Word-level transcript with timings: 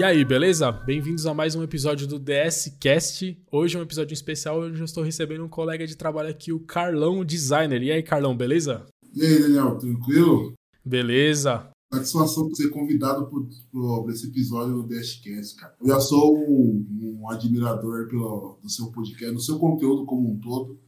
E 0.00 0.02
aí, 0.02 0.24
beleza? 0.24 0.72
Bem-vindos 0.72 1.26
a 1.26 1.34
mais 1.34 1.54
um 1.54 1.62
episódio 1.62 2.06
do 2.06 2.18
DS 2.18 2.74
Cast. 2.80 3.38
Hoje 3.52 3.76
é 3.76 3.78
um 3.78 3.82
episódio 3.82 4.14
especial 4.14 4.62
onde 4.62 4.80
eu 4.80 4.84
estou 4.86 5.04
recebendo 5.04 5.44
um 5.44 5.48
colega 5.48 5.86
de 5.86 5.94
trabalho 5.94 6.30
aqui, 6.30 6.54
o 6.54 6.58
Carlão 6.58 7.22
Designer. 7.22 7.82
E 7.82 7.92
aí, 7.92 8.02
Carlão, 8.02 8.34
beleza? 8.34 8.86
E 9.14 9.22
aí, 9.22 9.42
Daniel, 9.42 9.76
tranquilo? 9.76 10.54
Beleza. 10.82 11.68
Satisfação 11.92 12.48
por 12.48 12.54
ser 12.54 12.70
convidado 12.70 13.28
para 13.28 14.12
esse 14.14 14.28
episódio 14.28 14.76
do 14.76 14.88
Dashcast, 14.88 15.54
cara. 15.56 15.74
Eu 15.78 15.88
já 15.88 16.00
sou 16.00 16.34
um, 16.34 17.18
um 17.20 17.30
admirador 17.30 18.08
pelo, 18.08 18.58
do 18.62 18.70
seu 18.70 18.90
podcast, 18.90 19.34
do 19.34 19.42
seu 19.42 19.58
conteúdo 19.58 20.06
como 20.06 20.30
um 20.30 20.40
todo. 20.40 20.78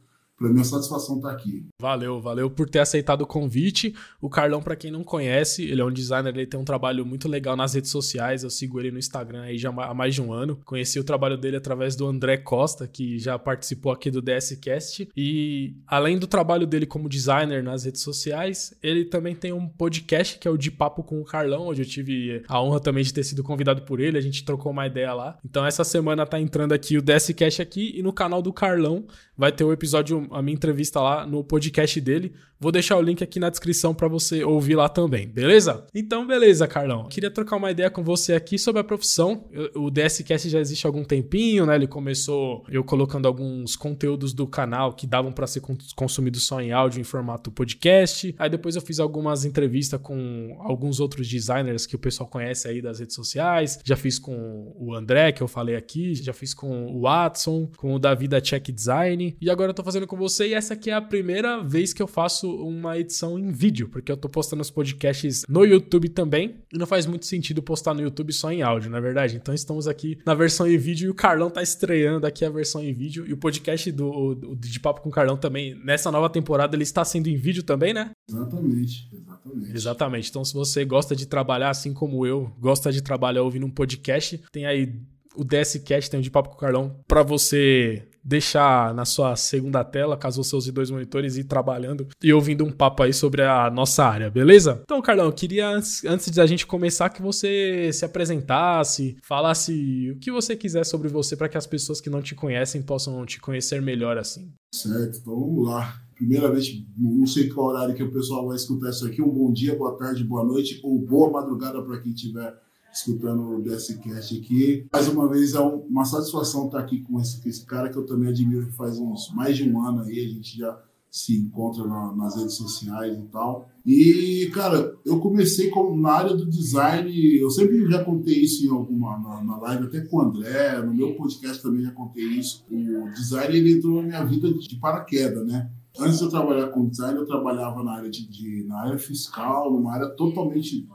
Para 0.43 0.51
mim, 0.51 0.59
a 0.59 0.65
satisfação 0.65 1.21
tá 1.21 1.31
aqui. 1.31 1.65
Valeu, 1.79 2.19
valeu 2.19 2.49
por 2.49 2.67
ter 2.67 2.79
aceitado 2.79 3.21
o 3.21 3.25
convite. 3.25 3.95
O 4.19 4.29
Carlão, 4.29 4.61
para 4.61 4.75
quem 4.75 4.91
não 4.91 5.01
conhece, 5.01 5.63
ele 5.63 5.79
é 5.79 5.85
um 5.85 5.91
designer, 5.91 6.35
ele 6.35 6.45
tem 6.45 6.59
um 6.59 6.65
trabalho 6.65 7.05
muito 7.05 7.29
legal 7.29 7.55
nas 7.55 7.75
redes 7.75 7.89
sociais. 7.89 8.43
Eu 8.43 8.49
sigo 8.49 8.77
ele 8.77 8.91
no 8.91 8.99
Instagram 8.99 9.43
aí 9.43 9.57
já 9.57 9.69
há 9.69 9.93
mais 9.93 10.13
de 10.13 10.21
um 10.21 10.33
ano. 10.33 10.59
Conheci 10.65 10.99
o 10.99 11.03
trabalho 11.05 11.37
dele 11.37 11.55
através 11.55 11.95
do 11.95 12.05
André 12.05 12.35
Costa, 12.35 12.85
que 12.85 13.17
já 13.17 13.39
participou 13.39 13.89
aqui 13.89 14.11
do 14.11 14.21
DSCast. 14.21 15.07
E 15.15 15.77
além 15.87 16.19
do 16.19 16.27
trabalho 16.27 16.67
dele 16.67 16.85
como 16.85 17.07
designer 17.07 17.63
nas 17.63 17.85
redes 17.85 18.01
sociais, 18.01 18.73
ele 18.83 19.05
também 19.05 19.33
tem 19.33 19.53
um 19.53 19.65
podcast 19.65 20.37
que 20.39 20.45
é 20.45 20.51
o 20.51 20.57
De 20.57 20.69
Papo 20.69 21.03
com 21.03 21.21
o 21.21 21.23
Carlão, 21.23 21.67
onde 21.67 21.83
eu 21.83 21.87
tive 21.87 22.43
a 22.49 22.61
honra 22.61 22.81
também 22.81 23.05
de 23.05 23.13
ter 23.13 23.23
sido 23.23 23.43
convidado 23.43 23.83
por 23.83 24.01
ele. 24.01 24.17
A 24.17 24.21
gente 24.21 24.43
trocou 24.43 24.73
uma 24.73 24.85
ideia 24.87 25.13
lá. 25.13 25.37
Então 25.45 25.65
essa 25.65 25.85
semana 25.85 26.25
tá 26.25 26.37
entrando 26.37 26.73
aqui 26.73 26.97
o 26.97 27.01
DSCast 27.01 27.61
aqui 27.61 27.93
e 27.95 28.03
no 28.03 28.11
canal 28.11 28.41
do 28.41 28.51
Carlão 28.51 29.05
vai 29.37 29.51
ter 29.51 29.63
o 29.63 29.69
um 29.69 29.73
episódio 29.73 30.27
a 30.33 30.41
minha 30.41 30.55
entrevista 30.55 30.99
lá 30.99 31.25
no 31.25 31.43
podcast 31.43 31.99
dele. 32.01 32.33
Vou 32.59 32.71
deixar 32.71 32.97
o 32.97 33.01
link 33.01 33.21
aqui 33.21 33.41
na 33.41 33.49
descrição 33.49 33.93
para 33.93 34.07
você 34.07 34.41
ouvir 34.41 34.75
lá 34.75 34.87
também, 34.87 35.27
beleza? 35.27 35.85
Então, 35.93 36.25
beleza, 36.25 36.65
Carlão. 36.65 37.09
Queria 37.09 37.29
trocar 37.29 37.57
uma 37.57 37.69
ideia 37.69 37.89
com 37.89 38.01
você 38.01 38.33
aqui 38.33 38.57
sobre 38.57 38.79
a 38.79 38.83
profissão. 38.85 39.49
O 39.75 39.91
DSCast 39.91 40.49
já 40.49 40.61
existe 40.61 40.87
há 40.87 40.89
algum 40.89 41.03
tempinho, 41.03 41.65
né? 41.65 41.75
Ele 41.75 41.87
começou 41.87 42.63
eu 42.69 42.81
colocando 42.81 43.27
alguns 43.27 43.75
conteúdos 43.75 44.33
do 44.33 44.47
canal 44.47 44.93
que 44.93 45.05
davam 45.05 45.33
para 45.33 45.45
ser 45.45 45.61
consumidos 45.93 46.43
só 46.45 46.61
em 46.61 46.71
áudio 46.71 47.01
em 47.01 47.03
formato 47.03 47.51
podcast. 47.51 48.33
Aí 48.39 48.49
depois 48.49 48.77
eu 48.77 48.81
fiz 48.81 48.97
algumas 48.97 49.43
entrevistas 49.43 49.99
com 50.01 50.55
alguns 50.61 51.01
outros 51.01 51.27
designers 51.27 51.85
que 51.85 51.97
o 51.97 51.99
pessoal 51.99 52.29
conhece 52.29 52.69
aí 52.69 52.81
das 52.81 52.99
redes 52.99 53.15
sociais. 53.15 53.77
Já 53.83 53.97
fiz 53.97 54.17
com 54.17 54.73
o 54.77 54.95
André, 54.95 55.33
que 55.33 55.43
eu 55.43 55.49
falei 55.49 55.75
aqui, 55.75 56.15
já 56.15 56.31
fiz 56.31 56.53
com 56.53 56.93
o 56.93 57.01
Watson, 57.01 57.69
com 57.75 57.93
o 57.93 57.99
Davi 57.99 58.29
da 58.29 58.39
Check 58.39 58.71
Design. 58.71 59.35
E 59.41 59.49
agora 59.49 59.71
eu 59.71 59.75
tô 59.75 59.83
fazendo 59.83 60.07
com 60.07 60.15
você 60.23 60.47
e 60.47 60.53
essa 60.53 60.73
aqui 60.73 60.89
é 60.89 60.93
a 60.93 61.01
primeira 61.01 61.61
vez 61.61 61.91
que 61.91 62.01
eu 62.01 62.07
faço 62.07 62.49
uma 62.49 62.97
edição 62.97 63.37
em 63.37 63.51
vídeo, 63.51 63.89
porque 63.89 64.11
eu 64.11 64.15
tô 64.15 64.29
postando 64.29 64.61
os 64.61 64.71
podcasts 64.71 65.43
no 65.49 65.65
YouTube 65.65 66.07
também, 66.09 66.55
e 66.73 66.77
não 66.77 66.87
faz 66.87 67.05
muito 67.05 67.25
sentido 67.25 67.61
postar 67.61 67.93
no 67.93 68.01
YouTube 68.01 68.31
só 68.31 68.51
em 68.51 68.61
áudio, 68.61 68.89
na 68.89 68.99
é 68.99 69.01
verdade. 69.01 69.35
Então 69.35 69.53
estamos 69.53 69.85
aqui 69.87 70.17
na 70.25 70.33
versão 70.33 70.65
em 70.65 70.77
vídeo 70.77 71.07
e 71.07 71.09
o 71.09 71.13
Carlão 71.13 71.49
tá 71.49 71.61
estreando 71.61 72.25
aqui 72.25 72.45
a 72.45 72.49
versão 72.49 72.81
em 72.81 72.93
vídeo 72.93 73.25
e 73.27 73.33
o 73.33 73.37
podcast 73.37 73.91
do, 73.91 74.33
do 74.33 74.55
de 74.55 74.79
papo 74.79 75.01
com 75.01 75.09
o 75.09 75.11
Carlão 75.11 75.35
também 75.35 75.75
nessa 75.83 76.09
nova 76.09 76.29
temporada 76.29 76.75
ele 76.75 76.83
está 76.83 77.03
sendo 77.03 77.27
em 77.27 77.35
vídeo 77.35 77.63
também, 77.63 77.93
né? 77.93 78.11
Exatamente, 78.29 79.09
exatamente. 79.13 79.75
Exatamente. 79.75 80.29
Então 80.29 80.45
se 80.45 80.53
você 80.53 80.85
gosta 80.85 81.15
de 81.15 81.25
trabalhar 81.25 81.69
assim 81.69 81.93
como 81.93 82.25
eu, 82.25 82.49
gosta 82.59 82.91
de 82.91 83.01
trabalhar 83.01 83.43
ouvindo 83.43 83.65
um 83.65 83.71
podcast, 83.71 84.41
tem 84.51 84.65
aí 84.65 84.93
o 85.35 85.43
DSCast, 85.43 86.09
tem 86.09 86.19
o 86.19 86.23
de 86.23 86.31
papo 86.31 86.49
com 86.49 86.55
o 86.55 86.59
Carlão 86.59 86.99
para 87.07 87.23
você 87.23 88.07
deixar 88.23 88.93
na 88.93 89.05
sua 89.05 89.35
segunda 89.35 89.83
tela, 89.83 90.17
caso 90.17 90.43
você 90.43 90.55
use 90.55 90.71
dois 90.71 90.89
monitores, 90.89 91.37
ir 91.37 91.43
trabalhando 91.43 92.07
e 92.23 92.33
ouvindo 92.33 92.63
um 92.63 92.71
papo 92.71 93.03
aí 93.03 93.13
sobre 93.13 93.41
a 93.41 93.69
nossa 93.69 94.05
área, 94.05 94.29
beleza? 94.29 94.81
Então, 94.83 95.01
Carlão, 95.01 95.31
queria, 95.31 95.67
antes, 95.67 96.03
antes 96.05 96.29
da 96.29 96.45
gente 96.45 96.65
começar, 96.65 97.09
que 97.09 97.21
você 97.21 97.91
se 97.91 98.05
apresentasse, 98.05 99.17
falasse 99.21 100.11
o 100.11 100.19
que 100.19 100.31
você 100.31 100.55
quiser 100.55 100.85
sobre 100.85 101.09
você 101.09 101.35
para 101.35 101.49
que 101.49 101.57
as 101.57 101.67
pessoas 101.67 101.99
que 101.99 102.09
não 102.09 102.21
te 102.21 102.35
conhecem 102.35 102.81
possam 102.81 103.25
te 103.25 103.39
conhecer 103.39 103.81
melhor 103.81 104.17
assim. 104.17 104.51
Certo, 104.73 105.19
então 105.19 105.39
vamos 105.39 105.67
lá. 105.67 106.01
Primeiramente, 106.15 106.87
não 106.97 107.25
sei 107.25 107.49
qual 107.49 107.67
horário 107.67 107.95
que 107.95 108.03
o 108.03 108.11
pessoal 108.11 108.47
vai 108.47 108.55
escutar 108.55 108.89
isso 108.89 109.05
aqui. 109.05 109.21
Um 109.21 109.29
bom 109.29 109.51
dia, 109.51 109.75
boa 109.75 109.97
tarde, 109.97 110.23
boa 110.23 110.43
noite 110.43 110.79
ou 110.83 110.97
boa 110.99 111.29
madrugada 111.29 111.81
para 111.81 111.99
quem 111.99 112.13
estiver 112.13 112.53
escutando 112.93 113.57
o 113.57 113.61
DSCast 113.61 114.37
aqui. 114.37 114.85
Mais 114.93 115.07
uma 115.07 115.27
vez 115.27 115.53
é 115.53 115.59
uma 115.59 116.05
satisfação 116.05 116.67
estar 116.67 116.79
aqui 116.79 117.01
com 117.01 117.19
esse, 117.19 117.47
esse 117.49 117.65
cara 117.65 117.89
que 117.89 117.97
eu 117.97 118.05
também 118.05 118.29
admiro, 118.29 118.67
que 118.67 118.75
faz 118.75 118.99
uns 118.99 119.33
mais 119.33 119.57
de 119.57 119.67
um 119.67 119.81
ano 119.81 120.01
aí, 120.01 120.19
a 120.19 120.29
gente 120.29 120.57
já 120.57 120.79
se 121.09 121.37
encontra 121.37 121.85
na, 121.85 122.11
nas 122.15 122.35
redes 122.35 122.55
sociais 122.55 123.15
e 123.15 123.21
tal. 123.31 123.69
E, 123.85 124.49
cara, 124.53 124.95
eu 125.05 125.19
comecei 125.19 125.69
com, 125.69 125.95
na 125.95 126.11
área 126.11 126.35
do 126.35 126.49
design, 126.49 127.11
eu 127.37 127.51
sempre 127.51 127.87
já 127.87 128.03
contei 128.03 128.41
isso 128.41 128.65
em 128.65 128.69
alguma 128.69 129.19
na, 129.19 129.43
na, 129.43 129.57
live, 129.57 129.85
até 129.85 130.01
com 130.01 130.17
o 130.17 130.21
André, 130.21 130.81
no 130.81 130.93
meu 130.93 131.15
podcast 131.15 131.61
também 131.61 131.83
já 131.83 131.91
contei 131.91 132.23
isso. 132.23 132.65
O 132.67 133.11
design 133.13 133.55
ele 133.55 133.73
entrou 133.73 134.01
na 134.01 134.07
minha 134.07 134.25
vida 134.25 134.51
de 134.51 134.75
paraquedas, 134.77 135.45
né? 135.45 135.69
Antes 135.99 136.17
de 136.17 136.23
eu 136.23 136.29
trabalhar 136.29 136.69
com 136.69 136.89
design, 136.89 137.19
eu 137.19 137.27
trabalhava 137.27 137.83
na 137.83 137.93
área, 137.93 138.09
de, 138.09 138.27
de 138.27 138.63
na 138.63 138.81
área 138.81 138.97
fiscal, 138.97 139.71
numa 139.71 139.93
área 139.93 140.09
totalmente 140.09 140.87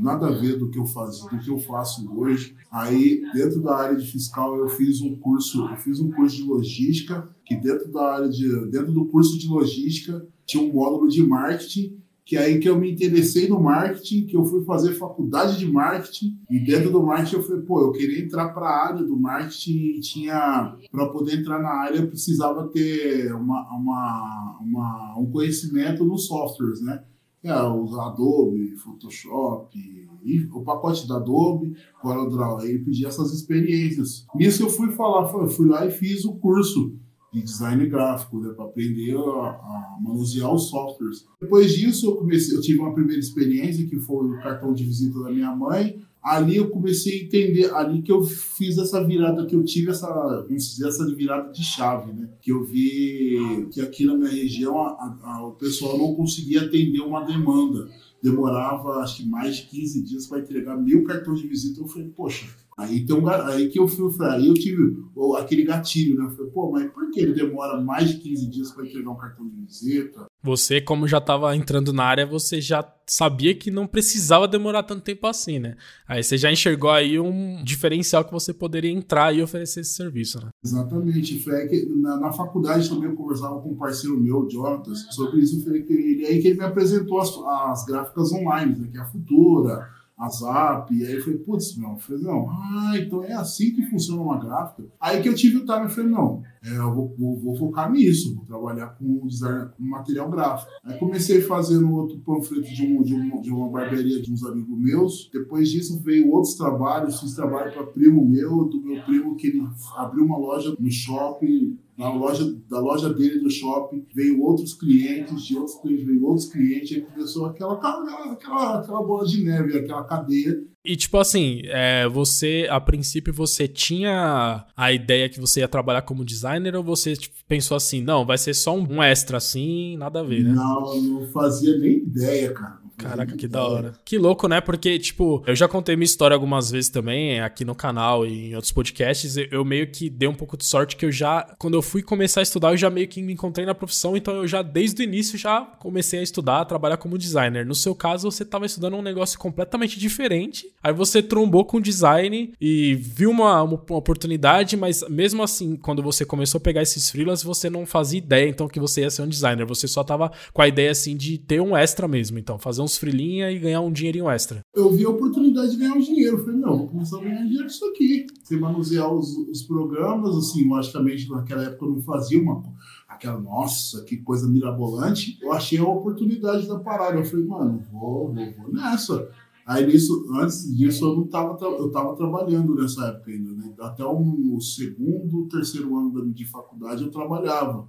nada 0.00 0.28
a 0.28 0.30
ver 0.30 0.58
do 0.58 0.70
que 0.70 0.78
eu 0.78 0.86
faço, 0.86 1.28
do 1.28 1.38
que 1.38 1.50
eu 1.50 1.58
faço 1.58 2.10
hoje. 2.12 2.56
Aí, 2.70 3.22
dentro 3.34 3.60
da 3.60 3.76
área 3.76 3.96
de 3.96 4.10
fiscal, 4.10 4.56
eu 4.56 4.68
fiz 4.68 5.00
um 5.00 5.14
curso, 5.16 5.66
eu 5.66 5.76
fiz 5.76 6.00
um 6.00 6.10
curso 6.10 6.36
de 6.36 6.42
logística, 6.44 7.28
que 7.44 7.56
dentro 7.56 7.90
da 7.92 8.14
área 8.14 8.28
de, 8.28 8.48
dentro 8.70 8.92
do 8.92 9.06
curso 9.06 9.38
de 9.38 9.48
logística 9.48 10.26
tinha 10.46 10.62
um 10.62 10.72
módulo 10.72 11.08
de 11.08 11.22
marketing, 11.22 12.00
que 12.30 12.36
é 12.36 12.44
aí 12.44 12.60
que 12.60 12.68
eu 12.68 12.78
me 12.78 12.92
interessei 12.92 13.48
no 13.48 13.60
marketing, 13.60 14.24
que 14.24 14.36
eu 14.36 14.44
fui 14.44 14.64
fazer 14.64 14.94
faculdade 14.94 15.58
de 15.58 15.66
marketing, 15.66 16.38
e 16.48 16.60
dentro 16.60 16.92
do 16.92 17.02
marketing 17.02 17.34
eu 17.34 17.42
falei, 17.42 17.62
pô, 17.62 17.80
eu 17.80 17.90
queria 17.90 18.24
entrar 18.24 18.50
para 18.50 18.68
a 18.68 18.86
área 18.86 19.02
do 19.02 19.16
marketing 19.16 19.96
e 19.96 20.00
tinha, 20.00 20.76
para 20.92 21.08
poder 21.08 21.40
entrar 21.40 21.60
na 21.60 21.70
área, 21.70 21.96
eu 21.96 22.06
precisava 22.06 22.68
ter 22.68 23.34
uma, 23.34 23.68
uma, 23.74 24.58
uma, 24.60 25.18
um 25.18 25.26
conhecimento 25.28 26.04
nos 26.04 26.28
softwares, 26.28 26.80
né? 26.80 27.02
É, 27.42 27.62
os 27.62 27.98
Adobe, 27.98 28.76
Photoshop, 28.76 29.78
e 30.22 30.44
o 30.52 30.62
pacote 30.62 31.08
da 31.08 31.16
Adobe, 31.16 31.74
CorelDRAW, 32.02 32.60
aí 32.60 32.78
pedia 32.78 33.08
essas 33.08 33.32
experiências. 33.32 34.26
Nisso 34.34 34.62
eu 34.62 34.68
fui 34.68 34.92
falar, 34.92 35.28
fui 35.48 35.66
lá 35.66 35.86
e 35.86 35.90
fiz 35.90 36.24
o 36.24 36.34
curso 36.34 36.94
de 37.32 37.42
design 37.42 37.86
gráfico, 37.88 38.40
né, 38.40 38.52
para 38.52 38.64
aprender 38.64 39.16
a, 39.16 39.20
a, 39.20 39.98
manusear 40.00 40.52
os 40.52 40.68
softwares. 40.68 41.24
Depois 41.40 41.72
disso, 41.72 42.06
eu 42.06 42.16
comecei, 42.16 42.56
eu 42.56 42.60
tive 42.60 42.80
uma 42.80 42.92
primeira 42.92 43.20
experiência 43.20 43.86
que 43.86 43.98
foi 44.00 44.26
o 44.26 44.42
cartão 44.42 44.74
de 44.74 44.84
visita 44.84 45.20
da 45.20 45.30
minha 45.30 45.54
mãe, 45.54 46.02
ali 46.22 46.56
eu 46.56 46.68
comecei 46.70 47.20
a 47.20 47.24
entender, 47.24 47.74
ali 47.74 48.02
que 48.02 48.12
eu 48.12 48.22
fiz 48.22 48.78
essa 48.78 49.04
virada, 49.04 49.46
que 49.46 49.54
eu 49.54 49.64
tive 49.64 49.90
essa, 49.90 50.08
vamos 50.46 50.70
dizer, 50.70 50.88
essa 50.88 51.06
virada 51.14 51.50
de 51.52 51.62
chave, 51.62 52.12
né? 52.12 52.28
Que 52.40 52.52
eu 52.52 52.64
vi 52.64 53.68
que 53.72 53.80
aqui 53.80 54.04
na 54.04 54.14
minha 54.14 54.30
região 54.30 54.78
a, 54.78 55.18
a, 55.22 55.46
o 55.46 55.52
pessoal 55.52 55.96
não 55.96 56.14
conseguia 56.14 56.62
atender 56.62 57.00
uma 57.00 57.24
demanda. 57.24 57.88
Demorava, 58.22 59.00
acho 59.00 59.18
que 59.18 59.28
mais 59.28 59.56
de 59.56 59.62
15 59.68 60.02
dias 60.02 60.26
para 60.26 60.40
entregar 60.40 60.76
mil 60.76 61.04
cartões 61.04 61.40
de 61.40 61.48
visita. 61.48 61.80
Eu 61.80 61.88
falei, 61.88 62.08
poxa, 62.08 62.46
Aí, 62.80 63.04
um, 63.12 63.28
aí 63.28 63.68
que 63.68 63.78
eu 63.78 63.86
fui, 63.86 64.10
aí 64.26 64.46
eu 64.46 64.54
tive 64.54 64.96
aquele 65.36 65.64
gatilho, 65.64 66.16
né? 66.16 66.24
Eu 66.24 66.30
falei, 66.30 66.50
pô, 66.50 66.70
mas 66.70 66.90
por 66.90 67.10
que 67.10 67.20
ele 67.20 67.34
demora 67.34 67.78
mais 67.78 68.08
de 68.08 68.16
15 68.18 68.46
dias 68.48 68.72
para 68.72 68.86
entregar 68.86 69.10
um 69.10 69.18
cartão 69.18 69.46
de 69.46 69.54
visita? 69.54 70.29
Você, 70.42 70.80
como 70.80 71.06
já 71.06 71.18
estava 71.18 71.54
entrando 71.54 71.92
na 71.92 72.04
área, 72.04 72.24
você 72.24 72.60
já 72.60 72.82
sabia 73.06 73.54
que 73.54 73.70
não 73.70 73.86
precisava 73.86 74.48
demorar 74.48 74.82
tanto 74.84 75.02
tempo 75.02 75.26
assim, 75.26 75.58
né? 75.58 75.76
Aí 76.08 76.22
você 76.22 76.38
já 76.38 76.50
enxergou 76.50 76.90
aí 76.90 77.20
um 77.20 77.62
diferencial 77.62 78.24
que 78.24 78.32
você 78.32 78.54
poderia 78.54 78.90
entrar 78.90 79.34
e 79.34 79.42
oferecer 79.42 79.80
esse 79.80 79.92
serviço, 79.92 80.40
né? 80.40 80.48
Exatamente. 80.64 81.42
Foi 81.42 81.68
que 81.68 81.86
na, 81.96 82.16
na, 82.18 82.32
faculdade 82.32 82.88
também 82.88 83.10
eu 83.10 83.16
conversava 83.16 83.60
com 83.60 83.70
um 83.70 83.76
parceiro 83.76 84.18
meu, 84.18 84.48
Jonatas, 84.48 85.06
sobre 85.10 85.40
isso. 85.40 85.62
Foi 85.62 85.82
que 85.82 85.92
ele, 85.92 86.26
aí 86.26 86.40
que 86.40 86.48
ele 86.48 86.58
me 86.58 86.64
apresentou 86.64 87.20
as, 87.20 87.36
as 87.36 87.84
gráficas 87.84 88.32
online, 88.32 88.76
né? 88.76 88.88
Que 88.90 88.96
é 88.96 89.00
a 89.00 89.06
Futura 89.06 89.99
a 90.20 90.28
Zap, 90.28 90.94
e 90.94 91.02
aí 91.02 91.14
eu 91.14 91.24
falei, 91.24 91.38
putz, 91.38 91.74
meu, 91.78 91.92
eu 91.92 91.96
falei, 91.96 92.22
não, 92.22 92.46
ah, 92.50 92.92
então 92.98 93.24
é 93.24 93.32
assim 93.32 93.74
que 93.74 93.88
funciona 93.88 94.20
uma 94.20 94.38
gráfica. 94.38 94.84
Aí 95.00 95.22
que 95.22 95.28
eu 95.30 95.34
tive 95.34 95.56
o 95.56 95.64
time, 95.64 95.84
eu 95.84 95.88
falei, 95.88 96.10
não, 96.10 96.42
é, 96.62 96.76
eu 96.76 96.94
vou, 96.94 97.14
vou, 97.18 97.38
vou, 97.38 97.56
focar 97.56 97.90
nisso, 97.90 98.36
vou 98.36 98.44
trabalhar 98.44 98.88
com 98.88 99.26
design, 99.26 99.70
com 99.74 99.82
material 99.82 100.30
gráfico. 100.30 100.70
Aí 100.84 100.98
comecei 100.98 101.40
fazendo 101.40 101.90
outro 101.90 102.18
panfleto 102.18 102.68
de, 102.68 102.86
um, 102.86 103.02
de, 103.02 103.14
um, 103.14 103.40
de 103.40 103.50
uma 103.50 103.70
barbearia 103.70 104.20
de 104.20 104.30
uns 104.30 104.44
amigos 104.44 104.78
meus, 104.78 105.30
depois 105.32 105.70
disso 105.70 105.98
veio 106.00 106.30
outros 106.30 106.54
trabalhos, 106.54 107.18
fiz 107.18 107.34
trabalho 107.34 107.72
para 107.72 107.86
primo 107.86 108.22
meu, 108.22 108.64
do 108.64 108.78
meu 108.82 109.02
primo 109.04 109.36
que 109.36 109.46
ele 109.46 109.66
abriu 109.96 110.22
uma 110.22 110.36
loja 110.36 110.76
no 110.78 110.90
shopping, 110.90 111.78
na 112.00 112.08
loja, 112.08 112.50
da 112.66 112.80
loja 112.80 113.12
dele 113.12 113.40
do 113.40 113.50
shopping, 113.50 114.06
veio 114.14 114.40
outros 114.40 114.72
clientes, 114.72 115.42
de 115.42 115.54
outros 115.54 115.76
clientes, 115.82 116.06
veio 116.06 116.24
outros 116.24 116.46
clientes, 116.46 116.96
aí 116.96 117.02
começou 117.02 117.44
aquela, 117.44 117.74
aquela, 117.74 118.32
aquela, 118.32 119.02
bola 119.02 119.26
de 119.26 119.44
neve, 119.44 119.76
aquela 119.76 120.02
cadeia. 120.04 120.64
E 120.82 120.96
tipo 120.96 121.18
assim, 121.18 121.60
é, 121.66 122.08
você, 122.08 122.66
a 122.70 122.80
princípio, 122.80 123.34
você 123.34 123.68
tinha 123.68 124.64
a 124.74 124.90
ideia 124.90 125.28
que 125.28 125.38
você 125.38 125.60
ia 125.60 125.68
trabalhar 125.68 126.00
como 126.00 126.24
designer 126.24 126.74
ou 126.74 126.82
você 126.82 127.14
tipo, 127.14 127.34
pensou 127.46 127.76
assim, 127.76 128.00
não, 128.00 128.24
vai 128.24 128.38
ser 128.38 128.54
só 128.54 128.74
um 128.74 129.02
extra 129.02 129.36
assim, 129.36 129.98
nada 129.98 130.20
a 130.20 130.22
ver, 130.22 130.42
né? 130.42 130.52
Não, 130.52 131.02
não 131.02 131.26
fazia 131.28 131.76
nem 131.76 131.98
ideia, 131.98 132.50
cara 132.54 132.79
Caraca, 133.02 133.36
que 133.36 133.48
da 133.48 133.64
hora. 133.64 133.94
Que 134.04 134.18
louco, 134.18 134.46
né? 134.48 134.60
Porque, 134.60 134.98
tipo, 134.98 135.42
eu 135.46 135.54
já 135.54 135.66
contei 135.66 135.96
minha 135.96 136.04
história 136.04 136.34
algumas 136.34 136.70
vezes 136.70 136.90
também, 136.90 137.40
aqui 137.40 137.64
no 137.64 137.74
canal 137.74 138.26
e 138.26 138.50
em 138.50 138.54
outros 138.54 138.72
podcasts. 138.72 139.36
Eu 139.50 139.64
meio 139.64 139.90
que 139.90 140.10
dei 140.10 140.28
um 140.28 140.34
pouco 140.34 140.56
de 140.56 140.64
sorte 140.64 140.96
que 140.96 141.04
eu 141.04 141.12
já, 141.12 141.54
quando 141.58 141.74
eu 141.74 141.82
fui 141.82 142.02
começar 142.02 142.40
a 142.40 142.42
estudar, 142.42 142.72
eu 142.72 142.76
já 142.76 142.90
meio 142.90 143.08
que 143.08 143.22
me 143.22 143.32
encontrei 143.32 143.66
na 143.66 143.74
profissão, 143.74 144.16
então 144.16 144.34
eu 144.36 144.46
já, 144.46 144.62
desde 144.62 145.02
o 145.02 145.04
início, 145.04 145.38
já 145.38 145.62
comecei 145.78 146.20
a 146.20 146.22
estudar, 146.22 146.60
a 146.60 146.64
trabalhar 146.64 146.96
como 146.96 147.18
designer. 147.18 147.64
No 147.64 147.74
seu 147.74 147.94
caso, 147.94 148.30
você 148.30 148.44
tava 148.44 148.66
estudando 148.66 148.96
um 148.96 149.02
negócio 149.02 149.38
completamente 149.38 149.98
diferente, 149.98 150.66
aí 150.82 150.92
você 150.92 151.22
trombou 151.22 151.64
com 151.64 151.80
design 151.80 152.52
e 152.60 152.94
viu 152.94 153.30
uma, 153.30 153.62
uma, 153.62 153.74
oportunidade, 153.74 154.76
mas 154.76 155.02
mesmo 155.08 155.42
assim, 155.42 155.76
quando 155.76 156.02
você 156.02 156.24
começou 156.24 156.58
a 156.58 156.62
pegar 156.62 156.82
esses 156.82 157.10
freelas, 157.10 157.42
você 157.42 157.70
não 157.70 157.86
fazia 157.86 158.18
ideia, 158.18 158.48
então, 158.48 158.68
que 158.68 158.80
você 158.80 159.02
ia 159.02 159.10
ser 159.10 159.22
um 159.22 159.28
designer. 159.28 159.64
Você 159.66 159.88
só 159.88 160.04
tava 160.04 160.30
com 160.52 160.62
a 160.62 160.68
ideia, 160.68 160.90
assim, 160.90 161.16
de 161.16 161.38
ter 161.38 161.60
um 161.60 161.76
extra 161.76 162.06
mesmo. 162.06 162.38
Então, 162.38 162.58
fazer 162.58 162.82
uns 162.90 162.98
freelinha 162.98 163.50
e 163.50 163.58
ganhar 163.58 163.80
um 163.80 163.92
dinheirinho 163.92 164.28
extra. 164.28 164.60
Eu 164.74 164.90
vi 164.90 165.04
a 165.04 165.10
oportunidade 165.10 165.70
de 165.70 165.76
ganhar 165.76 165.94
um 165.94 166.00
dinheiro. 166.00 166.36
Eu 166.36 166.44
falei, 166.44 166.60
não, 166.60 166.78
vou 166.78 166.88
começar 166.88 167.18
a 167.18 167.22
ganhar 167.22 167.44
dinheiro 167.44 167.66
isso 167.66 167.84
aqui. 167.86 168.26
Você 168.42 168.56
manusear 168.56 169.12
os, 169.12 169.36
os 169.48 169.62
programas, 169.62 170.36
assim, 170.36 170.68
logicamente, 170.68 171.28
naquela 171.30 171.64
época 171.64 171.86
eu 171.86 171.90
não 171.92 172.02
fazia 172.02 172.40
uma 172.40 172.62
aquela, 173.08 173.40
nossa, 173.40 174.02
que 174.04 174.16
coisa 174.16 174.48
mirabolante. 174.48 175.38
Eu 175.40 175.52
achei 175.52 175.78
a 175.78 175.84
oportunidade 175.84 176.66
da 176.66 176.78
parada. 176.78 177.18
Eu 177.18 177.24
falei, 177.24 177.46
mano, 177.46 177.82
vou, 177.90 178.32
vou, 178.32 178.52
vou 178.52 178.72
nessa. 178.72 179.28
Aí 179.66 179.86
nisso, 179.86 180.26
antes 180.32 180.76
disso 180.76 181.04
eu 181.04 181.16
não 181.16 181.26
tava, 181.26 181.56
eu 181.64 181.90
tava 181.90 182.16
trabalhando 182.16 182.74
nessa 182.74 183.06
época 183.06 183.30
ainda, 183.30 183.52
né? 183.52 183.72
Até 183.78 184.04
o 184.04 184.60
segundo, 184.60 185.48
terceiro 185.48 185.96
ano 185.96 186.32
de 186.32 186.44
faculdade 186.44 187.04
eu 187.04 187.10
trabalhava. 187.10 187.86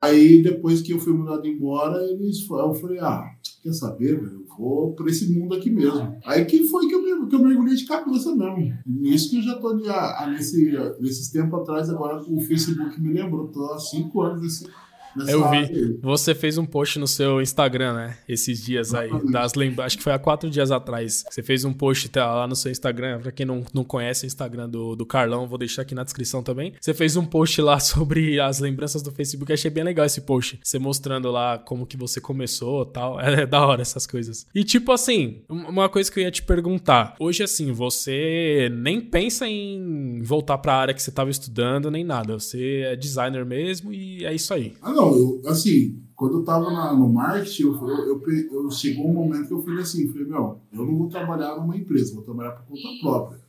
Aí 0.00 0.40
depois 0.42 0.80
que 0.80 0.92
eu 0.92 1.00
fui 1.00 1.12
mandado 1.12 1.46
embora, 1.48 2.04
eles 2.04 2.48
eu 2.48 2.74
falei, 2.74 3.00
ah, 3.00 3.34
quer 3.62 3.72
saber, 3.72 4.20
velho? 4.20 4.44
Eu 4.48 4.56
vou 4.56 4.92
pra 4.94 5.08
esse 5.08 5.32
mundo 5.32 5.54
aqui 5.54 5.70
mesmo. 5.70 6.18
Aí 6.24 6.44
que 6.44 6.66
foi 6.68 6.86
que 6.88 6.94
eu, 6.94 7.26
que 7.26 7.34
eu 7.34 7.42
mergulhei 7.42 7.76
de 7.76 7.86
cabeça 7.86 8.34
mesmo. 8.34 8.78
Isso 9.02 9.30
que 9.30 9.38
eu 9.38 9.42
já 9.42 9.54
tô 9.58 9.68
ali, 9.68 9.88
ah, 9.88 10.28
nesse, 10.30 10.72
nesses 11.00 11.30
tempos 11.30 11.60
atrás, 11.60 11.88
agora 11.90 12.22
o 12.22 12.40
Facebook 12.40 13.00
me 13.00 13.12
lembrou, 13.12 13.48
tô 13.48 13.72
há 13.72 13.78
cinco 13.78 14.22
anos 14.22 14.42
nesse 14.42 14.66
eu 15.26 15.50
vi. 15.50 15.98
Você 16.02 16.34
fez 16.34 16.58
um 16.58 16.66
post 16.66 16.98
no 16.98 17.06
seu 17.06 17.40
Instagram, 17.40 17.94
né? 17.94 18.18
Esses 18.28 18.64
dias 18.64 18.94
aí. 18.94 19.10
Das 19.30 19.54
lembra... 19.54 19.84
Acho 19.84 19.96
que 19.96 20.02
foi 20.02 20.12
há 20.12 20.18
quatro 20.18 20.48
dias 20.50 20.70
atrás. 20.70 21.24
Você 21.28 21.42
fez 21.42 21.64
um 21.64 21.72
post 21.72 22.08
tá, 22.08 22.32
lá 22.32 22.46
no 22.46 22.56
seu 22.56 22.70
Instagram. 22.70 23.20
Pra 23.20 23.32
quem 23.32 23.46
não, 23.46 23.64
não 23.72 23.84
conhece 23.84 24.24
o 24.24 24.26
Instagram 24.26 24.68
do, 24.68 24.94
do 24.94 25.06
Carlão, 25.06 25.48
vou 25.48 25.58
deixar 25.58 25.82
aqui 25.82 25.94
na 25.94 26.04
descrição 26.04 26.42
também. 26.42 26.74
Você 26.80 26.92
fez 26.94 27.16
um 27.16 27.24
post 27.24 27.60
lá 27.60 27.78
sobre 27.80 28.40
as 28.40 28.58
lembranças 28.58 29.02
do 29.02 29.10
Facebook. 29.10 29.52
Achei 29.52 29.70
bem 29.70 29.84
legal 29.84 30.06
esse 30.06 30.20
post. 30.20 30.58
Você 30.62 30.78
mostrando 30.78 31.30
lá 31.30 31.58
como 31.58 31.86
que 31.86 31.96
você 31.96 32.20
começou 32.20 32.82
e 32.82 32.92
tal. 32.92 33.20
É, 33.20 33.42
é 33.42 33.46
da 33.46 33.66
hora 33.66 33.82
essas 33.82 34.06
coisas. 34.06 34.46
E 34.54 34.64
tipo 34.64 34.92
assim, 34.92 35.42
uma 35.48 35.88
coisa 35.88 36.10
que 36.10 36.20
eu 36.20 36.24
ia 36.24 36.30
te 36.30 36.42
perguntar. 36.42 37.14
Hoje, 37.18 37.42
assim, 37.42 37.72
você 37.72 38.70
nem 38.72 39.00
pensa 39.00 39.46
em 39.46 40.20
voltar 40.22 40.58
pra 40.58 40.74
área 40.74 40.94
que 40.94 41.02
você 41.02 41.10
tava 41.10 41.30
estudando, 41.30 41.90
nem 41.90 42.04
nada. 42.04 42.38
Você 42.38 42.82
é 42.86 42.96
designer 42.96 43.44
mesmo 43.44 43.92
e 43.92 44.24
é 44.24 44.34
isso 44.34 44.52
aí. 44.52 44.74
Ah, 44.82 44.92
não, 44.98 45.16
eu, 45.16 45.42
assim, 45.46 46.00
quando 46.16 46.38
eu 46.38 46.44
tava 46.44 46.70
na, 46.70 46.92
no 46.92 47.08
marketing, 47.08 47.62
eu, 47.62 47.88
eu, 47.88 48.22
eu, 48.22 48.64
eu, 48.64 48.70
chegou 48.70 49.08
um 49.08 49.14
momento 49.14 49.46
que 49.46 49.54
eu 49.54 49.62
falei 49.62 49.82
assim, 49.82 50.08
falei, 50.08 50.26
meu, 50.26 50.58
eu 50.72 50.84
não 50.84 50.98
vou 50.98 51.08
trabalhar 51.08 51.56
numa 51.56 51.76
empresa, 51.76 52.14
vou 52.14 52.24
trabalhar 52.24 52.52
por 52.52 52.66
conta 52.66 52.88
própria. 53.00 53.40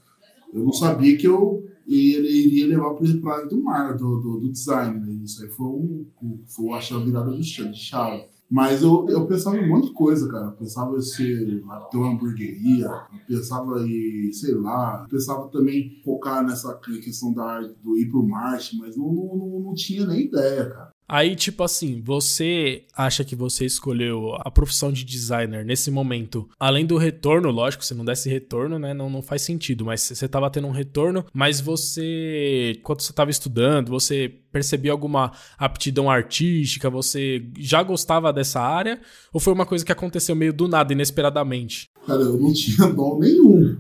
Eu 0.54 0.64
não 0.64 0.74
sabia 0.74 1.18
que 1.18 1.28
eu 1.28 1.64
iria 1.88 2.68
levar 2.68 2.94
para 2.94 3.34
área 3.34 3.48
do 3.48 3.64
mar, 3.64 3.98
do, 3.98 4.20
do, 4.20 4.40
do, 4.40 4.52
design, 4.52 5.00
né? 5.00 5.24
Isso 5.24 5.44
aí 5.44 5.50
foi, 5.50 5.68
um, 5.68 6.06
foi 6.46 6.70
acho, 6.74 6.96
a 6.96 7.00
virada 7.00 7.36
de 7.36 7.44
chave. 7.44 8.26
Mas 8.50 8.82
eu, 8.82 9.08
eu 9.10 9.28
pensava 9.28 9.58
em 9.58 9.66
um 9.66 9.68
monte 9.68 9.88
de 9.90 9.94
coisa, 9.94 10.28
cara. 10.28 10.48
Eu 10.48 10.52
pensava 10.54 10.98
em 10.98 11.02
ser, 11.02 11.64
ter 11.92 11.98
uma 11.98 12.12
hamburgueria, 12.12 12.90
pensava 13.28 13.80
em, 13.88 14.32
sei 14.34 14.56
lá, 14.56 15.06
pensava 15.10 15.48
também 15.50 16.02
focar 16.04 16.44
nessa 16.44 16.74
questão 16.76 17.32
da 17.32 17.62
do 17.62 17.98
ir 17.98 18.10
pro 18.10 18.28
marketing, 18.28 18.78
mas 18.78 18.98
não, 18.98 19.12
não, 19.12 19.60
não 19.60 19.74
tinha 19.76 20.06
nem 20.06 20.26
ideia, 20.26 20.70
cara. 20.70 20.99
Aí, 21.10 21.36
tipo 21.36 21.64
assim, 21.64 22.04
você 22.06 22.84
acha 22.96 23.24
que 23.24 23.36
você 23.36 23.66
escolheu 23.66 24.36
a 24.42 24.52
profissão 24.52 24.92
de 24.92 25.04
designer 25.04 25.66
nesse 25.66 25.90
momento, 25.90 26.48
além 26.60 26.86
do 26.86 26.98
retorno, 26.98 27.50
lógico, 27.50 27.84
se 27.84 27.96
não 27.96 28.06
desse 28.06 28.30
retorno, 28.30 28.78
né, 28.78 28.94
não, 28.94 29.10
não 29.10 29.24
faz 29.24 29.42
sentido, 29.42 29.84
mas 29.84 30.02
você 30.02 30.28
tava 30.28 30.52
tendo 30.52 30.68
um 30.68 30.72
retorno, 30.72 31.26
mas 31.34 31.60
você, 31.60 32.80
quando 32.84 33.02
você 33.02 33.12
tava 33.12 33.32
estudando, 33.32 33.90
você 33.90 34.32
percebia 34.52 34.92
alguma 34.92 35.32
aptidão 35.58 36.12
artística, 36.12 36.92
você 36.92 37.44
já 37.58 37.82
gostava 37.82 38.32
dessa 38.32 38.62
área, 38.62 39.02
ou 39.34 39.40
foi 39.40 39.52
uma 39.52 39.66
coisa 39.66 39.84
que 39.84 39.92
aconteceu 39.92 40.36
meio 40.36 40.54
do 40.54 40.68
nada, 40.68 40.94
inesperadamente? 40.94 41.90
Cara, 42.06 42.22
eu 42.22 42.38
não 42.38 42.54
tinha 42.54 42.88
dom 42.88 43.18
nenhum. 43.18 43.78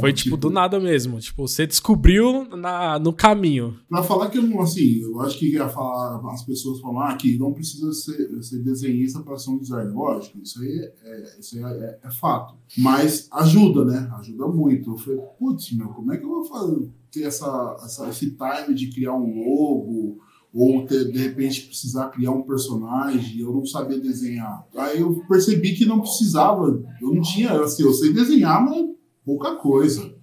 Foi 0.00 0.12
tipo, 0.12 0.24
tipo 0.24 0.36
do 0.36 0.50
nada 0.50 0.78
mesmo. 0.78 1.18
Tipo, 1.18 1.46
você 1.46 1.66
descobriu 1.66 2.44
na, 2.56 2.98
no 2.98 3.12
caminho. 3.12 3.78
Pra 3.88 4.02
falar 4.02 4.30
que 4.30 4.38
eu 4.38 4.42
não, 4.42 4.60
assim, 4.60 5.00
eu 5.00 5.20
acho 5.20 5.38
que 5.38 5.52
ia 5.52 5.68
falar, 5.68 6.20
as 6.32 6.42
pessoas 6.44 6.80
falar 6.80 7.16
que 7.16 7.38
não 7.38 7.52
precisa 7.52 7.92
ser, 7.92 8.42
ser 8.42 8.58
desenhista 8.60 9.20
para 9.20 9.38
ser 9.38 9.50
um 9.50 9.58
designer. 9.58 9.92
Lógico, 9.92 10.38
isso 10.42 10.60
aí, 10.60 10.92
é, 11.02 11.40
isso 11.40 11.56
aí 11.56 11.64
é, 11.64 11.98
é, 12.02 12.10
fato. 12.10 12.54
Mas 12.76 13.28
ajuda, 13.32 13.84
né? 13.84 14.10
Ajuda 14.18 14.46
muito. 14.46 14.92
Eu 14.92 14.98
falei, 14.98 15.20
putz, 15.38 15.72
meu, 15.72 15.88
como 15.88 16.12
é 16.12 16.16
que 16.16 16.24
eu 16.24 16.28
vou 16.28 16.44
fazer, 16.44 16.90
ter 17.10 17.22
essa, 17.24 17.76
essa, 17.84 18.08
esse 18.08 18.36
time 18.36 18.74
de 18.74 18.90
criar 18.90 19.14
um 19.14 19.44
logo? 19.44 20.18
ou 20.52 20.86
ter, 20.86 21.10
de 21.12 21.18
repente 21.18 21.66
precisar 21.66 22.08
criar 22.08 22.30
um 22.30 22.42
personagem, 22.42 23.40
eu 23.40 23.52
não 23.52 23.66
sabia 23.66 24.00
desenhar. 24.00 24.66
Aí 24.76 25.00
eu 25.00 25.22
percebi 25.28 25.74
que 25.74 25.84
não 25.84 26.00
precisava, 26.00 26.82
eu 27.00 27.14
não 27.14 27.22
tinha, 27.22 27.52
assim, 27.60 27.82
eu 27.82 27.92
sei 27.92 28.12
desenhar, 28.12 28.64
mas 28.64 28.87
pouca 29.28 29.56
coisa. 29.56 30.17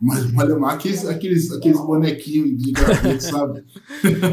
Mas 0.00 0.32
lá 0.32 0.72
aqueles, 0.72 1.06
aqueles, 1.06 1.50
aqueles 1.52 1.78
bonequinhos 1.78 2.62
de 2.62 2.72
grafite, 2.72 3.24
sabe? 3.24 3.64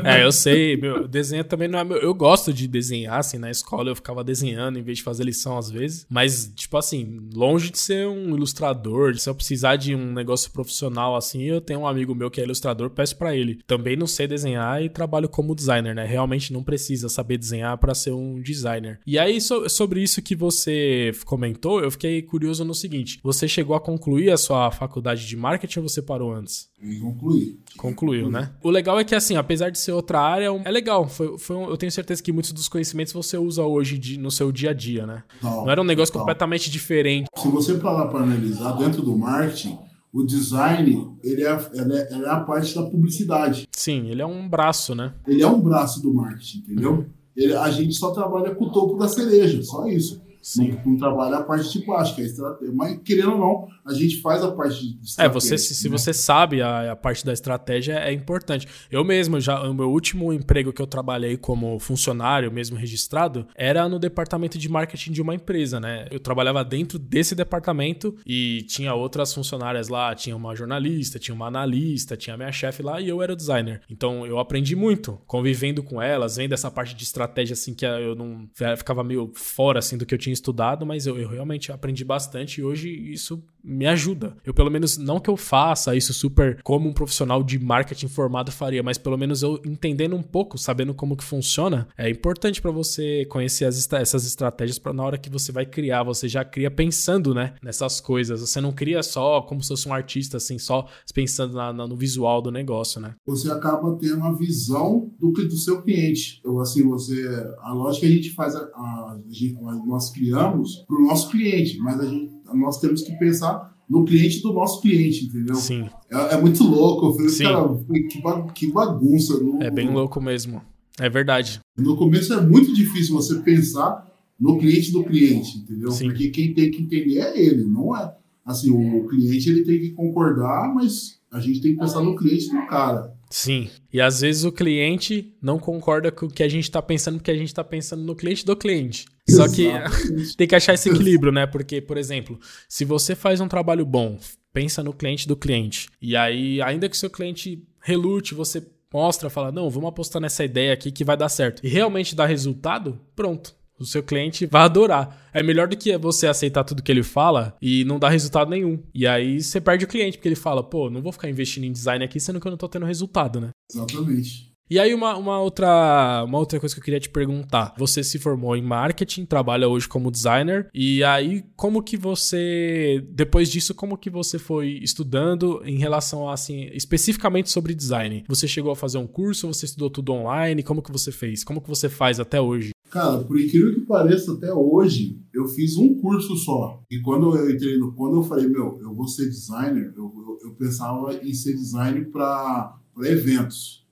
é, 0.04 0.24
eu 0.24 0.32
sei. 0.32 0.78
Meu, 0.78 1.08
desenho 1.08 1.44
também 1.44 1.68
não 1.68 1.80
é 1.80 1.84
meu. 1.84 1.98
Eu 1.98 2.14
gosto 2.14 2.54
de 2.54 2.68
desenhar, 2.68 3.20
assim, 3.20 3.38
na 3.38 3.50
escola 3.50 3.90
eu 3.90 3.96
ficava 3.96 4.24
desenhando 4.24 4.78
em 4.78 4.84
vez 4.84 4.98
de 4.98 5.04
fazer 5.04 5.24
lição 5.24 5.58
às 5.58 5.70
vezes. 5.70 6.06
Mas, 6.10 6.52
tipo 6.56 6.78
assim, 6.78 7.20
longe 7.34 7.70
de 7.70 7.80
ser 7.80 8.08
um 8.08 8.36
ilustrador, 8.36 9.18
se 9.18 9.30
eu 9.30 9.36
precisar 9.36 9.76
de 9.76 9.96
um 9.96 10.14
negócio 10.14 10.52
profissional 10.52 11.16
assim, 11.16 11.44
eu 11.44 11.62
tenho 11.62 11.82
um 11.82 11.88
amigo 11.88 12.14
meu 12.14 12.30
que 12.30 12.42
é 12.42 12.44
ilustrador, 12.44 12.90
peço 12.90 13.16
para 13.18 13.36
ele. 13.36 13.60
Também 13.66 13.96
não 13.96 14.08
sei 14.08 14.28
desenhar 14.28 14.82
e 14.84 14.90
trabalho 14.90 15.30
como 15.30 15.56
designer, 15.56 15.96
né? 15.96 16.06
Realmente 16.06 16.52
não 16.52 16.64
precisa 16.64 17.10
saber 17.10 17.38
desenhar 17.38 17.78
para 17.78 17.96
ser 17.96 18.12
um 18.12 18.42
designer. 18.42 19.00
E 19.06 19.18
aí, 19.18 19.40
so, 19.40 19.68
sobre 19.70 20.02
isso 20.02 20.22
que 20.22 20.36
você 20.36 21.12
comentou, 21.26 21.82
eu 21.82 21.92
fiquei 21.92 22.22
curioso 22.22 22.66
no 22.66 22.74
seguinte: 22.74 23.20
você 23.24 23.48
chegou 23.48 23.76
a 23.76 23.80
concluir 23.80 24.32
a 24.32 24.38
sua 24.38 24.72
faculdade 24.72 25.26
de 25.26 25.36
marketing? 25.36 25.53
Marketing 25.54 25.80
ou 25.80 25.88
você 25.88 26.02
parou 26.02 26.34
antes? 26.34 26.70
Concluí. 27.02 27.60
Concluiu, 27.78 28.30
né? 28.30 28.52
O 28.62 28.70
legal 28.70 29.00
é 29.00 29.04
que, 29.04 29.16
assim, 29.16 29.36
apesar 29.36 29.70
de 29.70 29.80
ser 29.80 29.92
outra 29.92 30.20
área, 30.20 30.48
é 30.66 30.72
legal. 30.72 31.08
Foi, 31.08 31.38
foi 31.38 31.56
um, 31.56 31.70
eu 31.70 31.78
tenho 31.78 31.92
certeza 31.92 32.22
que 32.22 32.32
muitos 32.32 32.52
dos 32.52 32.68
conhecimentos 32.68 33.14
você 33.14 33.38
usa 33.38 33.64
hoje 33.64 33.98
de, 33.98 34.18
no 34.18 34.32
seu 34.32 34.52
dia 34.52 34.72
a 34.72 34.74
dia, 34.74 35.06
né? 35.06 35.24
Não, 35.42 35.64
não 35.64 35.72
era 35.72 35.82
um 35.82 35.86
negócio 35.86 36.14
não. 36.14 36.22
completamente 36.22 36.70
diferente. 36.70 37.28
Se 37.38 37.48
você 37.48 37.76
parar 37.76 38.08
para 38.08 38.22
analisar, 38.22 38.74
dentro 38.74 39.02
do 39.02 39.18
marketing, 39.18 39.78
o 40.12 40.24
design 40.24 41.18
ele 41.24 41.44
é, 41.44 41.70
ele, 41.74 41.94
é, 41.94 42.14
ele 42.14 42.26
é, 42.26 42.30
a 42.30 42.40
parte 42.40 42.76
da 42.76 42.84
publicidade. 42.84 43.68
Sim, 43.72 44.10
ele 44.10 44.22
é 44.22 44.26
um 44.26 44.48
braço, 44.48 44.94
né? 44.94 45.14
Ele 45.28 45.42
é 45.42 45.48
um 45.48 45.60
braço 45.60 46.02
do 46.02 46.14
marketing, 46.14 46.60
entendeu? 46.60 46.92
Uhum. 46.92 47.06
Ele, 47.36 47.56
a 47.56 47.70
gente 47.72 47.94
só 47.94 48.12
trabalha 48.12 48.54
com 48.54 48.66
o 48.66 48.72
topo 48.72 48.96
da 48.96 49.08
cereja, 49.08 49.62
só 49.64 49.88
isso. 49.88 50.22
Sim. 50.42 50.78
Não, 50.86 50.92
não, 50.92 50.98
trabalha 50.98 51.38
a 51.38 51.44
parte 51.44 51.72
de 51.72 51.86
plástica, 51.86 52.22
é 52.22 52.26
estratégia. 52.26 52.74
Mas, 52.76 53.00
querendo 53.04 53.32
ou 53.32 53.38
não, 53.40 53.68
a 53.86 53.94
gente 53.94 54.22
faz 54.22 54.44
a 54.44 54.52
parte 54.52 54.80
de 54.80 55.06
estratégia. 55.06 55.24
É, 55.24 55.34
você, 55.34 55.58
se, 55.58 55.74
se 55.74 55.90
né? 55.90 55.98
você 55.98 56.14
sabe 56.14 56.62
a, 56.62 56.92
a, 56.92 56.96
parte 56.96 57.26
da 57.26 57.32
estratégia, 57.32 57.94
é 57.94 58.12
importante. 58.12 58.68
Eu 58.92 59.04
mesmo, 59.04 59.40
já 59.40 59.62
o 59.62 59.74
meu 59.74 59.90
último 59.90 60.34
emprego 60.34 60.74
que 60.74 60.82
eu 60.82 60.88
trabalhei 60.88 61.38
como 61.38 61.80
funcionário, 61.80 62.52
mesmo 62.52 62.76
registrado, 62.78 63.48
era 63.56 63.88
no 63.88 63.98
departamento 63.98 64.58
de 64.58 64.68
marketing 64.68 65.12
de 65.12 65.22
uma 65.22 65.34
empresa, 65.34 65.80
né? 65.80 66.08
Eu 66.12 66.20
trabalhava 66.20 66.64
dentro 66.64 67.00
desse 67.00 67.36
departamento 67.36 68.16
e 68.26 68.64
tinha 68.68 68.94
outras 68.94 69.34
funcionárias 69.34 69.88
lá, 69.88 70.14
tinha 70.14 70.36
uma 70.36 70.56
jornalista, 70.56 71.18
tinha 71.18 71.34
uma 71.34 71.48
analista, 71.48 72.18
tinha 72.18 72.34
a 72.34 72.38
minha 72.38 72.52
chefe 72.52 72.84
lá 72.84 73.00
e 73.00 73.08
eu 73.08 73.22
era 73.22 73.32
o 73.32 73.36
designer. 73.36 73.82
Então 73.90 74.26
eu 74.26 74.40
aprendi 74.40 74.76
muito 74.76 75.22
convivendo 75.26 75.82
com 75.82 76.02
elas, 76.02 76.36
vendo 76.36 76.54
essa 76.54 76.70
parte 76.70 76.94
de 76.94 77.04
estratégia 77.04 77.54
assim 77.54 77.74
que 77.74 77.86
eu 77.86 78.14
não 78.16 78.50
ficava 78.78 79.04
meio 79.04 79.32
fora 79.34 79.80
assim 79.80 79.98
do 79.98 80.06
que 80.06 80.14
eu 80.14 80.18
tinha 80.18 80.34
tinha 80.34 80.34
estudado, 80.34 80.86
mas 80.86 81.06
eu, 81.06 81.18
eu 81.18 81.30
realmente 81.30 81.72
aprendi 81.72 82.04
bastante 82.04 82.60
e 82.60 82.64
hoje 82.64 82.90
isso 82.90 83.44
me 83.64 83.86
ajuda. 83.86 84.36
Eu, 84.46 84.54
pelo 84.54 84.70
menos, 84.70 84.98
não 84.98 85.20
que 85.20 85.30
eu 85.30 85.38
faça 85.38 85.96
isso 85.96 86.14
super 86.14 86.62
como 86.64 86.90
um 86.90 86.94
profissional 86.94 87.44
de 87.44 87.58
marketing 87.58 88.08
formado 88.08 88.52
faria, 88.52 88.84
mas 88.84 88.98
pelo 88.98 89.18
menos 89.18 89.42
eu 89.42 89.60
entendendo 89.66 90.16
um 90.16 90.22
pouco, 90.22 90.58
sabendo 90.58 90.94
como 90.94 91.16
que 91.16 91.24
funciona, 91.24 91.88
é 91.98 92.10
importante 92.10 92.62
para 92.62 92.72
você 92.72 93.26
conhecer 93.26 93.66
as, 93.66 93.92
essas 93.94 94.26
estratégias 94.26 94.78
para 94.78 94.94
na 94.94 95.04
hora 95.04 95.18
que 95.18 95.30
você 95.30 95.52
vai 95.52 95.66
criar, 95.66 96.04
você 96.04 96.28
já 96.28 96.44
cria 96.44 96.70
pensando, 96.70 97.34
né, 97.34 97.54
nessas 97.64 98.02
coisas. 98.02 98.42
Você 98.42 98.60
não 98.60 98.72
cria 98.72 99.02
só 99.02 99.42
como 99.42 99.62
se 99.62 99.70
fosse 99.70 99.88
um 99.88 99.94
artista, 99.94 100.38
assim, 100.38 100.58
só 100.60 100.88
pensando 101.14 101.54
na, 101.54 101.72
na, 101.72 101.88
no 101.88 101.96
visual 101.96 102.42
do 102.42 102.52
negócio, 102.52 103.00
né? 103.00 103.16
Você 103.26 103.50
acaba 103.52 103.98
tendo 103.98 104.18
uma 104.18 104.36
visão 104.36 105.12
do, 105.20 105.32
do 105.32 105.58
seu 105.58 105.82
cliente. 105.82 106.40
Então, 106.40 106.60
assim, 106.60 106.84
você... 106.84 107.24
A 107.62 107.74
lógica 107.74 108.06
que 108.06 108.12
a 108.12 108.16
gente 108.16 108.30
faz, 108.32 108.56
a, 108.56 108.60
a, 108.60 109.18
a 109.18 109.86
nós 109.86 110.10
criamos 110.10 110.84
para 110.88 110.98
o 110.98 111.08
nosso 111.08 111.30
cliente, 111.30 111.78
mas 111.78 112.00
a 112.00 112.06
gente 112.06 112.33
nós 112.54 112.80
temos 112.80 113.02
que 113.02 113.14
pensar 113.14 113.74
no 113.90 114.06
cliente 114.06 114.42
do 114.42 114.54
nosso 114.54 114.82
cliente, 114.82 115.26
entendeu? 115.26 115.56
Sim. 115.56 115.88
É, 116.10 116.36
é 116.36 116.42
muito 116.42 116.64
louco. 116.64 117.08
Eu 117.08 117.14
falei, 117.14 117.30
Sim. 117.30 117.44
cara, 117.44 118.50
que, 118.54 118.72
bagunça. 118.72 119.40
No, 119.40 119.62
é 119.62 119.70
bem 119.70 119.90
louco 119.90 120.22
mesmo. 120.22 120.62
É 121.00 121.10
verdade. 121.10 121.60
No 121.78 121.98
começo 121.98 122.34
é 122.34 122.42
muito 122.42 122.74
difícil 122.74 123.16
você 123.16 123.40
pensar 123.40 124.12
no 124.40 124.58
cliente 124.58 124.92
do 124.92 125.04
cliente, 125.04 125.58
entendeu? 125.58 125.92
Sim. 125.92 126.08
Porque 126.08 126.30
quem 126.30 126.54
tem 126.54 126.72
que 126.72 126.82
entender 126.82 127.20
é 127.20 127.40
ele, 127.40 127.64
não 127.64 127.96
é. 127.96 128.16
Assim, 128.46 128.72
o 128.72 129.08
cliente 129.08 129.50
ele 129.50 129.64
tem 129.64 129.80
que 129.80 129.92
concordar, 129.92 130.74
mas 130.74 131.20
a 131.32 131.40
gente 131.40 131.62
tem 131.62 131.74
que 131.74 131.80
pensar 131.80 132.02
no 132.02 132.16
cliente 132.16 132.50
do 132.50 132.68
cara. 132.68 133.14
Sim. 133.34 133.68
E 133.92 134.00
às 134.00 134.22
vezes 134.22 134.44
o 134.44 134.52
cliente 134.52 135.36
não 135.42 135.58
concorda 135.58 136.12
com 136.12 136.28
o 136.28 136.30
que 136.30 136.44
a 136.44 136.48
gente 136.48 136.66
está 136.66 136.84
pensando, 136.84 137.16
porque 137.18 137.32
a 137.32 137.36
gente 137.36 137.48
está 137.48 137.64
pensando 137.64 138.04
no 138.04 138.16
cliente 138.16 138.46
do 138.46 138.56
cliente. 138.56 139.08
Só 139.28 139.50
que 139.50 139.72
tem 140.38 140.48
que 140.48 140.54
achar 140.54 140.76
esse 140.76 140.88
equilíbrio, 140.88 141.32
né? 141.32 141.48
Porque, 141.48 141.82
por 141.82 141.98
exemplo, 141.98 142.40
se 142.70 142.86
você 142.86 143.16
faz 143.16 143.42
um 143.42 143.48
trabalho 143.48 143.88
bom, 143.88 144.20
pensa 144.54 144.84
no 144.84 144.94
cliente 144.94 145.28
do 145.28 145.36
cliente. 145.36 145.88
E 146.00 146.16
aí, 146.16 146.62
ainda 146.62 146.88
que 146.88 146.96
seu 146.96 147.10
cliente 147.10 147.68
relute, 147.82 148.36
você 148.36 148.64
mostra, 148.94 149.32
fala: 149.32 149.52
não, 149.52 149.68
vamos 149.68 149.90
apostar 149.90 150.22
nessa 150.22 150.46
ideia 150.46 150.72
aqui 150.72 150.92
que 150.92 151.04
vai 151.04 151.18
dar 151.18 151.28
certo. 151.28 151.66
E 151.66 151.68
realmente 151.68 152.16
dá 152.16 152.28
resultado, 152.28 153.02
pronto. 153.16 153.56
O 153.80 153.86
seu 153.86 154.04
cliente 154.04 154.46
vai 154.46 154.64
adorar. 154.64 155.30
É 155.34 155.42
melhor 155.42 155.68
do 155.68 155.76
que 155.76 155.98
você 155.98 156.28
aceitar 156.28 156.64
tudo 156.64 156.84
que 156.84 156.92
ele 156.92 157.04
fala 157.04 157.56
e 157.62 157.84
não 157.86 158.00
dar 158.00 158.10
resultado 158.10 158.50
nenhum. 158.50 158.82
E 158.94 159.08
aí 159.08 159.42
você 159.42 159.60
perde 159.60 159.86
o 159.86 159.88
cliente, 159.88 160.18
porque 160.18 160.28
ele 160.28 160.36
fala, 160.36 160.64
pô, 160.64 160.90
não 160.90 161.02
vou 161.02 161.12
ficar 161.12 161.30
investindo 161.30 161.66
em 161.66 161.72
design 161.72 162.04
aqui, 162.04 162.20
sendo 162.20 162.40
que 162.40 162.48
eu 162.48 162.52
não 162.52 162.58
tô 162.58 162.70
tendo 162.70 162.86
resultado, 162.86 163.40
né? 163.40 163.50
Exatamente. 163.72 164.54
E 164.70 164.80
aí, 164.80 164.94
uma, 164.94 165.16
uma, 165.18 165.40
outra, 165.40 166.24
uma 166.26 166.40
outra 166.40 166.60
coisa 166.60 166.74
que 166.74 166.80
eu 166.80 166.84
queria 166.84 167.00
te 167.00 167.10
perguntar. 167.10 167.76
Você 167.78 168.04
se 168.04 168.18
formou 168.18 168.56
em 168.56 168.62
marketing, 168.62 169.26
trabalha 169.26 169.68
hoje 169.68 169.88
como 169.88 170.10
designer. 170.10 170.70
E 170.74 171.04
aí, 171.04 171.44
como 171.56 171.84
que 171.84 171.98
você. 171.98 173.06
Depois 173.12 173.52
disso, 173.52 173.76
como 173.76 173.98
que 173.98 174.10
você 174.10 174.40
foi 174.40 174.80
estudando 174.82 175.62
em 175.66 175.78
relação 175.78 176.28
a, 176.28 176.34
assim, 176.34 176.70
especificamente 176.74 177.52
sobre 177.52 177.76
design? 177.76 178.24
Você 178.28 178.48
chegou 178.48 178.72
a 178.72 178.76
fazer 178.76 178.98
um 178.98 179.06
curso? 179.06 179.48
Você 179.48 179.66
estudou 179.66 179.90
tudo 179.90 180.14
online? 180.14 180.64
Como 180.64 180.82
que 180.82 180.92
você 180.92 181.12
fez? 181.12 181.44
Como 181.44 181.62
que 181.62 181.70
você 181.70 181.90
faz 181.90 182.20
até 182.20 182.40
hoje? 182.40 182.73
Cara, 182.94 183.24
por 183.24 183.42
incrível 183.42 183.74
que 183.74 183.82
pareça, 183.82 184.34
até 184.34 184.54
hoje, 184.54 185.20
eu 185.34 185.48
fiz 185.48 185.78
um 185.78 185.96
curso 185.96 186.36
só. 186.36 186.80
E 186.92 187.00
quando 187.00 187.36
eu 187.36 187.50
entrei 187.50 187.76
no. 187.76 187.92
Quando 187.94 188.18
eu 188.18 188.24
falei, 188.24 188.48
meu, 188.48 188.78
eu 188.80 188.94
vou 188.94 189.08
ser 189.08 189.28
designer, 189.30 189.92
eu, 189.98 190.14
eu, 190.16 190.40
eu 190.44 190.52
pensava 190.52 191.12
em 191.16 191.34
ser 191.34 191.54
designer 191.54 192.12
para 192.12 192.78
eventos. 193.00 193.84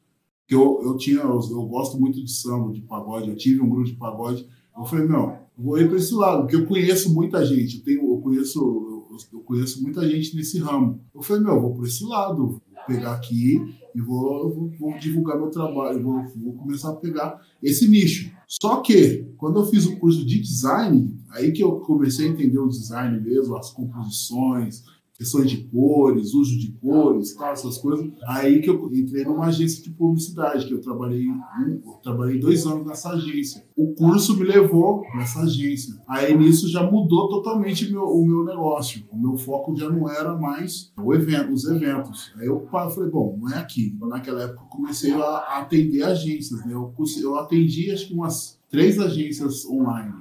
Que 0.48 0.53
eu, 0.53 0.81
eu 0.84 0.98
tinha. 0.98 1.22
Eu, 1.22 1.39
eu, 1.50 1.63
gosto 1.63 2.00
muito 2.00 2.24
de 2.24 2.31
samba, 2.31 2.72
de 2.72 2.81
pagode, 2.81 3.29
eu 3.29 3.36
tive 3.36 3.60
um 3.60 3.67
grupo 3.67 3.88
de 3.88 3.96
pagode. 3.96 4.48
Eu 4.77 4.86
falei, 4.86 5.08
meu, 5.08 5.36
eu 5.58 5.63
vou 5.63 5.79
ir 5.79 5.88
para 5.88 5.98
esse 5.98 6.13
lado, 6.13 6.41
porque 6.41 6.58
eu 6.58 6.67
conheço 6.67 7.12
muita 7.12 7.43
gente, 7.43 7.77
eu, 7.77 7.84
tenho, 7.84 8.01
eu 8.03 8.22
conheço. 8.22 9.10
Eu, 9.34 9.39
conheço 9.39 9.81
muita 9.81 10.08
gente 10.08 10.36
nesse 10.36 10.60
ramo. 10.60 11.01
Eu 11.12 11.24
falei, 11.24 11.41
meu, 11.41 11.55
eu 11.55 11.62
vou 11.62 11.74
por 11.74 11.88
esse 11.88 12.03
lado, 12.05 12.48
vou 12.48 12.62
pegar 12.86 13.13
aqui 13.13 13.60
e 13.96 14.00
vou, 14.00 14.53
vou, 14.53 14.72
vou 14.79 15.00
divulgar 15.00 15.38
meu 15.38 15.50
trabalho, 15.50 16.03
vou, 16.03 16.24
vou 16.36 16.53
começar 16.53 16.91
a 16.91 16.96
pegar 16.96 17.41
esse 17.63 17.88
nicho. 17.88 18.31
Só 18.60 18.81
que, 18.81 19.34
quando 19.38 19.60
eu 19.60 19.65
fiz 19.65 19.86
o 19.86 19.96
curso 19.98 20.25
de 20.25 20.38
design, 20.41 21.17
aí 21.29 21.53
que 21.53 21.63
eu 21.63 21.79
comecei 21.79 22.27
a 22.27 22.31
entender 22.31 22.60
o 22.60 22.67
design 22.67 23.17
mesmo, 23.22 23.55
as 23.55 23.70
composições, 23.70 24.84
questões 25.22 25.51
de 25.51 25.58
cores, 25.66 26.34
uso 26.34 26.58
de 26.58 26.72
cores, 26.82 27.36
tal, 27.36 27.54
essas 27.54 27.78
coisas. 27.78 28.12
Aí 28.28 28.60
que 28.60 28.72
eu 28.72 28.90
entrei 28.92 29.24
numa 29.24 29.46
agência 29.46 29.84
de 29.84 29.92
publicidade, 29.92 30.66
que 30.66 30.74
eu 30.74 30.82
trabalhei, 30.82 31.28
eu 31.28 31.94
trabalhei 32.01 32.40
dois 32.40 32.66
anos 32.66 32.88
nessa 32.88 33.12
agência. 33.12 33.63
O 33.78 33.94
curso 33.94 34.36
me 34.36 34.44
levou 34.44 35.04
nessa 35.16 35.42
agência. 35.42 35.94
Aí 36.08 36.36
nisso 36.36 36.68
já 36.68 36.90
mudou 36.90 37.30
totalmente 37.30 37.92
meu, 37.92 38.04
o 38.06 38.25
meu 38.25 38.44
negócio. 38.44 39.04
O 39.12 39.22
meu 39.22 39.38
foco 39.38 39.75
já 39.75 39.88
não 39.92 40.10
era 40.10 40.36
mais 40.36 40.92
o 40.98 41.13
evento, 41.13 41.54
os 41.54 41.66
eventos. 41.66 42.34
Aí 42.38 42.48
eu 42.48 42.68
falei, 42.72 43.12
bom, 43.12 43.38
não 43.40 43.54
é 43.54 43.60
aqui. 43.60 43.96
Naquela 44.01 44.42
época 44.42 44.63
eu 44.63 44.70
comecei 44.70 45.13
a 45.13 45.60
atender 45.60 46.01
agências. 46.01 46.66
Né? 46.66 46.74
Eu, 46.74 46.92
eu 47.22 47.36
atendi 47.38 47.92
acho 47.92 48.08
que 48.08 48.13
umas 48.16 48.60
três 48.72 48.98
agências 48.98 49.66
online. 49.68 50.16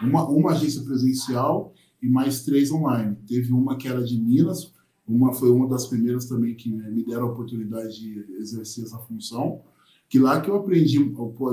Uma, 0.00 0.26
uma 0.26 0.52
agência 0.52 0.82
presencial 0.82 1.74
e 2.02 2.08
mais 2.08 2.44
três 2.44 2.70
online. 2.70 3.16
Teve 3.26 3.52
uma 3.52 3.76
que 3.76 3.88
era 3.88 4.02
de 4.02 4.20
Minas, 4.20 4.72
uma 5.06 5.32
foi 5.32 5.50
uma 5.50 5.68
das 5.68 5.86
primeiras 5.86 6.26
também 6.26 6.54
que 6.54 6.68
me 6.68 7.04
deram 7.04 7.28
a 7.28 7.30
oportunidade 7.30 8.00
de 8.00 8.26
exercer 8.40 8.84
essa 8.84 8.98
função. 8.98 9.60
Que 10.08 10.18
lá 10.18 10.40
que 10.40 10.50
eu 10.50 10.56
aprendi, 10.56 10.98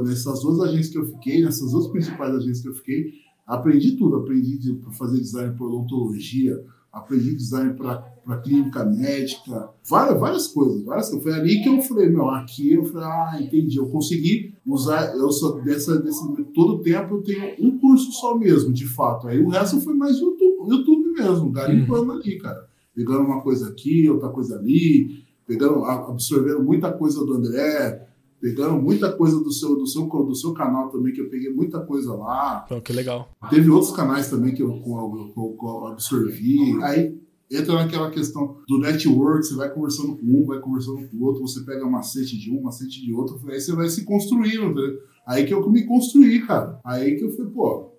nessas 0.03 0.41
duas 0.41 0.59
agências 0.59 0.89
que 0.89 0.97
eu 0.97 1.07
fiquei, 1.07 1.43
nessas 1.43 1.71
duas 1.71 1.87
principais 1.87 2.33
agências 2.35 2.61
que 2.61 2.69
eu 2.69 2.75
fiquei, 2.75 3.13
aprendi 3.45 3.95
tudo. 3.95 4.17
Aprendi 4.17 4.73
para 4.73 4.91
fazer 4.91 5.19
design 5.19 5.55
por 5.55 5.67
odontologia, 5.67 6.63
aprendi 6.91 7.35
design 7.35 7.73
para 7.73 8.37
clínica 8.43 8.85
médica, 8.85 9.69
várias, 9.89 10.19
várias 10.19 10.47
coisas. 10.47 10.83
Várias, 10.83 11.09
foi 11.09 11.33
ali 11.33 11.61
que 11.61 11.69
eu 11.69 11.81
falei, 11.81 12.09
meu, 12.09 12.29
aqui 12.29 12.73
eu 12.73 12.85
falei, 12.85 13.07
ah, 13.07 13.39
entendi, 13.41 13.77
eu 13.77 13.87
consegui 13.87 14.53
usar, 14.65 15.15
eu 15.15 15.31
sou 15.31 15.61
dessa, 15.61 15.99
desse, 15.99 16.21
todo 16.53 16.81
tempo 16.81 17.15
eu 17.15 17.23
tenho 17.23 17.55
um 17.59 17.79
curso 17.79 18.11
só 18.11 18.37
mesmo, 18.37 18.71
de 18.71 18.87
fato. 18.87 19.27
Aí 19.27 19.39
o 19.39 19.49
resto 19.49 19.81
foi 19.81 19.93
mais 19.93 20.21
YouTube, 20.69 21.03
YouTube 21.03 21.13
mesmo, 21.13 21.51
garimpando 21.51 22.11
uhum. 22.11 22.19
ali, 22.19 22.37
cara. 22.39 22.67
Pegando 22.95 23.21
uma 23.21 23.41
coisa 23.41 23.69
aqui, 23.69 24.09
outra 24.09 24.29
coisa 24.29 24.57
ali, 24.57 25.23
pegando, 25.47 25.83
absorvendo 25.83 26.63
muita 26.63 26.91
coisa 26.91 27.25
do 27.25 27.33
André, 27.33 28.07
pegando 28.39 28.81
muita 28.81 29.11
coisa 29.11 29.39
do 29.39 29.51
seu, 29.51 29.75
do 29.75 29.87
seu, 29.87 30.07
do 30.07 30.35
seu 30.35 30.53
canal 30.53 30.89
também, 30.89 31.13
que 31.13 31.21
eu 31.21 31.29
peguei 31.29 31.51
muita 31.51 31.79
coisa 31.79 32.13
lá. 32.13 32.65
Que 32.83 32.93
legal. 32.93 33.29
Teve 33.49 33.69
outros 33.69 33.95
canais 33.95 34.29
também 34.29 34.53
que 34.53 34.61
eu, 34.61 34.69
eu, 34.69 35.33
eu, 35.35 35.87
absorvi. 35.87 36.81
Aí 36.83 37.17
entra 37.51 37.75
naquela 37.75 38.11
questão 38.11 38.57
do 38.67 38.79
network, 38.79 39.45
você 39.45 39.55
vai 39.55 39.69
conversando 39.69 40.15
com 40.15 40.25
um, 40.25 40.45
vai 40.45 40.59
conversando 40.59 41.07
com 41.07 41.17
o 41.17 41.23
outro, 41.23 41.41
você 41.41 41.61
pega 41.61 41.85
macete 41.85 42.37
de 42.37 42.51
um, 42.51 42.61
macete 42.61 43.03
de 43.03 43.13
outro, 43.13 43.39
aí 43.49 43.59
você 43.59 43.73
vai 43.73 43.89
se 43.89 44.03
construindo. 44.03 44.73
Né? 44.73 44.97
Aí 45.25 45.45
que 45.45 45.53
eu 45.53 45.67
me 45.69 45.85
construí, 45.85 46.45
cara. 46.45 46.79
Aí 46.83 47.15
que 47.15 47.23
eu 47.23 47.31
falei, 47.31 47.51
pô, 47.51 47.92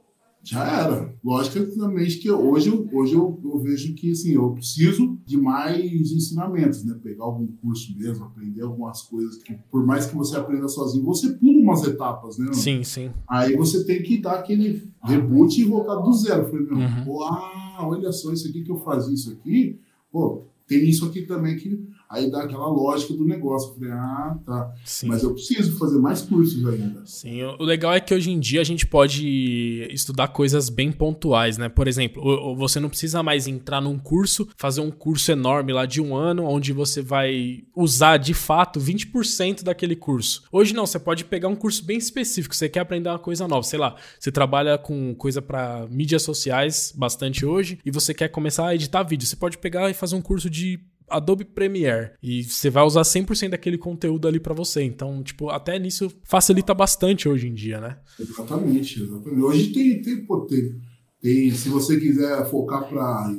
já 0.45 0.83
era. 0.83 1.15
Logicamente 1.25 2.19
que 2.19 2.31
hoje, 2.31 2.71
hoje 2.93 3.15
eu, 3.15 3.41
eu, 3.43 3.59
vejo 3.61 3.95
que 3.95 4.13
assim, 4.13 4.33
eu 4.35 4.51
preciso 4.51 5.19
de 5.25 5.39
mais 5.39 6.13
ensinamentos, 6.13 6.85
né? 6.85 6.99
Pegar 7.03 7.25
algum 7.25 7.47
curso 7.47 7.97
mesmo, 7.97 8.25
aprender 8.25 8.63
algumas 8.63 9.03
coisas 9.03 9.43
que, 9.43 9.55
por 9.71 9.87
mais 9.87 10.07
que 10.07 10.15
você 10.15 10.37
aprenda 10.37 10.69
sozinho, 10.69 11.05
você 11.05 11.33
pula 11.33 11.59
umas 11.61 11.83
etapas, 11.87 12.37
né? 12.37 12.53
Sim, 12.53 12.85
sim. 12.85 13.11
Aí 13.29 13.57
você 13.57 13.85
tem 13.85 14.03
que 14.03 14.19
dar 14.19 14.35
aquele 14.35 14.87
reboot 15.03 15.59
e 15.59 15.65
voltar 15.65 15.97
do 15.97 16.13
zero. 16.13 16.43
Eu 16.43 16.51
falei, 16.51 16.67
meu, 16.67 16.77
uhum. 16.77 17.23
ah, 17.23 17.79
olha 17.89 18.13
só 18.13 18.33
isso 18.33 18.47
aqui 18.49 18.63
que 18.63 18.71
eu 18.71 18.79
fazia 18.79 19.15
isso 19.15 19.33
aqui, 19.33 19.81
pô, 20.13 20.43
tem 20.67 20.89
isso 20.89 21.07
aqui 21.07 21.23
também 21.23 21.57
que 21.57 21.83
Aí 22.15 22.31
dá 22.31 22.45
aquela 22.45 22.69
lógica 22.69 23.13
do 23.13 23.25
negócio. 23.25 23.71
Eu 23.71 23.75
falei, 23.75 23.91
ah, 23.91 24.39
tá. 24.47 24.75
Sim. 24.85 25.09
Mas 25.09 25.23
eu 25.23 25.35
preciso 25.35 25.77
fazer 25.77 25.99
mais 25.99 26.23
cursos 26.23 26.65
ainda. 26.65 27.03
Sim, 27.05 27.43
o 27.43 27.63
legal 27.63 27.93
é 27.93 28.01
que 28.01 28.15
hoje 28.15 28.31
em 28.31 28.39
dia 28.39 28.61
a 28.61 28.65
gente 28.65 28.87
pode 28.87 29.89
estudar 29.91 30.29
coisas 30.29 30.69
bem 30.69 30.93
pontuais, 30.93 31.59
né? 31.59 31.69
Por 31.69 31.89
exemplo, 31.89 32.55
você 32.57 32.79
não 32.79 32.89
precisa 32.89 33.23
mais 33.23 33.49
entrar 33.49 33.81
num 33.81 33.99
curso, 33.99 34.49
fazer 34.57 34.81
um 34.81 34.91
curso 34.91 35.33
enorme 35.33 35.73
lá 35.73 35.87
de 35.87 36.01
um 36.01 36.15
ano, 36.15 36.45
onde 36.45 36.73
você 36.73 37.03
vai 37.03 37.65
usar 37.75 38.17
de 38.17 38.33
fato 38.33 38.79
20% 38.79 39.65
daquele 39.65 39.97
curso. 39.97 40.45
Hoje 40.53 40.73
não, 40.73 40.87
você 40.87 40.99
pode 40.99 41.25
pegar 41.25 41.49
um 41.49 41.57
curso 41.57 41.85
bem 41.85 41.99
específico, 41.99 42.55
você 42.55 42.69
quer 42.69 42.81
aprender 42.81 43.09
uma 43.09 43.19
coisa 43.19 43.49
nova, 43.49 43.63
sei 43.65 43.79
lá, 43.79 43.97
você 44.19 44.31
trabalha 44.31 44.79
com 44.79 45.15
coisa 45.15 45.43
para 45.43 45.87
mídias 45.91 46.23
sociais 46.23 46.93
bastante 46.97 47.45
hoje 47.45 47.79
e 47.85 47.91
você 47.91 48.15
quer 48.15 48.29
começar 48.29 48.69
a 48.69 48.75
editar 48.75 49.03
vídeo. 49.03 49.27
Você 49.27 49.37
pode 49.37 49.59
pegar 49.59 49.91
e 49.91 49.95
fazer 49.95 50.15
um 50.15 50.23
curso 50.23 50.49
de 50.49 50.81
Adobe 51.09 51.45
Premiere 51.45 52.13
e 52.23 52.43
você 52.43 52.71
vai 52.71 52.85
usar 52.85 53.03
100% 53.03 53.51
daquele 53.51 53.79
conteúdo 53.79 54.27
ali 54.27 54.41
para 54.41 54.55
você. 54.55 54.83
Então, 54.83 55.23
tipo, 55.23 55.51
até 55.51 55.79
nisso 55.79 56.11
facilita 56.23 56.75
bastante 56.75 57.29
hoje 57.29 57.49
em 57.49 57.55
dia, 57.55 57.81
né? 57.81 57.99
Exatamente, 58.19 59.03
exatamente. 59.03 59.43
Hoje 59.43 59.73
tem, 59.73 60.03
tem, 60.03 60.25
pô, 60.25 60.41
tem, 60.43 60.75
tem 61.21 61.51
se 61.51 61.69
você 61.69 61.99
quiser 61.99 62.49
focar 62.51 62.89
para 62.89 63.35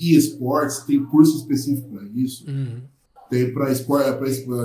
eSports, 0.00 0.80
tem 0.80 1.04
curso 1.04 1.38
específico 1.38 1.88
para 1.90 2.04
isso. 2.14 2.48
Uhum. 2.48 2.82
Tem 3.30 3.52
para 3.52 3.70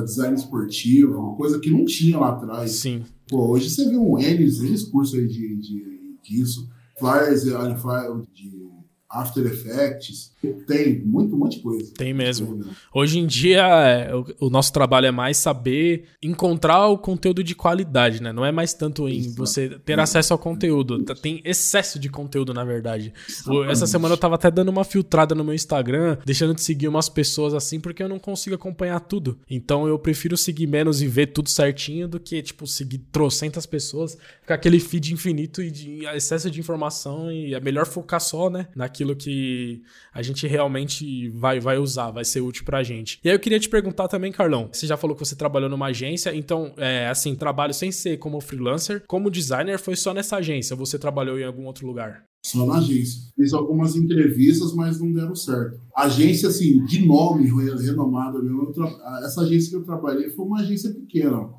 design 0.04 0.36
esportivo, 0.36 1.36
coisa 1.38 1.60
que 1.60 1.72
não 1.72 1.86
tinha 1.86 2.20
lá 2.20 2.30
atrás. 2.30 2.72
Sim. 2.72 3.04
Pô, 3.28 3.52
hoje 3.52 3.70
você 3.70 3.90
vê 3.90 3.98
um 3.98 4.20
N, 4.20 4.44
N 4.44 4.86
curso 4.92 5.16
aí 5.16 5.28
de, 5.28 5.56
de, 5.56 6.18
disso. 6.24 6.70
Flyers, 7.00 7.44
de 7.44 7.54
After 9.10 9.46
Effects, 9.46 10.34
tem 10.66 11.00
muito, 11.00 11.36
um 11.36 11.40
monte 11.40 11.58
de 11.58 11.64
coisa. 11.64 11.94
Tem 11.94 12.14
mesmo. 12.14 12.64
Hoje 12.94 13.20
em 13.20 13.28
dia, 13.28 13.62
é, 13.62 14.16
o, 14.16 14.48
o, 14.48 14.50
nosso 14.50 14.72
trabalho 14.72 15.08
é 15.08 15.12
mais 15.12 15.38
saber 15.38 16.06
encontrar 16.24 16.88
o 16.88 16.98
conteúdo 16.98 17.44
de 17.44 17.54
qualidade, 17.54 18.22
né? 18.22 18.32
Não 18.32 18.46
é 18.46 18.52
mais 18.52 18.74
tanto 18.74 19.10
em 19.10 19.18
Isso. 19.18 19.36
você 19.36 19.70
ter 19.70 20.00
acesso 20.00 20.32
ao 20.32 20.40
conteúdo. 20.40 21.04
Isso. 21.04 21.22
Tem 21.22 21.42
excesso 21.44 22.00
de 22.00 22.08
conteúdo, 22.08 22.54
na 22.54 22.64
verdade. 22.64 23.14
Exatamente. 23.28 23.72
Essa 23.72 23.86
semana 23.86 24.14
eu 24.14 24.18
tava 24.18 24.36
até 24.36 24.50
dando 24.50 24.70
uma 24.70 24.86
filtrada 24.86 25.36
no 25.36 25.44
meu 25.44 25.54
Instagram, 25.54 26.18
deixando 26.26 26.56
de 26.56 26.62
seguir 26.62 26.88
umas 26.88 27.10
pessoas 27.10 27.54
assim, 27.54 27.80
porque 27.80 28.02
eu 28.02 28.10
não 28.10 28.20
consigo 28.20 28.56
acompanhar 28.56 29.00
tudo. 29.02 29.38
Então 29.50 29.88
eu 29.88 30.00
prefiro 30.00 30.38
seguir 30.38 30.68
menos 30.68 31.02
e 31.02 31.08
ver 31.08 31.28
tudo 31.28 31.50
certinho 31.50 32.08
do 32.08 32.20
que, 32.20 32.42
tipo, 32.42 32.66
seguir 32.66 33.00
trocentas 33.12 33.66
pessoas, 33.66 34.18
ficar 34.42 34.56
aquele 34.56 34.80
feed 34.80 35.14
infinito 35.14 35.62
e 35.62 35.70
de 35.70 36.06
excesso 36.06 36.50
de 36.50 36.60
informação 36.62 37.30
e 37.30 37.54
é 37.54 37.60
melhor 37.60 37.86
focar 37.86 38.22
só, 38.22 38.50
né? 38.50 38.68
Naquilo 38.74 39.10
aquilo 39.10 39.16
que 39.16 39.82
a 40.14 40.22
gente 40.22 40.29
realmente 40.48 41.30
vai, 41.30 41.60
vai 41.60 41.78
usar, 41.78 42.12
vai 42.12 42.26
ser 42.26 42.42
útil 42.42 42.66
pra 42.66 42.84
gente. 42.84 43.20
E 43.24 43.30
aí 43.30 43.36
eu 43.36 43.40
queria 43.40 43.60
te 43.60 43.70
perguntar 43.70 44.08
também, 44.08 44.32
Carlão, 44.32 44.70
você 44.72 44.86
já 44.88 44.98
falou 44.98 45.16
que 45.16 45.26
você 45.26 45.36
trabalhou 45.36 45.70
numa 45.70 45.88
agência, 45.88 46.36
então, 46.36 46.74
é, 46.78 47.08
assim, 47.08 47.36
trabalho 47.36 47.74
sem 47.74 47.92
ser 47.92 48.18
como 48.18 48.40
freelancer, 48.42 49.04
como 49.08 49.32
designer 49.32 49.80
foi 49.80 49.96
só 49.96 50.14
nessa 50.14 50.38
agência, 50.38 50.76
você 50.76 50.98
trabalhou 50.98 51.40
em 51.40 51.44
algum 51.44 51.66
outro 51.66 51.86
lugar? 51.86 52.24
Só 52.46 52.66
na 52.66 52.78
agência. 52.78 53.22
Fiz 53.36 53.54
algumas 53.54 53.96
entrevistas, 53.96 54.74
mas 54.74 55.00
não 55.00 55.12
deram 55.12 55.36
certo. 55.36 55.80
Agência, 55.96 56.50
assim, 56.50 56.84
de 56.86 57.06
nome 57.06 57.46
renomada 57.46 58.42
mesmo. 58.42 58.74
Essa 59.26 59.42
agência 59.42 59.70
que 59.72 59.76
eu 59.76 59.84
trabalhei 59.84 60.30
foi 60.30 60.46
uma 60.46 60.62
agência 60.62 60.90
pequena. 60.94 61.50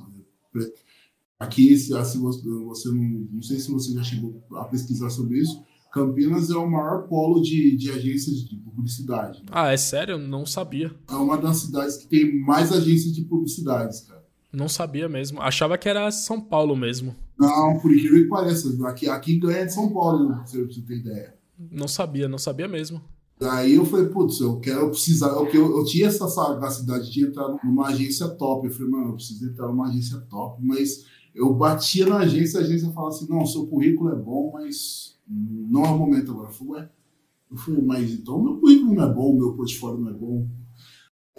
Aqui, 1.39 1.75
assim, 1.75 2.21
você 2.21 2.89
não, 2.89 3.27
não 3.33 3.43
sei 3.43 3.59
se 3.59 3.71
você 3.71 3.93
já 3.93 4.03
chegou 4.03 4.43
a 4.53 4.65
pesquisar 4.65 5.11
sobre 5.11 5.39
isso, 5.39 5.63
Campinas 5.93 6.51
é 6.51 6.57
o 6.57 6.71
maior 6.71 7.09
polo 7.09 7.43
de, 7.43 7.77
de 7.77 7.91
agências 7.91 8.45
de 8.45 8.57
publicidade. 8.57 9.41
Né? 9.41 9.47
Ah, 9.51 9.73
é 9.73 9.77
sério? 9.77 10.19
Não 10.19 10.47
sabia. 10.47 10.95
É 11.09 11.15
uma 11.15 11.37
das 11.37 11.59
cidades 11.59 11.97
que 11.97 12.07
tem 12.07 12.41
mais 12.41 12.73
agências 12.73 13.13
de 13.13 13.23
publicidade, 13.23 14.03
cara. 14.07 14.21
Não 14.53 14.69
sabia 14.69 15.09
mesmo. 15.09 15.41
Achava 15.41 15.79
que 15.79 15.89
era 15.89 16.11
São 16.11 16.41
Paulo 16.41 16.77
mesmo. 16.77 17.15
Não, 17.39 17.79
por 17.81 17.93
incrível 17.93 18.23
que 18.23 18.29
pareça. 18.29 18.69
Aqui, 18.87 19.09
aqui 19.09 19.39
ganha 19.39 19.67
de 19.67 19.73
São 19.73 19.93
Paulo, 19.93 20.43
se 20.47 20.65
você 20.65 20.81
ter 20.81 20.99
ideia. 20.99 21.35
Não 21.71 21.87
sabia, 21.87 22.29
não 22.29 22.39
sabia 22.39 22.67
mesmo. 22.67 23.01
Daí 23.39 23.75
eu 23.75 23.87
falei, 23.87 24.07
putz, 24.07 24.41
eu 24.41 24.61
quero 24.61 24.91
precisar. 24.91 25.29
Eu, 25.29 25.47
eu, 25.47 25.79
eu 25.79 25.85
tinha 25.85 26.09
essa 26.09 26.29
sagacidade 26.29 27.11
de 27.11 27.25
entrar 27.25 27.49
numa 27.65 27.89
agência 27.89 28.29
top. 28.29 28.67
Eu 28.67 28.73
falei, 28.73 28.91
mano, 28.91 29.09
eu 29.09 29.15
preciso 29.15 29.49
entrar 29.49 29.69
numa 29.69 29.89
agência 29.89 30.19
top. 30.29 30.63
Mas 30.63 31.07
eu 31.35 31.55
batia 31.55 32.07
na 32.07 32.19
agência, 32.19 32.61
a 32.61 32.63
agência 32.63 32.91
falava 32.93 33.15
assim: 33.15 33.29
não, 33.29 33.47
seu 33.47 33.67
currículo 33.67 34.11
é 34.11 34.17
bom, 34.17 34.51
mas 34.53 35.19
não 35.31 35.83
o 35.83 35.99
momento 35.99 36.33
agora. 36.33 36.49
Eu 36.49 36.53
falei, 36.53 36.73
ué, 36.75 36.91
eu 37.51 37.57
falei, 37.57 37.83
mas 37.83 38.11
então 38.13 38.43
meu 38.43 38.59
currículo 38.59 38.95
não 38.95 39.05
é 39.05 39.13
bom, 39.13 39.39
meu 39.39 39.55
portfólio 39.55 40.01
não 40.01 40.11
é 40.11 40.13
bom. 40.13 40.49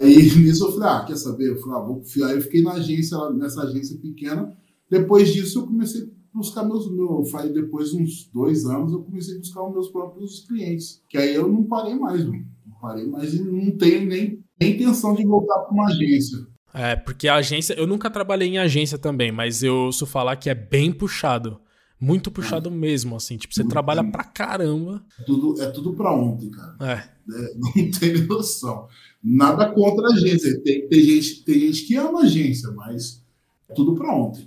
Aí 0.00 0.16
nisso 0.36 0.66
eu 0.66 0.72
falei, 0.72 0.88
ah, 0.88 1.04
quer 1.04 1.16
saber? 1.16 1.50
Eu 1.50 1.58
falei, 1.58 1.78
ah, 1.78 1.82
vou 1.82 2.02
Aí 2.26 2.36
eu 2.36 2.40
fiquei 2.40 2.62
na 2.62 2.72
agência, 2.72 3.18
nessa 3.30 3.62
agência 3.62 3.98
pequena. 3.98 4.56
Depois 4.90 5.32
disso 5.32 5.60
eu 5.60 5.66
comecei 5.66 6.02
a 6.02 6.06
buscar 6.34 6.64
meus, 6.64 6.90
meu, 6.90 7.22
depois 7.52 7.90
de 7.90 8.02
uns 8.02 8.30
dois 8.32 8.64
anos 8.64 8.92
eu 8.92 9.02
comecei 9.02 9.36
a 9.36 9.38
buscar 9.38 9.66
os 9.66 9.72
meus 9.72 9.88
próprios 9.88 10.40
clientes. 10.46 11.02
Que 11.08 11.18
aí 11.18 11.34
eu 11.34 11.48
não 11.48 11.64
parei 11.64 11.94
mais, 11.94 12.24
não, 12.24 12.32
não 12.32 12.76
parei 12.80 13.06
mais 13.06 13.34
e 13.34 13.42
não 13.42 13.70
tenho 13.76 14.06
nem, 14.06 14.42
nem 14.60 14.74
intenção 14.74 15.14
de 15.14 15.24
voltar 15.24 15.60
para 15.60 15.72
uma 15.72 15.86
agência. 15.86 16.38
É, 16.74 16.96
porque 16.96 17.28
a 17.28 17.36
agência, 17.36 17.74
eu 17.74 17.86
nunca 17.86 18.10
trabalhei 18.10 18.48
em 18.48 18.58
agência 18.58 18.96
também, 18.96 19.30
mas 19.30 19.62
eu 19.62 19.74
ouço 19.74 20.06
falar 20.06 20.36
que 20.36 20.48
é 20.48 20.54
bem 20.54 20.90
puxado. 20.90 21.60
Muito 22.02 22.32
puxado 22.32 22.68
é. 22.68 22.72
mesmo, 22.72 23.14
assim. 23.14 23.36
Tipo, 23.36 23.54
você 23.54 23.62
trabalha 23.62 24.02
pra 24.02 24.24
caramba. 24.24 25.04
Tudo, 25.24 25.62
é 25.62 25.70
tudo 25.70 25.94
pra 25.94 26.12
ontem, 26.12 26.50
cara. 26.50 26.76
É. 26.80 26.92
é 26.94 27.54
não 27.54 27.90
tem 27.92 28.26
noção. 28.26 28.88
Nada 29.22 29.70
contra 29.70 30.08
a 30.08 30.12
agência. 30.12 30.60
Tem, 30.62 30.88
tem, 30.88 31.00
gente, 31.00 31.44
tem 31.44 31.60
gente 31.60 31.84
que 31.84 31.94
ama 31.94 32.22
a 32.22 32.24
agência, 32.24 32.72
mas 32.72 33.22
é 33.68 33.74
tudo 33.74 33.94
pra 33.94 34.12
ontem. 34.12 34.44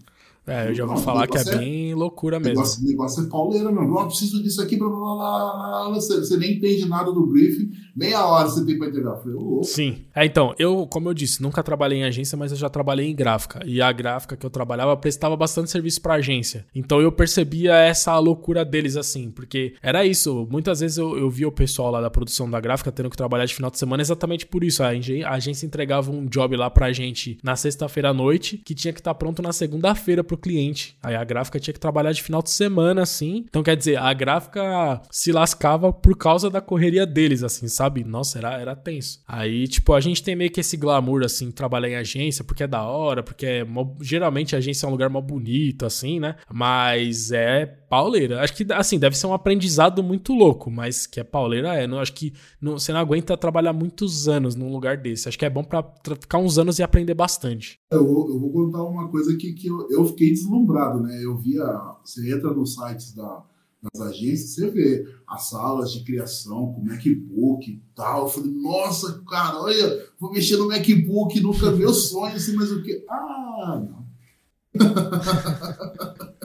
É, 0.48 0.70
eu 0.70 0.76
já 0.76 0.86
vou 0.86 0.98
falar 0.98 1.28
que 1.28 1.38
é, 1.38 1.42
é 1.42 1.58
bem 1.58 1.94
loucura 1.96 2.40
mesmo. 2.40 2.64
O 2.64 2.88
negócio 2.88 3.26
é 3.26 3.30
pauleira 3.30 3.72
mesmo. 3.72 4.00
Eu 4.00 4.08
preciso 4.08 4.44
disso 4.44 4.62
aqui, 4.62 4.78
blá, 4.78 4.88
blá, 4.90 4.98
blá, 4.98 5.90
você, 5.94 6.18
você, 6.18 6.38
nem 6.38 6.58
entende 6.58 6.88
nada 6.88 7.12
do 7.12 7.26
briefing, 7.26 7.72
meia 7.96 8.26
hora 8.26 8.48
você 8.48 8.64
tem 8.64 8.78
pra 8.78 8.88
entregar. 8.88 9.12
Eu 9.12 9.18
falei, 9.18 9.36
oh. 9.38 9.64
Sim. 9.64 10.06
É, 10.14 10.24
então, 10.24 10.54
eu, 10.60 10.86
como 10.86 11.10
eu 11.10 11.14
disse, 11.14 11.42
nunca 11.42 11.64
trabalhei 11.64 12.00
em 12.00 12.04
agência, 12.04 12.38
mas 12.38 12.52
eu 12.52 12.58
já 12.58 12.70
trabalhei 12.70 13.10
em 13.10 13.16
gráfica. 13.16 13.62
E 13.66 13.82
a 13.82 13.92
gráfica 13.92 14.38
que 14.38 14.46
eu 14.46 14.50
trabalhava 14.50 14.96
prestava 14.96 15.36
bastante 15.36 15.72
serviço 15.72 16.00
pra 16.00 16.16
agência. 16.16 16.66
Então 16.76 17.02
eu 17.02 17.12
percebia 17.12 17.74
essa 17.76 18.18
loucura 18.20 18.64
deles, 18.64 18.96
assim, 18.96 19.32
porque 19.32 19.74
era 19.82 20.06
isso. 20.06 20.48
Muitas 20.52 20.80
vezes 20.80 20.98
eu, 20.98 21.18
eu 21.18 21.30
via 21.30 21.48
o 21.48 21.52
pessoal 21.52 21.90
lá 21.92 22.02
da 22.02 22.10
produção 22.10 22.50
da 22.50 22.60
gráfica 22.60 22.92
tendo 22.92 23.10
que 23.10 23.18
trabalhar 23.18 23.46
de 23.46 23.56
final 23.56 23.72
de 23.72 23.80
semana 23.80 24.02
exatamente 24.02 24.46
por 24.46 24.64
isso. 24.64 24.84
A, 24.84 24.90
a 24.90 25.34
agência 25.34 25.66
entregava 25.66 26.12
um 26.12 26.26
job 26.26 26.56
lá 26.56 26.70
pra 26.70 26.94
gente 26.94 27.40
na 27.44 27.56
sexta-feira 27.56 28.10
à 28.10 28.14
noite, 28.14 28.58
que 28.58 28.76
tinha 28.76 28.94
que 28.94 29.00
estar 29.00 29.14
tá 29.14 29.16
pronto 29.16 29.42
na 29.42 29.52
segunda-feira 29.52 30.24
pro 30.24 30.35
cliente. 30.38 30.98
Aí 31.02 31.16
a 31.16 31.24
gráfica 31.24 31.60
tinha 31.60 31.74
que 31.74 31.80
trabalhar 31.80 32.12
de 32.12 32.22
final 32.22 32.42
de 32.42 32.50
semana, 32.50 33.02
assim. 33.02 33.46
Então, 33.48 33.64
quer 33.64 33.76
dizer, 33.76 33.98
a 33.98 34.14
gráfica 34.14 35.02
se 35.12 35.32
lascava 35.32 35.92
por 35.92 36.18
causa 36.18 36.50
da 36.50 36.62
correria 36.62 37.06
deles, 37.06 37.44
assim, 37.44 37.68
sabe? 37.68 38.04
Nossa, 38.04 38.38
era, 38.38 38.60
era 38.60 38.76
tenso. 38.76 39.22
Aí, 39.28 39.68
tipo, 39.68 39.94
a 39.94 40.00
gente 40.00 40.24
tem 40.24 40.36
meio 40.36 40.52
que 40.52 40.60
esse 40.60 40.78
glamour, 40.78 41.24
assim, 41.24 41.52
trabalhar 41.52 41.90
em 41.90 41.96
agência, 41.96 42.44
porque 42.44 42.64
é 42.64 42.68
da 42.68 42.84
hora, 42.84 43.24
porque 43.24 43.46
é 43.46 43.64
mó... 43.64 43.96
geralmente 44.02 44.56
a 44.56 44.60
agência 44.60 44.86
é 44.86 44.90
um 44.90 44.92
lugar 44.92 45.10
mó 45.10 45.22
bonito, 45.22 45.86
assim, 45.86 46.20
né? 46.20 46.36
Mas 46.52 47.32
é 47.32 47.66
pauleira. 47.66 48.42
Acho 48.42 48.54
que, 48.54 48.66
assim, 48.74 49.00
deve 49.00 49.18
ser 49.18 49.28
um 49.28 49.34
aprendizado 49.34 50.04
muito 50.04 50.34
louco, 50.34 50.70
mas 50.70 51.08
que 51.08 51.20
é 51.20 51.24
pauleira 51.24 51.74
é. 51.76 51.88
Não, 51.88 52.00
acho 52.00 52.14
que 52.14 52.34
não, 52.62 52.78
você 52.78 52.92
não 52.92 53.00
aguenta 53.00 53.38
trabalhar 53.38 53.74
muitos 53.74 54.28
anos 54.28 54.56
num 54.56 54.72
lugar 54.72 54.98
desse. 54.98 55.28
Acho 55.28 55.38
que 55.38 55.46
é 55.46 55.50
bom 55.50 55.64
pra 55.64 55.84
ficar 56.20 56.38
uns 56.38 56.58
anos 56.58 56.80
e 56.80 56.84
aprender 56.84 57.14
bastante. 57.14 57.80
Eu 57.92 58.06
vou, 58.06 58.30
eu 58.30 58.40
vou 58.40 58.52
contar 58.52 58.84
uma 58.84 59.08
coisa 59.10 59.34
aqui 59.34 59.54
que 59.54 59.68
eu, 59.68 59.88
eu 59.90 60.06
fiquei 60.06 60.25
deslumbrado, 60.32 61.02
né? 61.02 61.24
Eu 61.24 61.36
via, 61.38 61.66
você 62.04 62.34
entra 62.34 62.54
nos 62.54 62.76
sites 62.76 63.14
da, 63.14 63.44
das 63.82 64.02
agências, 64.02 64.52
você 64.52 64.70
vê 64.70 65.08
as 65.28 65.50
salas 65.50 65.92
de 65.92 66.04
criação 66.04 66.74
com 66.74 66.84
MacBook 66.84 67.70
e 67.70 67.82
tal. 67.96 68.24
Eu 68.24 68.30
falei, 68.30 68.52
nossa, 68.52 69.22
cara, 69.30 69.62
olha, 69.62 70.08
vou 70.20 70.32
mexer 70.32 70.58
no 70.58 70.68
MacBook, 70.68 71.40
nunca 71.40 71.72
meu 71.72 71.94
sonho, 71.94 72.36
assim, 72.36 72.56
mas 72.56 72.72
o 72.72 72.82
quê? 72.82 73.06
Ah, 73.10 73.82
não. 73.84 74.06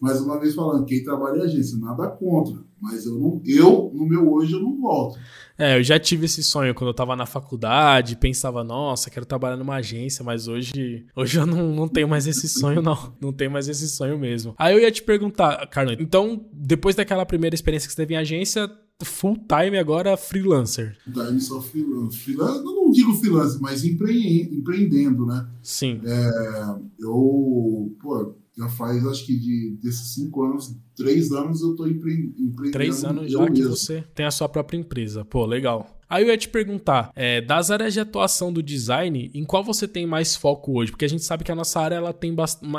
mais 0.00 0.20
uma 0.20 0.38
vez 0.38 0.54
falando, 0.54 0.84
quem 0.84 1.02
trabalha 1.02 1.38
em 1.38 1.42
agência, 1.42 1.78
nada 1.78 2.08
contra. 2.08 2.62
Mas 2.80 3.06
eu, 3.06 3.18
não, 3.18 3.40
eu, 3.44 3.90
no 3.94 4.06
meu 4.06 4.32
hoje, 4.32 4.52
eu 4.52 4.60
não 4.60 4.80
volto. 4.80 5.18
É, 5.58 5.78
eu 5.78 5.82
já 5.82 5.98
tive 5.98 6.26
esse 6.26 6.42
sonho 6.42 6.74
quando 6.74 6.88
eu 6.88 6.94
tava 6.94 7.16
na 7.16 7.24
faculdade, 7.24 8.16
pensava, 8.16 8.62
nossa, 8.62 9.08
quero 9.08 9.24
trabalhar 9.24 9.56
numa 9.56 9.76
agência, 9.76 10.22
mas 10.22 10.46
hoje, 10.46 11.06
hoje 11.16 11.38
eu 11.38 11.46
não, 11.46 11.74
não 11.74 11.88
tenho 11.88 12.06
mais 12.06 12.26
esse 12.26 12.48
sonho, 12.48 12.82
não. 12.82 13.16
Não 13.20 13.32
tenho 13.32 13.50
mais 13.50 13.66
esse 13.66 13.88
sonho 13.88 14.18
mesmo. 14.18 14.54
Aí 14.58 14.74
eu 14.74 14.80
ia 14.80 14.90
te 14.92 15.02
perguntar, 15.02 15.66
Carlos, 15.68 15.96
então, 15.98 16.44
depois 16.52 16.94
daquela 16.94 17.24
primeira 17.24 17.54
experiência 17.54 17.88
que 17.88 17.94
você 17.94 18.02
teve 18.02 18.14
em 18.14 18.18
agência, 18.18 18.70
full 19.02 19.36
time 19.36 19.78
agora 19.78 20.16
freelancer. 20.16 20.96
Full 21.04 21.24
time 21.24 21.40
só 21.40 21.60
freelancer. 21.60 22.20
freelancer. 22.20 22.62
Não 22.62 22.90
digo 22.90 23.14
freelancer, 23.14 23.60
mas 23.60 23.84
empre... 23.84 24.42
empreendendo, 24.52 25.24
né? 25.24 25.48
Sim. 25.62 26.00
É, 26.04 26.76
eu, 27.00 27.96
pô, 28.00 28.34
já 28.56 28.68
faz, 28.68 29.06
acho 29.06 29.26
que 29.26 29.38
de, 29.38 29.78
desses 29.82 30.14
cinco 30.14 30.42
anos, 30.44 30.74
três 30.94 31.30
anos 31.30 31.60
eu 31.60 31.76
tô 31.76 31.86
empre, 31.86 32.34
empreendendo. 32.38 32.70
Três 32.70 33.04
anos 33.04 33.30
já 33.30 33.50
que 33.50 33.62
você 33.62 34.04
tem 34.14 34.24
a 34.24 34.30
sua 34.30 34.48
própria 34.48 34.78
empresa. 34.78 35.24
Pô, 35.24 35.44
legal. 35.44 35.92
Aí 36.08 36.22
eu 36.22 36.28
ia 36.28 36.38
te 36.38 36.48
perguntar, 36.48 37.10
é, 37.16 37.40
das 37.40 37.70
áreas 37.70 37.92
de 37.92 37.98
atuação 37.98 38.52
do 38.52 38.62
design, 38.62 39.28
em 39.34 39.44
qual 39.44 39.64
você 39.64 39.88
tem 39.88 40.06
mais 40.06 40.36
foco 40.36 40.78
hoje? 40.78 40.92
Porque 40.92 41.04
a 41.04 41.08
gente 41.08 41.24
sabe 41.24 41.42
que 41.42 41.50
a 41.50 41.54
nossa 41.54 41.80
área 41.80 41.96
ela 41.96 42.12
tem, 42.12 42.34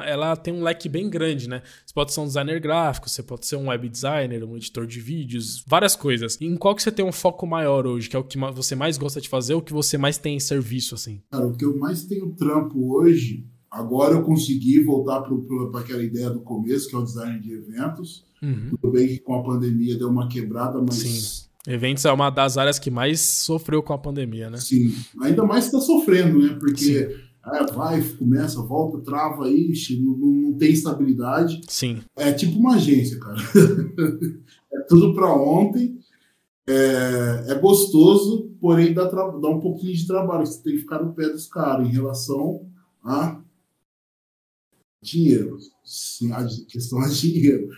ela 0.05 0.35
tem 0.37 0.53
um 0.53 0.63
leque 0.63 0.87
bem 0.87 1.09
grande, 1.09 1.47
né? 1.49 1.61
Você 1.85 1.93
pode 1.93 2.13
ser 2.13 2.21
um 2.21 2.25
designer 2.25 2.59
gráfico, 2.61 3.09
você 3.09 3.21
pode 3.21 3.45
ser 3.45 3.57
um 3.57 3.67
web 3.67 3.89
designer, 3.89 4.45
um 4.45 4.55
editor 4.55 4.87
de 4.87 5.01
vídeos, 5.01 5.61
várias 5.67 5.93
coisas. 5.93 6.39
Em 6.39 6.55
qual 6.55 6.73
que 6.73 6.81
você 6.81 6.91
tem 6.91 7.05
um 7.05 7.11
foco 7.11 7.45
maior 7.45 7.85
hoje, 7.85 8.09
que 8.09 8.15
é 8.15 8.19
o 8.19 8.23
que 8.23 8.39
você 8.55 8.75
mais 8.75 8.97
gosta 8.97 9.19
de 9.19 9.27
fazer, 9.27 9.55
o 9.55 9.61
que 9.61 9.73
você 9.73 9.97
mais 9.97 10.17
tem 10.17 10.37
em 10.37 10.39
serviço, 10.39 10.95
assim? 10.95 11.21
Cara, 11.29 11.45
o 11.45 11.55
que 11.55 11.65
eu 11.65 11.77
mais 11.77 12.05
tenho 12.05 12.33
trampo 12.33 12.95
hoje 12.95 13.45
Agora 13.69 14.13
eu 14.13 14.23
consegui 14.23 14.81
voltar 14.83 15.21
para 15.21 15.79
aquela 15.81 16.03
ideia 16.03 16.29
do 16.29 16.39
começo, 16.39 16.87
que 16.87 16.95
é 16.95 16.97
o 16.97 17.03
design 17.03 17.39
de 17.39 17.53
eventos. 17.53 18.25
Uhum. 18.41 18.69
Tudo 18.71 18.91
bem 18.93 19.07
que 19.07 19.19
com 19.19 19.35
a 19.35 19.43
pandemia 19.43 19.97
deu 19.97 20.09
uma 20.09 20.27
quebrada, 20.27 20.79
mas. 20.81 20.95
Sim. 20.95 21.47
Eventos 21.69 22.05
é 22.05 22.11
uma 22.11 22.29
das 22.29 22.57
áreas 22.57 22.79
que 22.79 22.89
mais 22.89 23.19
sofreu 23.19 23.83
com 23.83 23.91
a 23.91 23.97
pandemia, 23.97 24.49
né? 24.49 24.57
Sim, 24.57 24.95
ainda 25.21 25.43
mais 25.43 25.65
está 25.65 25.81
sofrendo, 25.81 26.39
né? 26.39 26.55
Porque 26.57 27.13
é, 27.45 27.65
vai, 27.73 28.01
começa, 28.01 28.61
volta, 28.61 28.99
trava, 28.99 29.49
ixi, 29.49 29.99
não, 29.99 30.17
não, 30.17 30.53
tem 30.57 30.71
estabilidade. 30.71 31.61
Sim. 31.67 31.99
É 32.15 32.31
tipo 32.31 32.57
uma 32.57 32.75
agência, 32.75 33.19
cara. 33.19 33.37
é 34.73 34.79
tudo 34.87 35.13
para 35.13 35.33
ontem. 35.33 35.97
É, 36.69 37.45
é, 37.47 37.55
gostoso, 37.55 38.49
porém 38.59 38.93
dá, 38.93 39.05
dá 39.05 39.49
um 39.49 39.59
pouquinho 39.59 39.93
de 39.93 40.07
trabalho. 40.07 40.45
Você 40.45 40.61
tem 40.61 40.73
que 40.73 40.79
ficar 40.79 41.01
no 41.01 41.13
pé 41.13 41.29
dos 41.29 41.47
caras 41.47 41.87
em 41.87 41.91
relação 41.91 42.65
a 43.03 43.39
Dinheiro. 45.01 45.57
Sim, 45.83 46.31
a 46.31 46.45
questão 46.67 47.03
é 47.03 47.09
dinheiro. 47.09 47.69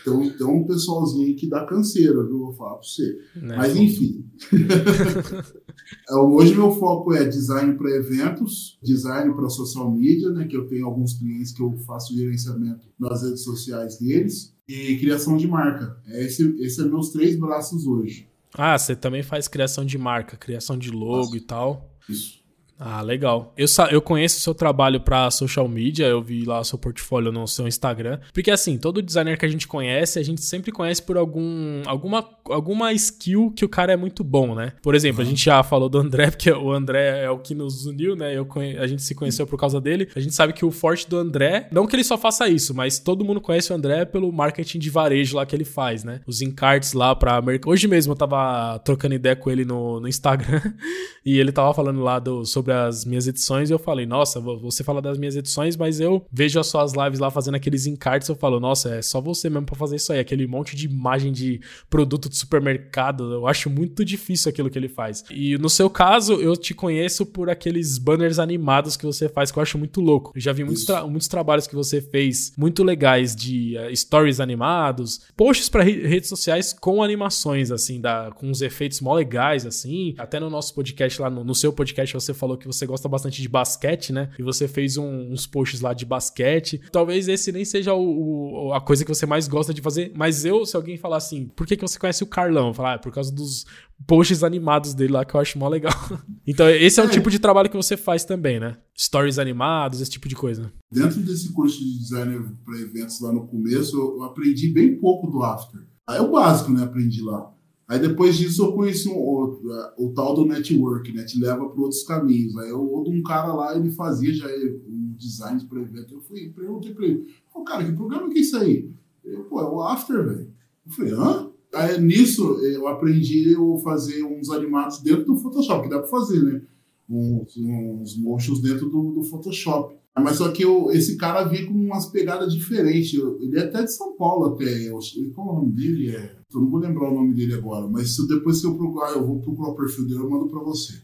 Então, 0.00 0.28
tem 0.30 0.46
um 0.46 0.64
pessoalzinho 0.64 1.36
que 1.36 1.48
dá 1.48 1.64
canseira, 1.64 2.24
viu? 2.24 2.38
Vou 2.38 2.52
falar 2.54 2.74
para 2.74 2.82
você. 2.82 3.18
Não 3.36 3.54
é 3.54 3.58
Mas, 3.58 3.76
enfim. 3.76 4.24
É, 6.08 6.14
hoje, 6.14 6.54
meu 6.54 6.70
foco 6.70 7.12
é 7.12 7.24
design 7.24 7.76
para 7.76 7.90
eventos, 7.90 8.78
design 8.80 9.34
para 9.34 9.48
social 9.48 9.90
media, 9.90 10.30
né? 10.30 10.46
Que 10.46 10.56
eu 10.56 10.68
tenho 10.68 10.86
alguns 10.86 11.14
clientes 11.14 11.50
que 11.50 11.60
eu 11.60 11.76
faço 11.78 12.14
gerenciamento 12.14 12.86
nas 12.98 13.22
redes 13.22 13.42
sociais 13.42 13.98
deles, 13.98 14.54
e 14.68 14.98
criação 14.98 15.36
de 15.36 15.48
marca. 15.48 16.00
Esse, 16.06 16.56
esse 16.60 16.76
são 16.76 16.86
é 16.86 16.88
meus 16.88 17.10
três 17.10 17.36
braços 17.36 17.86
hoje. 17.86 18.28
Ah, 18.54 18.78
você 18.78 18.94
também 18.94 19.22
faz 19.22 19.48
criação 19.48 19.84
de 19.84 19.98
marca, 19.98 20.36
criação 20.36 20.78
de 20.78 20.90
logo 20.90 21.24
Nossa. 21.24 21.36
e 21.36 21.40
tal. 21.40 21.90
Isso. 22.08 22.39
Ah, 22.82 23.02
legal. 23.02 23.52
Eu, 23.58 23.66
eu 23.90 24.00
conheço 24.00 24.38
o 24.38 24.40
seu 24.40 24.54
trabalho 24.54 25.00
para 25.00 25.30
social 25.30 25.68
media, 25.68 26.06
eu 26.06 26.22
vi 26.22 26.46
lá 26.46 26.60
o 26.60 26.64
seu 26.64 26.78
portfólio 26.78 27.30
no 27.30 27.46
seu 27.46 27.68
Instagram. 27.68 28.18
Porque 28.32 28.50
assim, 28.50 28.78
todo 28.78 29.02
designer 29.02 29.36
que 29.36 29.44
a 29.44 29.48
gente 29.48 29.68
conhece, 29.68 30.18
a 30.18 30.22
gente 30.22 30.40
sempre 30.40 30.72
conhece 30.72 31.02
por 31.02 31.18
algum, 31.18 31.82
alguma, 31.84 32.26
alguma 32.46 32.90
skill 32.94 33.52
que 33.54 33.66
o 33.66 33.68
cara 33.68 33.92
é 33.92 33.96
muito 33.96 34.24
bom, 34.24 34.54
né? 34.54 34.72
Por 34.82 34.94
exemplo, 34.94 35.20
uhum. 35.20 35.26
a 35.26 35.30
gente 35.30 35.44
já 35.44 35.62
falou 35.62 35.90
do 35.90 35.98
André, 35.98 36.30
porque 36.32 36.50
o 36.50 36.72
André 36.72 37.24
é 37.24 37.30
o 37.30 37.38
que 37.38 37.54
nos 37.54 37.84
uniu, 37.84 38.16
né? 38.16 38.34
Eu. 38.34 38.48
A 38.80 38.86
gente 38.86 39.02
se 39.02 39.14
conheceu 39.14 39.46
por 39.46 39.58
causa 39.58 39.78
dele. 39.78 40.08
A 40.16 40.20
gente 40.20 40.34
sabe 40.34 40.54
que 40.54 40.64
o 40.64 40.70
forte 40.70 41.08
do 41.08 41.18
André, 41.18 41.68
não 41.70 41.86
que 41.86 41.94
ele 41.94 42.04
só 42.04 42.16
faça 42.16 42.48
isso, 42.48 42.74
mas 42.74 42.98
todo 42.98 43.24
mundo 43.24 43.42
conhece 43.42 43.72
o 43.72 43.76
André 43.76 44.06
pelo 44.06 44.32
marketing 44.32 44.78
de 44.78 44.88
varejo 44.88 45.36
lá 45.36 45.44
que 45.44 45.54
ele 45.54 45.64
faz, 45.64 46.02
né? 46.02 46.20
Os 46.26 46.40
encartes 46.40 46.94
lá 46.94 47.14
pra. 47.14 47.42
Hoje 47.66 47.86
mesmo 47.86 48.12
eu 48.12 48.16
tava 48.16 48.78
trocando 48.78 49.14
ideia 49.14 49.36
com 49.36 49.50
ele 49.50 49.66
no, 49.66 50.00
no 50.00 50.08
Instagram 50.08 50.62
e 51.24 51.38
ele 51.38 51.52
tava 51.52 51.74
falando 51.74 52.00
lá 52.00 52.18
do, 52.18 52.46
sobre 52.46 52.69
sobre 52.70 52.72
as 52.72 53.04
minhas 53.04 53.26
edições 53.26 53.70
e 53.70 53.72
eu 53.72 53.78
falei, 53.78 54.06
nossa, 54.06 54.40
você 54.40 54.84
fala 54.84 55.02
das 55.02 55.18
minhas 55.18 55.36
edições, 55.36 55.76
mas 55.76 56.00
eu 56.00 56.24
vejo 56.32 56.58
as 56.58 56.66
suas 56.66 56.92
lives 56.92 57.18
lá 57.18 57.30
fazendo 57.30 57.56
aqueles 57.56 57.86
encartes, 57.86 58.28
eu 58.28 58.36
falo, 58.36 58.60
nossa, 58.60 58.94
é 58.94 59.02
só 59.02 59.20
você 59.20 59.50
mesmo 59.50 59.66
para 59.66 59.76
fazer 59.76 59.96
isso 59.96 60.12
aí, 60.12 60.20
aquele 60.20 60.46
monte 60.46 60.76
de 60.76 60.86
imagem 60.86 61.32
de 61.32 61.60
produto 61.88 62.28
de 62.28 62.36
supermercado, 62.36 63.32
eu 63.32 63.46
acho 63.46 63.68
muito 63.68 64.04
difícil 64.04 64.48
aquilo 64.48 64.70
que 64.70 64.78
ele 64.78 64.88
faz. 64.88 65.24
E 65.30 65.58
no 65.58 65.68
seu 65.68 65.90
caso, 65.90 66.34
eu 66.34 66.56
te 66.56 66.72
conheço 66.74 67.26
por 67.26 67.50
aqueles 67.50 67.98
banners 67.98 68.38
animados 68.38 68.96
que 68.96 69.04
você 69.04 69.28
faz, 69.28 69.50
que 69.50 69.58
eu 69.58 69.62
acho 69.62 69.78
muito 69.78 70.00
louco. 70.00 70.32
Eu 70.34 70.40
já 70.40 70.52
vi 70.52 70.64
muitos, 70.64 70.84
tra 70.84 71.06
muitos 71.06 71.28
trabalhos 71.28 71.66
que 71.66 71.74
você 71.74 72.00
fez 72.00 72.52
muito 72.56 72.82
legais 72.82 73.34
de 73.34 73.76
uh, 73.76 73.94
stories 73.96 74.40
animados, 74.40 75.20
posts 75.36 75.68
para 75.68 75.82
re 75.82 76.06
redes 76.06 76.28
sociais 76.28 76.72
com 76.72 77.02
animações, 77.02 77.70
assim, 77.70 78.00
da, 78.00 78.30
com 78.34 78.48
uns 78.48 78.62
efeitos 78.62 79.00
mó 79.00 79.14
legais, 79.14 79.66
assim. 79.66 80.14
Até 80.18 80.38
no 80.38 80.50
nosso 80.50 80.74
podcast 80.74 81.20
lá, 81.20 81.30
no, 81.30 81.44
no 81.44 81.54
seu 81.54 81.72
podcast, 81.72 82.14
você 82.14 82.32
falou 82.32 82.56
que 82.60 82.66
você 82.66 82.86
gosta 82.86 83.08
bastante 83.08 83.42
de 83.42 83.48
basquete, 83.48 84.12
né? 84.12 84.30
E 84.38 84.42
você 84.42 84.68
fez 84.68 84.96
um, 84.96 85.32
uns 85.32 85.46
posts 85.46 85.80
lá 85.80 85.92
de 85.92 86.06
basquete. 86.06 86.80
Talvez 86.92 87.26
esse 87.26 87.50
nem 87.50 87.64
seja 87.64 87.94
o, 87.94 88.68
o, 88.68 88.72
a 88.72 88.80
coisa 88.80 89.04
que 89.04 89.12
você 89.12 89.26
mais 89.26 89.48
gosta 89.48 89.74
de 89.74 89.80
fazer, 89.80 90.12
mas 90.14 90.44
eu, 90.44 90.64
se 90.64 90.76
alguém 90.76 90.96
falar 90.96 91.16
assim, 91.16 91.48
por 91.56 91.66
que, 91.66 91.76
que 91.76 91.82
você 91.82 91.98
conhece 91.98 92.22
o 92.22 92.26
Carlão? 92.26 92.68
Eu 92.68 92.74
falar, 92.74 92.94
ah, 92.94 92.98
por 92.98 93.12
causa 93.12 93.32
dos 93.32 93.66
posts 94.06 94.42
animados 94.42 94.94
dele 94.94 95.12
lá 95.12 95.24
que 95.24 95.34
eu 95.34 95.40
acho 95.40 95.58
mó 95.58 95.68
legal. 95.68 95.92
então, 96.46 96.68
esse 96.68 97.00
é 97.00 97.02
o 97.02 97.06
é. 97.06 97.10
tipo 97.10 97.30
de 97.30 97.38
trabalho 97.38 97.70
que 97.70 97.76
você 97.76 97.96
faz 97.96 98.24
também, 98.24 98.60
né? 98.60 98.76
Stories 98.96 99.38
animados, 99.38 100.00
esse 100.00 100.10
tipo 100.10 100.28
de 100.28 100.36
coisa. 100.36 100.72
Dentro 100.92 101.20
desse 101.20 101.52
curso 101.52 101.78
de 101.78 101.98
designer 101.98 102.42
para 102.64 102.78
eventos 102.78 103.20
lá 103.20 103.32
no 103.32 103.46
começo, 103.46 103.96
eu 103.96 104.22
aprendi 104.22 104.72
bem 104.72 104.98
pouco 104.98 105.30
do 105.30 105.42
After. 105.42 105.80
É 106.08 106.20
o 106.20 106.30
básico, 106.30 106.72
né? 106.72 106.84
Aprendi 106.84 107.22
lá. 107.22 107.52
Aí 107.90 107.98
depois 107.98 108.38
disso 108.38 108.64
eu 108.64 108.72
conheci 108.72 109.08
um, 109.08 109.16
o, 109.16 109.60
o 109.98 110.12
tal 110.14 110.32
do 110.32 110.46
network, 110.46 111.12
né? 111.12 111.24
Te 111.24 111.40
leva 111.40 111.68
para 111.68 111.82
outros 111.82 112.04
caminhos. 112.04 112.56
Aí 112.56 112.70
eu, 112.70 112.80
um 112.80 113.20
cara 113.20 113.52
lá, 113.52 113.76
ele 113.76 113.90
fazia 113.90 114.32
já 114.32 114.46
um 114.46 115.12
design 115.18 115.60
para 115.64 115.80
evento. 115.80 116.14
Eu 116.14 116.20
fui, 116.20 116.52
perguntei 116.54 116.94
para 116.94 117.04
ele, 117.04 117.26
pô, 117.52 117.64
cara, 117.64 117.84
que 117.84 117.90
programa 117.90 118.30
que 118.30 118.38
é 118.38 118.42
isso 118.42 118.56
aí? 118.56 118.88
Ele, 119.24 119.42
pô, 119.42 119.60
é 119.60 119.64
o 119.64 119.82
After, 119.82 120.24
velho. 120.24 120.52
Eu 120.86 120.92
falei, 120.92 121.12
hã? 121.14 121.50
Aí 121.74 122.00
nisso 122.00 122.60
eu 122.64 122.86
aprendi 122.86 123.56
a 123.56 123.78
fazer 123.80 124.22
uns 124.22 124.50
animados 124.50 125.00
dentro 125.00 125.24
do 125.24 125.36
Photoshop, 125.38 125.82
que 125.82 125.90
dá 125.90 125.98
para 125.98 126.06
fazer, 126.06 126.40
né? 126.44 126.62
Uns, 127.08 127.56
uns 127.56 128.16
motions 128.16 128.60
dentro 128.60 128.88
do, 128.88 129.10
do 129.14 129.24
Photoshop. 129.24 129.96
Mas 130.22 130.36
só 130.36 130.50
que 130.50 130.62
eu, 130.62 130.90
esse 130.92 131.16
cara 131.16 131.44
vinha 131.44 131.66
com 131.66 131.72
umas 131.72 132.06
pegadas 132.06 132.52
diferentes. 132.52 133.14
Ele 133.14 133.58
é 133.58 133.64
até 133.64 133.82
de 133.82 133.92
São 133.92 134.16
Paulo, 134.16 134.54
até. 134.54 134.88
Eu, 134.88 134.98
qual 135.34 135.48
é 135.48 135.50
o 135.50 135.54
nome 135.56 135.72
dele? 135.72 136.10
É, 136.14 136.36
eu 136.52 136.60
não 136.60 136.68
vou 136.68 136.80
lembrar 136.80 137.10
o 137.10 137.14
nome 137.14 137.34
dele 137.34 137.54
agora, 137.54 137.86
mas 137.86 138.14
se, 138.14 138.26
depois 138.26 138.58
se 138.58 138.66
eu 138.66 138.76
procurar, 138.76 139.12
eu 139.12 139.26
vou 139.26 139.40
procurar 139.40 139.70
o 139.70 139.76
perfil 139.76 140.06
dele, 140.06 140.20
eu 140.20 140.30
mando 140.30 140.48
para 140.48 140.60
você. 140.60 140.94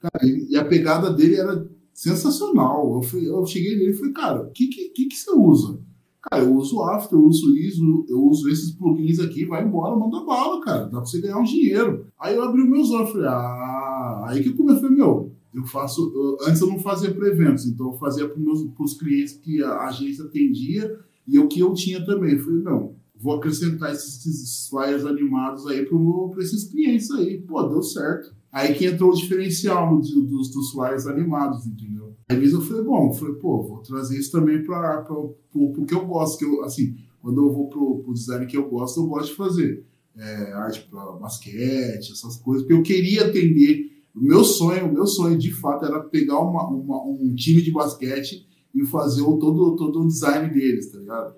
Cara, 0.00 0.26
e 0.26 0.56
a 0.56 0.64
pegada 0.64 1.12
dele 1.12 1.36
era 1.36 1.68
sensacional. 1.92 2.94
Eu, 2.94 3.02
fui, 3.02 3.28
eu 3.28 3.44
cheguei 3.44 3.76
nele 3.76 3.90
e 3.90 3.94
falei, 3.94 4.12
cara, 4.12 4.42
o 4.42 4.50
que, 4.50 4.68
que, 4.68 5.06
que, 5.06 5.16
você 5.16 5.30
usa? 5.32 5.78
Cara, 6.22 6.44
eu 6.44 6.54
uso 6.54 6.82
After, 6.82 7.18
eu 7.18 7.24
uso 7.24 7.56
ISO, 7.56 8.06
eu 8.08 8.22
uso 8.22 8.48
esses 8.48 8.72
plugins 8.72 9.18
aqui, 9.18 9.44
vai 9.44 9.64
embora, 9.64 9.96
manda 9.96 10.24
bala, 10.24 10.60
cara. 10.62 10.84
Dá 10.84 10.98
pra 10.98 11.00
você 11.00 11.20
ganhar 11.20 11.38
um 11.38 11.44
dinheiro. 11.44 12.06
Aí 12.18 12.34
eu 12.34 12.42
abri 12.42 12.62
os 12.62 12.68
meus 12.68 12.90
olhos, 12.90 13.10
falei, 13.10 13.28
ah, 13.28 14.24
aí 14.28 14.42
que 14.42 14.50
eu 14.50 14.56
comecei, 14.56 14.88
meu, 14.88 15.32
eu 15.54 15.64
faço. 15.64 16.12
Eu, 16.14 16.48
antes 16.48 16.60
eu 16.60 16.68
não 16.68 16.78
fazia 16.78 17.12
para 17.12 17.28
eventos, 17.28 17.66
então 17.66 17.88
eu 17.88 17.98
fazia 17.98 18.28
para 18.28 18.40
os 18.40 18.94
clientes 18.94 19.34
que 19.34 19.62
a 19.62 19.88
agência 19.88 20.24
atendia 20.24 20.98
e 21.26 21.38
o 21.38 21.48
que 21.48 21.60
eu 21.60 21.72
tinha 21.74 22.04
também. 22.04 22.34
Eu 22.34 22.40
falei, 22.40 22.62
não, 22.62 22.94
vou 23.14 23.36
acrescentar 23.36 23.92
esses, 23.92 24.24
esses 24.24 24.68
flyers 24.68 25.04
animados 25.04 25.66
aí 25.66 25.84
para 25.84 26.42
esses 26.42 26.64
clientes 26.64 27.10
aí. 27.10 27.38
Pô, 27.38 27.62
deu 27.64 27.82
certo. 27.82 28.34
Aí 28.52 28.74
que 28.74 28.86
entrou 28.86 29.10
o 29.10 29.14
diferencial 29.14 29.96
dos, 30.00 30.50
dos 30.50 30.72
flyers 30.72 31.06
animados, 31.06 31.66
entendeu? 31.66 32.16
Aí 32.28 32.50
eu 32.50 32.60
falei, 32.60 32.82
bom, 32.82 33.08
eu 33.08 33.14
falei, 33.14 33.34
pô, 33.34 33.62
vou 33.62 33.78
trazer 33.78 34.18
isso 34.18 34.32
também 34.32 34.64
para 34.64 35.06
o 35.08 35.84
que 35.86 35.94
eu 35.94 36.04
gosto, 36.04 36.38
que 36.38 36.44
eu, 36.44 36.64
assim, 36.64 36.96
quando 37.20 37.40
eu 37.40 37.52
vou 37.52 37.68
pro, 37.68 37.98
pro 38.00 38.12
design 38.12 38.46
que 38.46 38.56
eu 38.56 38.68
gosto, 38.68 39.00
eu 39.00 39.06
gosto 39.06 39.30
de 39.30 39.36
fazer 39.36 39.84
é, 40.16 40.52
arte 40.52 40.86
para 40.90 41.12
basquete, 41.12 42.12
essas 42.12 42.36
coisas, 42.36 42.66
porque 42.66 42.78
eu 42.78 42.82
queria 42.82 43.26
atender 43.26 43.89
o 44.20 44.22
meu 44.22 44.44
sonho, 44.44 44.86
o 44.86 44.92
meu 44.92 45.06
sonho 45.06 45.38
de 45.38 45.50
fato 45.50 45.86
era 45.86 45.98
pegar 46.00 46.38
uma, 46.40 46.68
uma, 46.68 47.02
um 47.02 47.34
time 47.34 47.62
de 47.62 47.72
basquete 47.72 48.46
e 48.74 48.84
fazer 48.84 49.22
o, 49.22 49.38
todo, 49.38 49.74
todo 49.76 50.02
o 50.02 50.06
design 50.06 50.52
deles, 50.52 50.92
tá 50.92 50.98
ligado? 50.98 51.34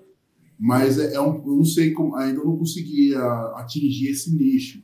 Mas 0.59 0.99
é, 0.99 1.13
é 1.13 1.21
um, 1.21 1.35
eu 1.35 1.55
não 1.55 1.63
sei 1.63 1.91
como, 1.91 2.13
ainda 2.17 2.43
não 2.43 2.57
consegui 2.57 3.15
atingir 3.55 4.09
esse 4.09 4.35
nicho. 4.35 4.83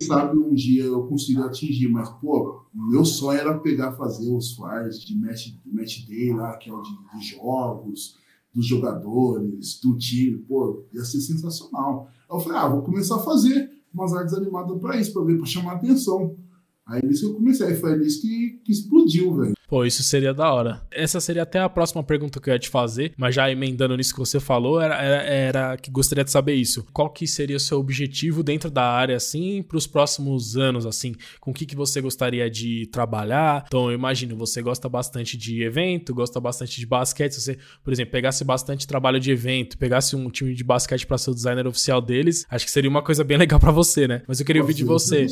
Quem 0.00 0.08
sabe 0.08 0.36
um 0.36 0.52
dia 0.52 0.82
eu 0.82 1.06
consigo 1.06 1.42
atingir, 1.44 1.88
mas, 1.88 2.08
pô, 2.08 2.64
meu 2.74 3.04
sonho 3.04 3.38
era 3.38 3.56
pegar, 3.56 3.92
fazer 3.92 4.28
os 4.28 4.56
flyers 4.56 5.00
de 5.00 5.16
match, 5.16 5.54
match 5.64 6.04
day 6.08 6.34
lá, 6.34 6.56
que 6.56 6.70
é 6.70 6.72
o 6.72 6.82
de, 6.82 6.90
de 6.90 7.24
jogos, 7.24 8.16
dos 8.52 8.66
jogadores, 8.66 9.78
do 9.80 9.96
time, 9.96 10.38
pô, 10.38 10.84
ia 10.92 11.04
ser 11.04 11.20
sensacional. 11.20 12.10
Eu 12.28 12.40
falei, 12.40 12.58
ah, 12.58 12.68
vou 12.68 12.82
começar 12.82 13.14
a 13.14 13.20
fazer 13.20 13.70
umas 13.94 14.12
artes 14.12 14.34
animadas 14.34 14.76
para 14.80 14.96
isso, 15.00 15.12
para 15.12 15.24
ver, 15.24 15.36
para 15.36 15.46
chamar 15.46 15.74
atenção. 15.74 16.36
Aí 16.86 17.00
nisso 17.04 17.26
eu 17.26 17.34
comecei, 17.34 17.66
aí 17.66 17.74
foi 17.74 17.96
nisso 17.96 18.20
que, 18.20 18.60
que 18.64 18.72
explodiu, 18.72 19.36
velho. 19.36 19.54
Pô, 19.72 19.86
isso 19.86 20.02
seria 20.02 20.34
da 20.34 20.52
hora. 20.52 20.82
Essa 20.90 21.18
seria 21.18 21.44
até 21.44 21.58
a 21.58 21.66
próxima 21.66 22.02
pergunta 22.02 22.38
que 22.38 22.50
eu 22.50 22.52
ia 22.52 22.58
te 22.58 22.68
fazer, 22.68 23.14
mas 23.16 23.34
já 23.34 23.50
emendando 23.50 23.96
nisso 23.96 24.12
que 24.12 24.20
você 24.20 24.38
falou, 24.38 24.78
era, 24.78 24.96
era, 24.96 25.22
era 25.22 25.76
que 25.78 25.90
gostaria 25.90 26.22
de 26.22 26.30
saber 26.30 26.52
isso. 26.52 26.86
Qual 26.92 27.08
que 27.08 27.26
seria 27.26 27.56
o 27.56 27.58
seu 27.58 27.78
objetivo 27.78 28.42
dentro 28.42 28.70
da 28.70 28.84
área, 28.84 29.16
assim, 29.16 29.62
para 29.62 29.78
os 29.78 29.86
próximos 29.86 30.58
anos, 30.58 30.84
assim? 30.84 31.14
Com 31.40 31.52
o 31.52 31.54
que, 31.54 31.64
que 31.64 31.74
você 31.74 32.02
gostaria 32.02 32.50
de 32.50 32.86
trabalhar? 32.92 33.64
Então, 33.66 33.90
eu 33.90 33.94
imagino, 33.94 34.36
você 34.36 34.60
gosta 34.60 34.90
bastante 34.90 35.38
de 35.38 35.62
evento, 35.62 36.14
gosta 36.14 36.38
bastante 36.38 36.78
de 36.78 36.84
basquete. 36.84 37.32
Se 37.32 37.40
você, 37.40 37.58
por 37.82 37.94
exemplo, 37.94 38.12
pegasse 38.12 38.44
bastante 38.44 38.86
trabalho 38.86 39.18
de 39.18 39.30
evento, 39.30 39.78
pegasse 39.78 40.14
um 40.14 40.28
time 40.28 40.54
de 40.54 40.62
basquete 40.62 41.06
para 41.06 41.16
ser 41.16 41.30
o 41.30 41.34
designer 41.34 41.66
oficial 41.66 42.02
deles, 42.02 42.44
acho 42.50 42.66
que 42.66 42.70
seria 42.70 42.90
uma 42.90 43.02
coisa 43.02 43.24
bem 43.24 43.38
legal 43.40 43.58
para 43.58 43.72
você, 43.72 44.06
né? 44.06 44.20
Mas 44.28 44.38
eu 44.38 44.44
queria 44.44 44.60
ouvir 44.60 44.74
de 44.74 44.84
você. 44.84 45.28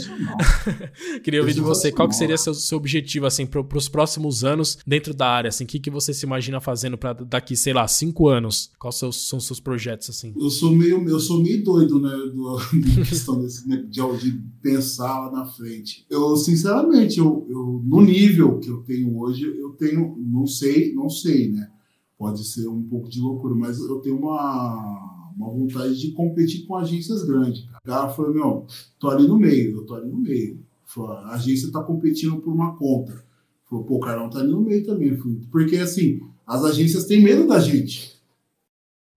queria 1.22 1.40
ouvir 1.40 1.53
de 1.53 1.61
você 1.61 1.92
qual 1.92 2.09
que 2.09 2.16
seria 2.16 2.38
seu, 2.38 2.55
seu 2.55 2.79
objetivo, 2.79 3.26
assim, 3.26 3.44
para 3.44 3.61
os 3.76 3.87
próximos 3.87 4.29
próximos 4.30 4.44
anos 4.44 4.78
dentro 4.86 5.12
da 5.12 5.28
área? 5.28 5.48
Assim, 5.48 5.64
o 5.64 5.66
que, 5.66 5.80
que 5.80 5.90
você 5.90 6.14
se 6.14 6.24
imagina 6.24 6.60
fazendo 6.60 6.96
para 6.96 7.12
daqui, 7.12 7.56
sei 7.56 7.72
lá, 7.72 7.86
cinco 7.88 8.28
anos? 8.28 8.70
Quais 8.78 8.94
são 8.96 9.08
os 9.08 9.46
seus 9.46 9.60
projetos, 9.60 10.08
assim? 10.08 10.32
Eu 10.36 10.48
sou 10.48 10.70
meio, 10.70 11.06
eu 11.08 11.18
sou 11.18 11.42
meio 11.42 11.62
doido, 11.64 12.00
né? 12.00 12.10
Do, 12.10 12.58
questão 13.04 13.40
desse, 13.40 13.68
né, 13.68 13.84
de, 13.88 14.00
de, 14.18 14.40
pensar 14.62 15.26
lá 15.26 15.32
na 15.32 15.44
frente. 15.46 16.06
Eu, 16.08 16.36
sinceramente, 16.36 17.18
eu, 17.18 17.46
eu, 17.48 17.82
no 17.84 18.00
nível 18.00 18.58
que 18.60 18.68
eu 18.68 18.78
tenho 18.82 19.18
hoje, 19.18 19.44
eu 19.44 19.70
tenho, 19.70 20.16
não 20.18 20.46
sei, 20.46 20.94
não 20.94 21.10
sei, 21.10 21.50
né? 21.50 21.68
Pode 22.16 22.44
ser 22.46 22.68
um 22.68 22.82
pouco 22.82 23.08
de 23.08 23.18
loucura, 23.18 23.54
mas 23.54 23.78
eu 23.78 23.98
tenho 24.00 24.18
uma, 24.18 25.32
uma 25.36 25.50
vontade 25.50 25.98
de 25.98 26.12
competir 26.12 26.66
com 26.66 26.76
agências 26.76 27.24
grandes. 27.24 27.64
O 27.64 27.86
cara 27.86 28.10
falou, 28.10 28.32
meu, 28.34 28.66
tô 28.98 29.08
ali 29.08 29.26
no 29.26 29.38
meio, 29.38 29.78
eu 29.78 29.86
tô 29.86 29.94
ali 29.94 30.08
no 30.08 30.18
meio. 30.18 30.60
A 30.98 31.34
agência 31.34 31.66
está 31.66 31.82
competindo 31.82 32.40
por 32.40 32.52
uma 32.52 32.76
conta. 32.76 33.24
Falou, 33.70 33.85
pô, 33.85 33.96
o 33.98 34.00
Carlão 34.00 34.28
tá 34.28 34.40
ali 34.40 34.50
no 34.50 34.61
meio 34.61 34.85
também. 34.85 35.16
Porque, 35.50 35.76
assim, 35.76 36.20
as 36.44 36.64
agências 36.64 37.04
têm 37.04 37.22
medo 37.22 37.46
da 37.46 37.61
gente. 37.61 38.20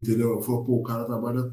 Entendeu? 0.01 0.39
Falou, 0.41 0.63
pô, 0.63 0.75
o 0.75 0.83
cara 0.83 1.05
trabalha. 1.05 1.51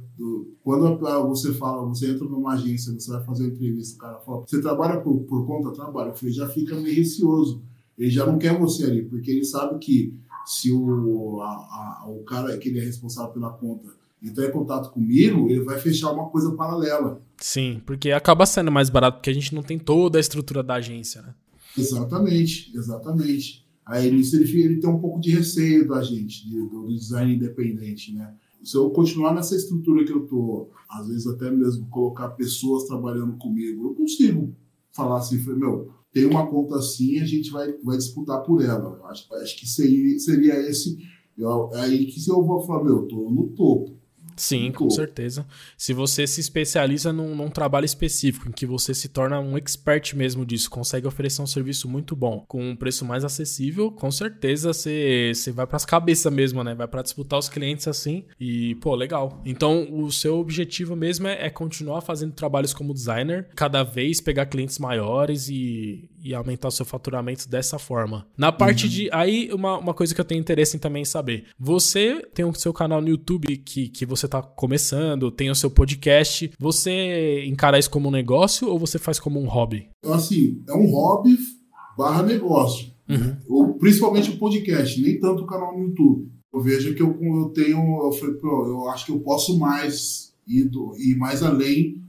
Quando 0.63 0.99
você 1.29 1.55
fala, 1.55 1.89
você 1.89 2.11
entra 2.11 2.27
numa 2.27 2.53
agência, 2.53 2.93
você 2.93 3.11
vai 3.11 3.25
fazer 3.25 3.45
uma 3.45 3.55
entrevista, 3.55 3.97
o 3.97 3.99
cara 3.99 4.19
fala, 4.19 4.45
você 4.47 4.61
trabalha 4.61 5.01
por, 5.01 5.21
por 5.21 5.47
conta? 5.47 5.73
Trabalho. 5.73 6.11
Eu 6.11 6.15
falei, 6.15 6.35
já 6.35 6.47
fica 6.49 6.77
meio 6.77 6.95
receoso. 6.95 7.63
Ele 7.97 8.11
já 8.11 8.27
não 8.27 8.39
quer 8.39 8.59
você 8.59 8.85
ali, 8.85 9.03
porque 9.03 9.31
ele 9.31 9.45
sabe 9.45 9.79
que 9.79 10.15
se 10.45 10.71
o, 10.71 11.41
a, 11.41 11.47
a, 11.47 12.05
o 12.09 12.23
cara 12.25 12.57
que 12.59 12.69
ele 12.69 12.81
é 12.81 12.85
responsável 12.85 13.33
pela 13.33 13.51
conta 13.51 13.89
entrar 14.23 14.47
em 14.47 14.53
contato 14.53 14.91
comigo, 14.91 15.49
ele 15.49 15.63
vai 15.63 15.79
fechar 15.79 16.13
uma 16.13 16.29
coisa 16.29 16.53
paralela. 16.53 17.23
Sim, 17.39 17.81
porque 17.87 18.11
acaba 18.11 18.45
sendo 18.45 18.71
mais 18.71 18.91
barato, 18.91 19.19
porque 19.19 19.31
a 19.31 19.35
gente 19.35 19.55
não 19.55 19.63
tem 19.63 19.79
toda 19.79 20.19
a 20.19 20.21
estrutura 20.21 20.63
da 20.63 20.75
agência, 20.75 21.23
né? 21.23 21.35
Exatamente, 21.77 22.77
exatamente. 22.77 23.67
Aí 23.87 24.11
nisso 24.11 24.37
ele, 24.37 24.63
ele 24.63 24.81
tem 24.81 24.89
um 24.91 25.01
pouco 25.01 25.21
de 25.21 25.31
receio 25.31 25.89
da 25.89 26.03
gente, 26.03 26.49
de, 26.49 26.57
do 26.69 26.89
design 26.89 27.35
independente, 27.35 28.13
né? 28.13 28.35
Se 28.63 28.77
eu 28.77 28.91
continuar 28.91 29.35
nessa 29.35 29.57
estrutura 29.57 30.05
que 30.05 30.13
eu 30.13 30.27
tô, 30.27 30.71
às 30.89 31.09
vezes 31.09 31.27
até 31.27 31.51
mesmo 31.51 31.89
colocar 31.89 32.29
pessoas 32.31 32.85
trabalhando 32.85 33.37
comigo, 33.39 33.89
eu 33.89 33.95
consigo 33.95 34.55
falar 34.93 35.19
assim, 35.19 35.43
meu, 35.57 35.91
tem 36.13 36.27
uma 36.27 36.47
conta 36.47 36.77
assim, 36.77 37.21
a 37.21 37.27
gente 37.27 37.51
vai, 37.51 37.73
vai 37.83 37.97
disputar 37.97 38.43
por 38.43 38.63
ela. 38.63 39.01
Acho, 39.09 39.33
acho 39.35 39.59
que 39.59 39.67
seria, 39.67 40.19
seria 40.19 40.55
esse. 40.69 40.99
Eu, 41.39 41.71
é 41.73 41.81
aí 41.83 42.07
que 42.07 42.21
se 42.21 42.31
eu 42.31 42.45
vou 42.45 42.61
falar, 42.67 42.85
meu, 42.85 42.97
eu 42.99 43.09
tô 43.09 43.31
no 43.31 43.49
topo. 43.49 43.99
Sim, 44.41 44.73
com 44.73 44.89
certeza. 44.89 45.47
Se 45.77 45.93
você 45.93 46.27
se 46.27 46.41
especializa 46.41 47.13
num, 47.13 47.35
num, 47.35 47.51
trabalho 47.51 47.85
específico, 47.85 48.49
em 48.49 48.53
que 48.53 48.65
você 48.65 48.95
se 48.95 49.09
torna 49.09 49.39
um 49.39 49.57
expert 49.59 50.15
mesmo 50.15 50.47
disso, 50.47 50.71
consegue 50.71 51.07
oferecer 51.07 51.43
um 51.43 51.47
serviço 51.47 51.87
muito 51.87 52.17
bom, 52.17 52.45
com 52.49 52.71
um 52.71 52.75
preço 52.75 53.05
mais 53.05 53.23
acessível, 53.23 53.91
com 53.93 54.11
certeza 54.11 54.73
você, 54.73 55.33
você 55.35 55.53
vai 55.53 55.67
para 55.67 55.77
as 55.77 55.85
cabeças 55.85 56.33
mesmo, 56.33 56.65
né? 56.65 56.75
Vai 56.75 56.89
para 56.89 57.03
disputar 57.03 57.39
os 57.39 57.51
clientes 57.51 57.87
assim. 57.87 58.25
E, 58.41 58.77
pô, 58.77 58.95
legal. 58.95 59.43
Então, 59.45 59.87
o 59.93 60.11
seu 60.11 60.39
objetivo 60.39 60.97
mesmo 60.97 61.29
é, 61.29 61.47
é 61.47 61.51
continuar 61.51 62.01
fazendo 62.01 62.33
trabalhos 62.33 62.73
como 62.73 62.95
designer, 62.95 63.49
cada 63.55 63.83
vez 63.83 64.23
pegar 64.23 64.47
clientes 64.47 64.79
maiores 64.79 65.51
e, 65.51 66.09
e 66.23 66.35
aumentar 66.35 66.69
o 66.69 66.73
seu 66.73 66.85
faturamento 66.85 67.49
dessa 67.49 67.79
forma. 67.79 68.27
Na 68.37 68.53
parte 68.53 68.85
uhum. 68.85 68.91
de. 68.91 69.09
Aí, 69.13 69.51
uma, 69.53 69.79
uma 69.79 69.95
coisa 69.95 70.15
que 70.15 70.21
eu 70.21 70.25
tenho 70.25 70.41
interesse 70.41 70.77
em 70.77 70.81
também 70.81 71.05
saber. 71.05 71.47
Você 71.59 72.23
tem 72.35 72.45
o 72.45 72.55
seu 72.55 72.73
canal 72.73 73.01
no 73.01 73.09
YouTube 73.09 73.57
que, 73.59 73.89
que 73.89 74.07
você 74.07 74.27
está 74.27 74.43
começando, 74.43 75.31
tem 75.31 75.51
o 75.51 75.55
seu 75.55 75.71
podcast. 75.71 76.51
Você 76.59 77.45
encara 77.47 77.79
isso 77.79 77.91
como 77.91 78.09
um 78.09 78.13
negócio 78.13 78.69
ou 78.69 78.79
você 78.79 78.99
faz 78.99 79.19
como 79.19 79.41
um 79.41 79.47
hobby? 79.47 79.89
Então, 79.99 80.15
assim, 80.15 80.63
é 80.69 80.75
um 80.75 80.91
hobby 80.91 81.37
barra 81.97 82.23
negócio. 82.23 82.91
Uhum. 83.09 83.37
Ou, 83.49 83.75
principalmente 83.75 84.31
o 84.31 84.39
podcast, 84.39 85.01
nem 85.01 85.19
tanto 85.19 85.43
o 85.43 85.47
canal 85.47 85.77
no 85.77 85.89
YouTube. 85.89 86.31
Eu 86.53 86.61
vejo 86.61 86.95
que 86.95 87.03
eu, 87.03 87.17
eu 87.21 87.49
tenho. 87.51 87.79
Eu, 87.79 88.13
falei, 88.13 88.37
eu 88.43 88.89
acho 88.89 89.07
que 89.07 89.13
eu 89.13 89.21
posso 89.21 89.59
mais 89.59 90.33
ir, 90.47 90.65
do, 90.65 90.95
ir 90.97 91.17
mais 91.17 91.43
além 91.43 92.00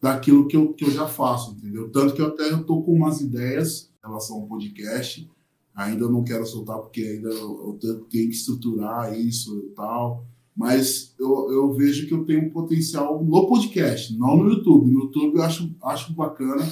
daquilo 0.00 0.46
que 0.46 0.56
eu, 0.56 0.72
que 0.72 0.84
eu 0.84 0.90
já 0.90 1.06
faço, 1.06 1.52
entendeu? 1.52 1.90
Tanto 1.90 2.14
que 2.14 2.22
eu 2.22 2.28
até 2.28 2.48
estou 2.48 2.82
com 2.82 2.92
umas 2.92 3.20
ideias 3.20 3.90
em 4.02 4.08
relação 4.08 4.36
ao 4.36 4.46
podcast. 4.46 5.30
Ainda 5.74 6.08
não 6.08 6.24
quero 6.24 6.46
soltar 6.46 6.78
porque 6.78 7.02
ainda 7.02 7.28
eu 7.28 7.78
tenho 7.80 8.28
que 8.28 8.36
estruturar 8.36 9.18
isso 9.18 9.66
e 9.66 9.74
tal. 9.74 10.24
Mas 10.56 11.14
eu, 11.18 11.50
eu 11.52 11.72
vejo 11.72 12.06
que 12.06 12.14
eu 12.14 12.24
tenho 12.24 12.46
um 12.46 12.50
potencial 12.50 13.24
no 13.24 13.46
podcast, 13.46 14.16
não 14.18 14.36
no 14.36 14.50
YouTube. 14.50 14.90
No 14.90 15.04
YouTube 15.04 15.36
eu 15.36 15.42
acho, 15.42 15.74
acho 15.82 16.12
bacana, 16.12 16.66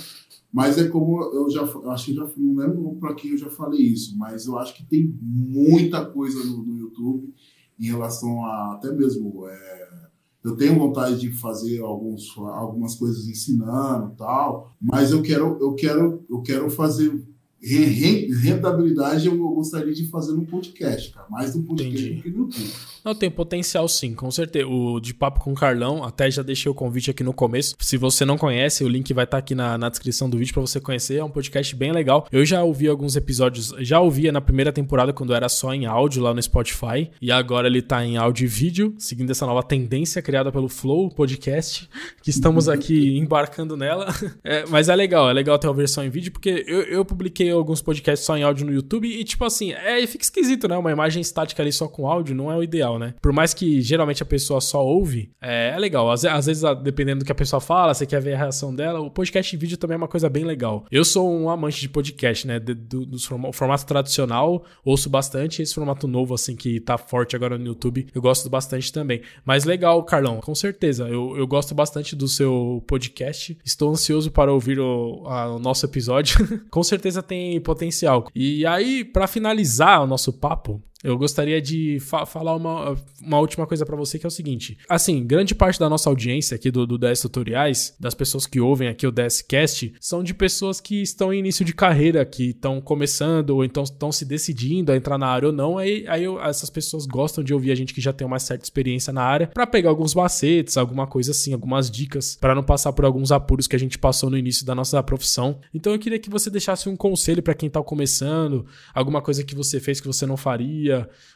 mas 0.52 0.78
é 0.78 0.88
como 0.88 1.22
eu 1.22 1.48
já 1.48 1.62
acho 1.62 2.06
que 2.06 2.14
já 2.14 2.28
não 2.36 2.56
lembro 2.56 2.96
para 2.98 3.14
quem 3.14 3.30
eu 3.30 3.38
já 3.38 3.48
falei 3.48 3.80
isso, 3.80 4.16
mas 4.18 4.46
eu 4.46 4.58
acho 4.58 4.74
que 4.76 4.84
tem 4.84 5.14
muita 5.22 6.04
coisa 6.04 6.42
no, 6.44 6.62
no 6.62 6.78
YouTube 6.78 7.32
em 7.78 7.86
relação 7.86 8.44
a 8.44 8.74
até 8.74 8.92
mesmo 8.92 9.46
é, 9.48 10.07
eu 10.44 10.56
tenho 10.56 10.78
vontade 10.78 11.18
de 11.18 11.30
fazer 11.32 11.80
alguns, 11.80 12.36
algumas 12.38 12.94
coisas 12.94 13.26
ensinando 13.26 14.14
tal, 14.16 14.72
mas 14.80 15.10
eu 15.10 15.22
quero 15.22 15.58
eu 15.60 15.74
quero 15.74 16.24
eu 16.30 16.42
quero 16.42 16.70
fazer 16.70 17.26
rentabilidade 17.60 19.26
eu 19.26 19.36
gostaria 19.36 19.92
de 19.92 20.06
fazer 20.06 20.32
no 20.32 20.46
podcast, 20.46 21.10
cara. 21.10 21.26
Mais 21.28 21.54
no 21.54 21.62
podcast 21.64 22.00
Entendi. 22.00 22.16
do 22.16 22.22
que 22.22 22.30
no 22.30 22.38
YouTube. 22.44 22.70
Não, 23.04 23.14
tem 23.14 23.30
potencial 23.30 23.88
sim, 23.88 24.14
com 24.14 24.30
certeza. 24.30 24.66
O 24.66 25.00
de 25.00 25.14
papo 25.14 25.40
com 25.40 25.52
o 25.52 25.54
Carlão, 25.54 26.04
até 26.04 26.30
já 26.30 26.42
deixei 26.42 26.70
o 26.70 26.74
convite 26.74 27.10
aqui 27.10 27.24
no 27.24 27.32
começo. 27.32 27.74
Se 27.80 27.96
você 27.96 28.24
não 28.24 28.36
conhece, 28.36 28.84
o 28.84 28.88
link 28.88 29.12
vai 29.12 29.24
estar 29.24 29.36
tá 29.36 29.38
aqui 29.38 29.54
na, 29.54 29.76
na 29.76 29.88
descrição 29.88 30.28
do 30.28 30.38
vídeo 30.38 30.52
para 30.52 30.60
você 30.60 30.80
conhecer. 30.80 31.16
É 31.16 31.24
um 31.24 31.30
podcast 31.30 31.74
bem 31.74 31.90
legal. 31.90 32.26
Eu 32.30 32.44
já 32.44 32.62
ouvi 32.62 32.86
alguns 32.86 33.16
episódios, 33.16 33.74
já 33.78 34.00
ouvia 34.00 34.30
na 34.30 34.40
primeira 34.40 34.72
temporada 34.72 35.12
quando 35.12 35.34
era 35.34 35.48
só 35.48 35.74
em 35.74 35.86
áudio 35.86 36.22
lá 36.22 36.32
no 36.32 36.42
Spotify. 36.42 37.10
E 37.20 37.32
agora 37.32 37.66
ele 37.66 37.82
tá 37.82 38.04
em 38.04 38.16
áudio 38.16 38.44
e 38.44 38.48
vídeo, 38.48 38.94
seguindo 38.98 39.30
essa 39.30 39.46
nova 39.46 39.62
tendência 39.62 40.22
criada 40.22 40.52
pelo 40.52 40.68
Flow 40.68 41.08
Podcast, 41.10 41.88
que 42.22 42.30
estamos 42.30 42.68
aqui 42.68 43.16
embarcando 43.18 43.76
nela. 43.76 44.08
É, 44.44 44.64
mas 44.66 44.88
é 44.88 44.94
legal, 44.94 45.28
é 45.28 45.32
legal 45.32 45.58
ter 45.58 45.66
uma 45.66 45.74
versão 45.74 46.04
em 46.04 46.08
vídeo, 46.08 46.30
porque 46.30 46.64
eu, 46.66 46.82
eu 46.82 47.04
publiquei 47.04 47.47
alguns 47.50 47.82
podcasts 47.82 48.24
só 48.26 48.36
em 48.36 48.42
áudio 48.42 48.66
no 48.66 48.72
YouTube 48.72 49.08
e, 49.08 49.24
tipo 49.24 49.44
assim, 49.44 49.72
é, 49.72 50.06
fica 50.06 50.24
esquisito, 50.24 50.68
né? 50.68 50.76
Uma 50.76 50.92
imagem 50.92 51.20
estática 51.20 51.62
ali 51.62 51.72
só 51.72 51.88
com 51.88 52.06
áudio 52.08 52.34
não 52.34 52.50
é 52.50 52.56
o 52.56 52.62
ideal, 52.62 52.98
né? 52.98 53.14
Por 53.20 53.32
mais 53.32 53.54
que 53.54 53.80
geralmente 53.80 54.22
a 54.22 54.26
pessoa 54.26 54.60
só 54.60 54.84
ouve, 54.84 55.30
é, 55.40 55.72
é 55.74 55.78
legal. 55.78 56.10
Às, 56.10 56.24
às, 56.24 56.46
vezes, 56.46 56.62
dependendo 56.82 57.20
do 57.20 57.24
que 57.24 57.32
a 57.32 57.34
pessoa 57.34 57.60
fala, 57.60 57.94
você 57.94 58.06
quer 58.06 58.20
ver 58.20 58.34
a 58.34 58.38
reação 58.38 58.74
dela, 58.74 59.00
o 59.00 59.10
podcast 59.10 59.54
em 59.54 59.58
vídeo 59.58 59.76
também 59.76 59.94
é 59.94 59.98
uma 59.98 60.08
coisa 60.08 60.28
bem 60.28 60.44
legal. 60.44 60.84
Eu 60.90 61.04
sou 61.04 61.30
um 61.30 61.48
amante 61.48 61.80
de 61.80 61.88
podcast, 61.88 62.46
né? 62.46 62.58
Do, 62.58 62.74
do, 62.74 63.06
do 63.06 63.18
formato 63.52 63.86
tradicional, 63.86 64.64
ouço 64.84 65.08
bastante. 65.08 65.62
Esse 65.62 65.74
formato 65.74 66.06
novo, 66.06 66.34
assim, 66.34 66.56
que 66.56 66.80
tá 66.80 66.98
forte 66.98 67.36
agora 67.36 67.58
no 67.58 67.66
YouTube, 67.66 68.06
eu 68.14 68.22
gosto 68.22 68.48
bastante 68.48 68.92
também. 68.92 69.22
Mas 69.44 69.64
legal, 69.64 70.02
Carlão, 70.04 70.40
com 70.40 70.54
certeza. 70.54 71.08
Eu, 71.08 71.36
eu 71.36 71.46
gosto 71.46 71.74
bastante 71.74 72.14
do 72.14 72.28
seu 72.28 72.82
podcast. 72.86 73.56
Estou 73.64 73.90
ansioso 73.90 74.30
para 74.30 74.52
ouvir 74.52 74.78
o, 74.78 75.24
a, 75.26 75.54
o 75.54 75.58
nosso 75.58 75.84
episódio. 75.86 76.36
com 76.70 76.82
certeza 76.82 77.22
tem 77.22 77.37
tem 77.38 77.60
potencial. 77.60 78.26
E 78.34 78.66
aí, 78.66 79.04
para 79.04 79.26
finalizar 79.26 80.02
o 80.02 80.06
nosso 80.06 80.32
papo, 80.32 80.82
eu 81.02 81.16
gostaria 81.16 81.62
de 81.62 81.98
fa 82.00 82.26
falar 82.26 82.56
uma, 82.56 82.96
uma 83.22 83.38
última 83.38 83.66
coisa 83.66 83.86
para 83.86 83.96
você 83.96 84.18
que 84.18 84.26
é 84.26 84.28
o 84.28 84.30
seguinte. 84.30 84.76
Assim, 84.88 85.24
grande 85.24 85.54
parte 85.54 85.78
da 85.78 85.88
nossa 85.88 86.10
audiência 86.10 86.56
aqui 86.56 86.70
do, 86.70 86.86
do 86.86 86.98
DS 86.98 87.20
Tutoriais, 87.20 87.94
das 88.00 88.14
pessoas 88.14 88.46
que 88.46 88.60
ouvem 88.60 88.88
aqui 88.88 89.06
o 89.06 89.12
DSCast, 89.12 89.94
são 90.00 90.22
de 90.22 90.34
pessoas 90.34 90.80
que 90.80 91.00
estão 91.00 91.32
em 91.32 91.38
início 91.38 91.64
de 91.64 91.72
carreira, 91.72 92.24
que 92.24 92.50
estão 92.50 92.80
começando 92.80 93.50
ou 93.50 93.64
então 93.64 93.84
estão 93.84 94.10
se 94.10 94.24
decidindo 94.24 94.90
a 94.90 94.96
entrar 94.96 95.18
na 95.18 95.28
área 95.28 95.48
ou 95.48 95.52
não. 95.52 95.78
Aí, 95.78 96.04
aí 96.08 96.24
eu, 96.24 96.40
essas 96.42 96.70
pessoas 96.70 97.06
gostam 97.06 97.44
de 97.44 97.54
ouvir 97.54 97.70
a 97.70 97.74
gente 97.74 97.94
que 97.94 98.00
já 98.00 98.12
tem 98.12 98.26
uma 98.26 98.38
certa 98.38 98.64
experiência 98.64 99.12
na 99.12 99.22
área 99.22 99.46
para 99.46 99.66
pegar 99.66 99.90
alguns 99.90 100.14
macetes, 100.14 100.76
alguma 100.76 101.06
coisa 101.06 101.30
assim, 101.30 101.52
algumas 101.52 101.90
dicas 101.90 102.36
para 102.40 102.54
não 102.54 102.62
passar 102.62 102.92
por 102.92 103.04
alguns 103.04 103.30
apuros 103.30 103.66
que 103.66 103.76
a 103.76 103.78
gente 103.78 103.98
passou 103.98 104.30
no 104.30 104.36
início 104.36 104.66
da 104.66 104.74
nossa 104.74 105.00
profissão. 105.02 105.60
Então 105.72 105.92
eu 105.92 105.98
queria 105.98 106.18
que 106.18 106.28
você 106.28 106.50
deixasse 106.50 106.88
um 106.88 106.96
conselho 106.96 107.42
para 107.42 107.54
quem 107.54 107.70
tá 107.70 107.80
começando, 107.82 108.66
alguma 108.92 109.22
coisa 109.22 109.44
que 109.44 109.54
você 109.54 109.78
fez 109.78 110.00
que 110.00 110.06
você 110.06 110.26
não 110.26 110.36
faria 110.36 110.87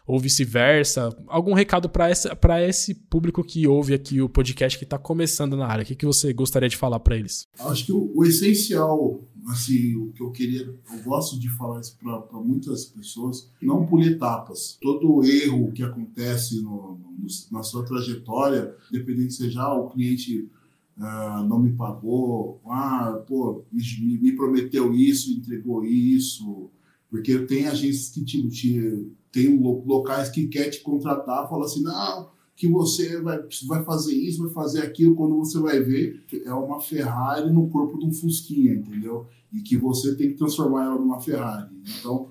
ou 0.07 0.19
vice-versa? 0.19 1.15
Algum 1.27 1.55
recado 1.55 1.89
para 1.89 2.63
esse 2.63 2.95
público 2.95 3.43
que 3.43 3.67
ouve 3.67 3.95
aqui 3.95 4.21
o 4.21 4.29
podcast 4.29 4.79
que 4.79 4.85
está 4.85 4.99
começando 4.99 5.57
na 5.57 5.67
área? 5.67 5.83
O 5.83 5.87
que, 5.87 5.95
que 5.95 6.07
você 6.07 6.33
gostaria 6.33 6.69
de 6.69 6.77
falar 6.77 7.01
para 7.01 7.17
eles? 7.17 7.47
Acho 7.59 7.87
que 7.87 7.93
o, 7.93 8.13
o, 8.15 8.25
essencial, 8.25 9.21
assim, 9.49 9.97
o 9.97 10.13
que 10.13 10.23
eu 10.23 10.31
queria, 10.31 10.63
eu 10.63 11.03
gosto 11.05 11.39
de 11.39 11.49
falar 11.49 11.81
isso 11.81 11.97
para 11.99 12.41
muitas 12.41 12.85
pessoas, 12.85 13.51
não 13.61 13.87
pulir 13.87 14.13
etapas. 14.13 14.79
Todo 14.81 15.25
erro 15.25 15.73
que 15.73 15.83
acontece 15.83 16.63
no, 16.63 16.99
no, 16.99 17.27
na 17.51 17.63
sua 17.63 17.85
trajetória, 17.85 18.75
independente 18.91 19.35
seja 19.35 19.73
o 19.73 19.89
cliente 19.89 20.49
Uh, 20.95 21.43
não 21.49 21.59
me 21.59 21.73
pagou, 21.73 22.61
ah, 22.67 23.25
pô, 23.27 23.65
me, 23.73 23.83
me, 24.19 24.33
prometeu 24.37 24.95
isso, 24.95 25.33
entregou 25.33 25.83
isso, 25.85 26.71
porque 27.09 27.39
tem 27.41 27.67
agências 27.67 28.11
que 28.11 28.23
tipo, 28.23 28.49
te, 28.51 29.11
tem 29.33 29.59
locais 29.59 30.29
que 30.29 30.47
quer 30.47 30.69
te 30.69 30.83
contratar, 30.83 31.49
fala 31.49 31.65
assim, 31.65 31.83
não, 31.83 32.29
que 32.55 32.69
você 32.69 33.21
vai, 33.21 33.41
vai 33.67 33.83
fazer 33.83 34.15
isso, 34.15 34.43
vai 34.43 34.53
fazer 34.53 34.83
aquilo, 34.83 35.17
quando 35.17 35.37
você 35.37 35.59
vai 35.59 35.81
ver, 35.81 36.23
é 36.45 36.53
uma 36.53 36.81
Ferrari 36.81 37.51
no 37.51 37.69
corpo 37.69 37.99
de 37.99 38.05
um 38.05 38.13
Fusquinha, 38.13 38.75
entendeu? 38.75 39.27
E 39.53 39.61
que 39.63 39.77
você 39.77 40.15
tem 40.15 40.29
que 40.29 40.37
transformar 40.37 40.85
ela 40.85 40.99
numa 40.99 41.21
Ferrari. 41.21 41.71
Então, 41.99 42.29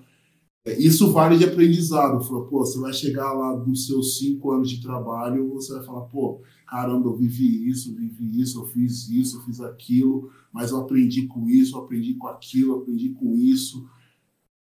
é, 0.64 0.80
isso 0.80 1.12
vale 1.12 1.40
de 1.40 1.46
aprendizado. 1.46 2.24
Fala, 2.24 2.46
pô, 2.46 2.60
você 2.60 2.80
vai 2.80 2.94
chegar 2.94 3.34
lá 3.34 3.58
nos 3.58 3.88
seus 3.88 4.20
cinco 4.20 4.52
anos 4.52 4.70
de 4.70 4.80
trabalho, 4.80 5.50
você 5.50 5.74
vai 5.74 5.84
falar, 5.84 6.02
pô, 6.02 6.40
caramba, 6.68 7.10
eu 7.10 7.18
vivi 7.18 7.68
isso, 7.68 7.96
vivi 7.96 8.42
isso, 8.42 8.60
eu 8.60 8.68
fiz 8.68 9.10
isso, 9.10 9.38
eu 9.38 9.42
fiz 9.42 9.60
aquilo, 9.60 10.30
mas 10.54 10.70
eu 10.70 10.78
aprendi 10.78 11.26
com 11.26 11.50
isso, 11.50 11.76
eu 11.76 11.82
aprendi 11.82 12.14
com 12.14 12.28
aquilo, 12.28 12.74
eu 12.74 12.78
aprendi 12.78 13.10
com 13.10 13.36
isso 13.36 13.86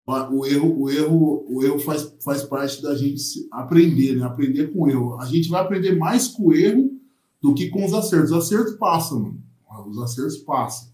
o 0.06 0.46
erro, 0.46 0.82
o 0.82 0.90
erro, 0.90 1.44
o 1.48 1.64
erro 1.64 1.78
faz, 1.80 2.14
faz 2.20 2.42
parte 2.44 2.80
da 2.80 2.94
gente 2.94 3.46
aprender, 3.50 4.14
né? 4.14 4.24
Aprender 4.24 4.72
com 4.72 4.82
o 4.82 4.88
erro. 4.88 5.20
A 5.20 5.26
gente 5.26 5.48
vai 5.48 5.60
aprender 5.60 5.96
mais 5.96 6.28
com 6.28 6.48
o 6.48 6.54
erro 6.54 6.90
do 7.42 7.52
que 7.52 7.68
com 7.68 7.84
os 7.84 7.92
acertos. 7.92 8.30
Os 8.30 8.38
acertos 8.44 8.74
passam, 8.74 9.20
mano. 9.20 9.42
Os 9.88 9.98
acertos 9.98 10.36
passam. 10.38 10.88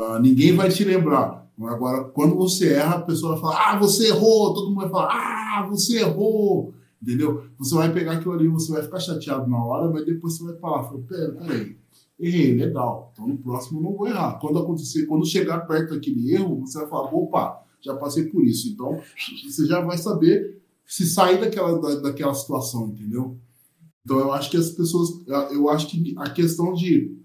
Uh, 0.00 0.18
ninguém 0.20 0.54
vai 0.54 0.68
te 0.68 0.84
lembrar. 0.84 1.44
Agora, 1.62 2.04
quando 2.04 2.36
você 2.36 2.74
erra, 2.74 2.96
a 2.96 3.02
pessoa 3.02 3.32
vai 3.32 3.40
falar: 3.40 3.70
Ah, 3.70 3.78
você 3.78 4.08
errou. 4.08 4.54
Todo 4.54 4.68
mundo 4.68 4.80
vai 4.82 4.90
falar: 4.90 5.08
Ah, 5.10 5.66
você 5.68 5.98
errou. 5.98 6.72
Entendeu? 7.02 7.44
Você 7.58 7.74
vai 7.74 7.92
pegar 7.92 8.12
aquilo 8.12 8.32
ali, 8.32 8.48
você 8.48 8.72
vai 8.72 8.82
ficar 8.82 8.98
chateado 8.98 9.50
na 9.50 9.62
hora, 9.62 9.90
mas 9.90 10.06
depois 10.06 10.36
você 10.36 10.44
vai 10.44 10.56
falar: 10.56 10.84
Pera, 11.08 11.32
peraí. 11.32 11.76
Errei, 12.18 12.54
legal. 12.54 13.10
Então 13.12 13.26
no 13.26 13.36
próximo 13.36 13.80
eu 13.80 13.82
não 13.82 13.96
vou 13.96 14.06
errar. 14.06 14.38
Quando 14.40 14.58
acontecer, 14.58 15.06
quando 15.06 15.26
chegar 15.26 15.66
perto 15.66 15.94
daquele 15.94 16.32
erro, 16.32 16.60
você 16.60 16.78
vai 16.78 16.88
falar: 16.88 17.14
opa, 17.14 17.63
já 17.84 17.94
passei 17.96 18.24
por 18.24 18.44
isso. 18.44 18.68
Então, 18.68 19.00
você 19.44 19.66
já 19.66 19.80
vai 19.80 19.98
saber 19.98 20.62
se 20.86 21.06
sair 21.06 21.40
daquela, 21.40 21.80
da, 21.80 22.00
daquela 22.00 22.34
situação, 22.34 22.88
entendeu? 22.88 23.38
Então 24.04 24.18
eu 24.18 24.32
acho 24.32 24.50
que 24.50 24.56
as 24.56 24.70
pessoas, 24.70 25.26
eu 25.50 25.68
acho 25.70 25.88
que 25.88 26.14
a 26.18 26.28
questão 26.30 26.74
de 26.74 27.16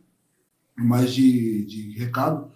mais 0.77 1.13
de, 1.13 1.65
de 1.65 1.91
recado, 1.97 2.49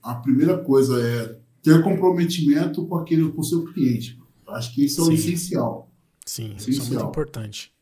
a 0.00 0.14
primeira 0.14 0.58
coisa 0.58 1.00
é 1.00 1.38
ter 1.62 1.82
comprometimento 1.82 2.86
com 2.86 2.96
aquele 2.96 3.28
com 3.30 3.40
o 3.40 3.44
seu 3.44 3.64
cliente. 3.72 4.20
Eu 4.46 4.54
acho 4.54 4.74
que 4.74 4.84
isso 4.84 5.00
é 5.00 5.04
o 5.04 5.12
essencial. 5.12 5.90
Sim, 6.24 6.54
essencial. 6.56 6.70
isso 6.70 6.82
é 6.82 6.96
muito 6.96 7.08
importante. 7.08 7.72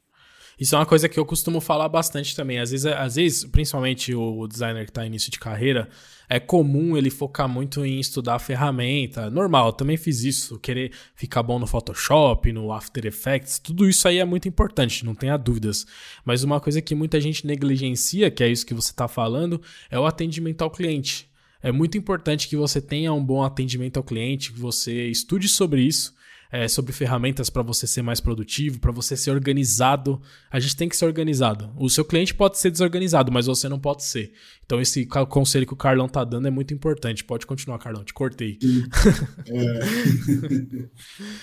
Isso 0.61 0.75
é 0.75 0.79
uma 0.79 0.85
coisa 0.85 1.09
que 1.09 1.19
eu 1.19 1.25
costumo 1.25 1.59
falar 1.59 1.89
bastante 1.89 2.37
também. 2.37 2.59
Às 2.59 2.71
vezes, 2.71 2.85
às 2.85 3.15
vezes 3.17 3.45
principalmente 3.45 4.15
o 4.15 4.47
designer 4.47 4.85
que 4.85 4.91
está 4.91 5.07
início 5.07 5.31
de 5.31 5.39
carreira, 5.39 5.89
é 6.29 6.39
comum 6.39 6.99
ele 6.99 7.09
focar 7.09 7.49
muito 7.49 7.83
em 7.83 7.99
estudar 7.99 8.35
a 8.35 8.39
ferramenta. 8.39 9.31
Normal, 9.31 9.73
também 9.73 9.97
fiz 9.97 10.23
isso. 10.23 10.59
Querer 10.59 10.93
ficar 11.15 11.43
bom 11.43 11.59
no 11.59 11.67
Photoshop, 11.67 12.53
no 12.53 12.73
After 12.75 13.07
Effects, 13.07 13.59
tudo 13.59 13.89
isso 13.89 14.07
aí 14.07 14.19
é 14.19 14.25
muito 14.27 14.49
importante, 14.49 15.03
não 15.03 15.15
tenha 15.15 15.39
dúvidas. 15.39 15.87
Mas 16.27 16.45
uma 16.45 16.61
coisa 16.61 16.83
que 16.83 16.95
muita 16.95 17.19
gente 17.23 17.47
negligencia, 17.47 18.31
que 18.31 18.45
é 18.45 18.49
isso 18.49 18.67
que 18.67 18.75
você 18.75 18.91
está 18.91 19.09
falando, 19.09 19.63
é 19.91 19.99
o 19.99 20.05
atendimento 20.05 20.61
ao 20.61 20.71
cliente. 20.71 21.27
É 21.63 21.73
muito 21.73 21.97
importante 21.97 22.47
que 22.47 22.57
você 22.57 22.83
tenha 22.83 23.15
um 23.15 23.25
bom 23.25 23.43
atendimento 23.43 23.97
ao 23.97 24.05
cliente, 24.05 24.53
que 24.53 24.61
você 24.61 25.09
estude 25.09 25.49
sobre 25.49 25.81
isso 25.81 26.20
é, 26.53 26.67
sobre 26.67 26.93
ferramentas 26.93 27.49
para 27.49 27.63
você 27.63 27.87
ser 27.87 28.03
mais 28.03 28.21
produtivo, 28.21 28.81
para 28.81 28.91
você 28.91 29.17
ser 29.17 29.31
organizado. 29.31 30.21
A 30.51 30.59
gente 30.59 30.77
tem 30.77 30.89
que 30.89 30.97
ser 30.97 31.05
organizado. 31.07 31.71
O 31.77 31.89
seu 31.89 32.05
cliente 32.05 32.35
pode 32.35 32.59
ser 32.59 32.71
desorganizado, 32.71 33.31
mas 33.31 33.47
você 33.47 33.69
não 33.69 33.79
pode 33.79 34.05
ser. 34.05 34.33
Então, 34.65 34.81
esse 34.81 35.07
conselho 35.29 35.67
que 35.67 35.73
o 35.73 35.77
Carlão 35.77 36.09
tá 36.09 36.25
dando 36.25 36.49
é 36.49 36.51
muito 36.51 36.75
importante. 36.75 37.25
Pode 37.25 37.47
continuar, 37.47 37.79
Carlão, 37.79 38.05
te 38.05 38.15
cortei. 38.15 38.59
É. 39.49 39.55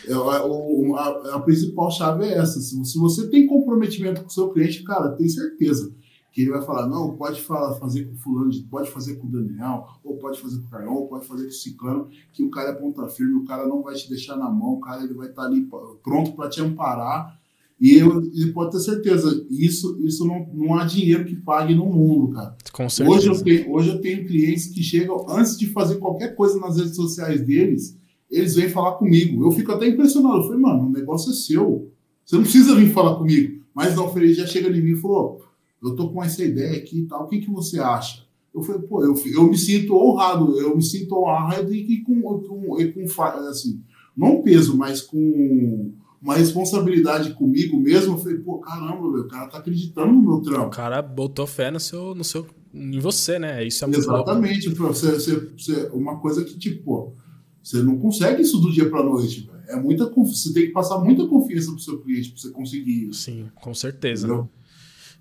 é, 0.12 0.14
a, 0.14 1.36
a, 1.36 1.40
principal 1.42 1.92
chave 1.92 2.26
é 2.26 2.38
essa. 2.38 2.60
Se 2.60 2.98
você 2.98 3.30
tem 3.30 3.48
comprometimento 3.48 4.22
com 4.22 4.28
o 4.28 4.32
seu 4.32 4.50
cliente, 4.50 4.84
cara, 4.84 5.10
tem 5.16 5.28
certeza 5.28 5.94
que 6.38 6.44
ele 6.44 6.52
vai 6.52 6.62
falar, 6.62 6.88
não, 6.88 7.18
pode 7.18 7.42
falar, 7.42 7.74
fazer 7.80 8.06
com 8.06 8.16
fulano, 8.16 8.52
pode 8.70 8.92
fazer 8.92 9.16
com 9.16 9.26
o 9.26 9.32
Daniel, 9.32 9.88
ou 10.04 10.18
pode 10.18 10.40
fazer 10.40 10.60
com 10.60 10.68
o 10.68 10.70
Carlão, 10.70 10.94
ou 10.94 11.08
pode 11.08 11.26
fazer 11.26 11.46
com 11.46 11.50
o 11.50 11.54
Ciclano, 11.54 12.10
que 12.32 12.44
o 12.44 12.52
cara 12.52 12.70
é 12.70 12.74
ponta 12.74 13.08
firme, 13.08 13.34
o 13.34 13.44
cara 13.44 13.68
não 13.68 13.82
vai 13.82 13.96
te 13.96 14.08
deixar 14.08 14.36
na 14.36 14.48
mão, 14.48 14.74
o 14.74 14.80
cara 14.80 15.04
ele 15.04 15.16
vai 15.16 15.30
estar 15.30 15.42
tá 15.42 15.48
ali 15.48 15.68
pronto 16.04 16.34
para 16.34 16.48
te 16.48 16.62
amparar. 16.62 17.36
E 17.82 17.96
ele 17.96 18.52
pode 18.54 18.72
ter 18.72 18.80
certeza, 18.82 19.48
isso, 19.50 20.00
isso 20.06 20.28
não, 20.28 20.48
não 20.54 20.76
há 20.76 20.86
dinheiro 20.86 21.26
que 21.26 21.36
pague 21.36 21.74
no 21.74 21.88
mundo, 21.88 22.36
cara. 22.36 22.56
Com 22.72 22.88
certeza. 22.88 23.18
Hoje 23.18 23.30
eu, 23.30 23.44
tenho, 23.44 23.74
hoje 23.74 23.90
eu 23.90 24.02
tenho 24.02 24.28
clientes 24.28 24.68
que 24.68 24.84
chegam, 24.84 25.26
antes 25.28 25.58
de 25.58 25.66
fazer 25.66 25.96
qualquer 25.96 26.36
coisa 26.36 26.60
nas 26.60 26.78
redes 26.78 26.96
sociais 26.96 27.42
deles, 27.42 27.98
eles 28.30 28.54
vêm 28.54 28.70
falar 28.70 28.92
comigo. 28.98 29.44
Eu 29.44 29.52
fico 29.52 29.72
até 29.72 29.88
impressionado. 29.88 30.38
Eu 30.38 30.44
falei, 30.44 30.60
mano, 30.60 30.86
o 30.86 30.92
negócio 30.92 31.32
é 31.32 31.34
seu. 31.34 31.92
Você 32.24 32.36
não 32.36 32.44
precisa 32.44 32.76
vir 32.76 32.92
falar 32.92 33.16
comigo. 33.16 33.64
Mas 33.74 33.96
não, 33.96 34.16
ele 34.16 34.36
já 34.36 34.46
chega 34.46 34.70
em 34.70 34.84
mim 34.84 34.92
e 34.92 35.02
falou: 35.02 35.47
eu 35.82 35.96
tô 35.96 36.10
com 36.10 36.24
essa 36.24 36.44
ideia 36.44 36.78
aqui 36.78 37.00
e 37.00 37.06
tal, 37.06 37.24
o 37.24 37.28
que, 37.28 37.40
que 37.40 37.50
você 37.50 37.80
acha? 37.80 38.26
Eu 38.54 38.64
falei, 38.64 38.82
pô, 38.82 39.04
eu, 39.04 39.16
eu 39.34 39.48
me 39.48 39.58
sinto 39.58 39.96
honrado, 39.96 40.60
eu 40.60 40.76
me 40.76 40.84
sinto 40.84 41.16
honrado 41.16 41.74
e 41.74 42.02
com, 42.02 42.22
com, 42.22 42.76
com 42.76 43.24
assim, 43.50 43.82
não 44.16 44.42
peso, 44.42 44.76
mas 44.76 45.02
com 45.02 45.94
uma 46.20 46.36
responsabilidade 46.36 47.34
comigo 47.34 47.80
mesmo. 47.80 48.14
Eu 48.14 48.18
falei, 48.18 48.38
pô, 48.40 48.58
caramba, 48.58 49.06
o 49.06 49.28
cara 49.28 49.48
tá 49.48 49.60
acreditando 49.60 50.12
no 50.12 50.22
meu 50.22 50.42
trampo. 50.42 50.68
O 50.68 50.72
cara 50.72 51.02
botou 51.02 51.46
fé 51.46 51.70
no 51.70 51.80
seu, 51.80 52.16
no 52.16 52.24
seu, 52.24 52.48
em 52.74 53.00
você, 53.00 53.38
né? 53.38 53.64
Isso 53.64 53.84
é 53.84 53.88
muito 53.88 54.00
Exatamente. 54.00 54.70
Você, 54.70 55.12
você, 55.12 55.36
você, 55.36 55.90
uma 55.94 56.18
coisa 56.18 56.44
que, 56.44 56.58
tipo, 56.58 57.14
você 57.62 57.84
não 57.84 57.98
consegue 57.98 58.42
isso 58.42 58.58
do 58.58 58.72
dia 58.72 58.90
para 58.90 59.04
noite. 59.04 59.48
Véio. 59.48 59.58
É 59.68 59.80
muita 59.80 60.10
Você 60.10 60.54
tem 60.54 60.68
que 60.68 60.72
passar 60.72 60.98
muita 61.00 61.28
confiança 61.28 61.72
pro 61.72 61.80
seu 61.80 62.00
cliente 62.00 62.32
para 62.32 62.42
você 62.42 62.50
conseguir 62.50 63.10
isso. 63.10 63.22
Sim, 63.22 63.52
com 63.56 63.74
certeza. 63.74 64.26
Entendeu? 64.26 64.50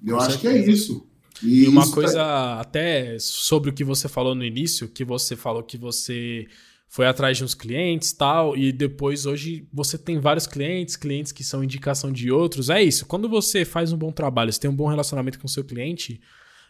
Eu 0.04 0.18
acho 0.20 0.38
que 0.38 0.48
é 0.48 0.56
isso. 0.58 1.06
E, 1.42 1.64
e 1.64 1.68
uma 1.68 1.82
isso 1.82 1.92
coisa 1.92 2.18
tá... 2.18 2.60
até 2.60 3.18
sobre 3.18 3.70
o 3.70 3.72
que 3.72 3.84
você 3.84 4.08
falou 4.08 4.34
no 4.34 4.44
início, 4.44 4.88
que 4.88 5.04
você 5.04 5.36
falou 5.36 5.62
que 5.62 5.76
você 5.76 6.46
foi 6.88 7.06
atrás 7.06 7.36
de 7.36 7.44
uns 7.44 7.54
clientes 7.54 8.12
tal, 8.12 8.56
e 8.56 8.72
depois 8.72 9.26
hoje 9.26 9.68
você 9.72 9.98
tem 9.98 10.18
vários 10.18 10.46
clientes, 10.46 10.96
clientes 10.96 11.32
que 11.32 11.44
são 11.44 11.62
indicação 11.62 12.12
de 12.12 12.30
outros. 12.30 12.70
É 12.70 12.82
isso. 12.82 13.06
Quando 13.06 13.28
você 13.28 13.64
faz 13.64 13.92
um 13.92 13.98
bom 13.98 14.12
trabalho, 14.12 14.52
você 14.52 14.60
tem 14.60 14.70
um 14.70 14.76
bom 14.76 14.86
relacionamento 14.86 15.38
com 15.38 15.46
o 15.46 15.50
seu 15.50 15.64
cliente, 15.64 16.20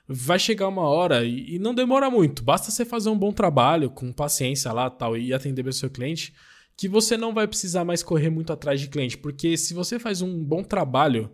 vai 0.08 0.38
chegar 0.38 0.68
uma 0.68 0.82
hora 0.82 1.24
e, 1.24 1.54
e 1.54 1.58
não 1.58 1.74
demora 1.74 2.10
muito. 2.10 2.42
Basta 2.42 2.70
você 2.70 2.84
fazer 2.84 3.08
um 3.08 3.18
bom 3.18 3.32
trabalho 3.32 3.90
com 3.90 4.12
paciência 4.12 4.72
lá 4.72 4.88
tal 4.88 5.16
e 5.16 5.32
atender 5.32 5.62
bem 5.62 5.70
o 5.70 5.72
seu 5.72 5.90
cliente, 5.90 6.32
que 6.76 6.88
você 6.88 7.16
não 7.16 7.32
vai 7.32 7.46
precisar 7.46 7.84
mais 7.84 8.02
correr 8.02 8.30
muito 8.30 8.52
atrás 8.52 8.80
de 8.80 8.88
cliente, 8.88 9.16
porque 9.16 9.56
se 9.56 9.74
você 9.74 9.98
faz 9.98 10.22
um 10.22 10.42
bom 10.42 10.62
trabalho 10.62 11.30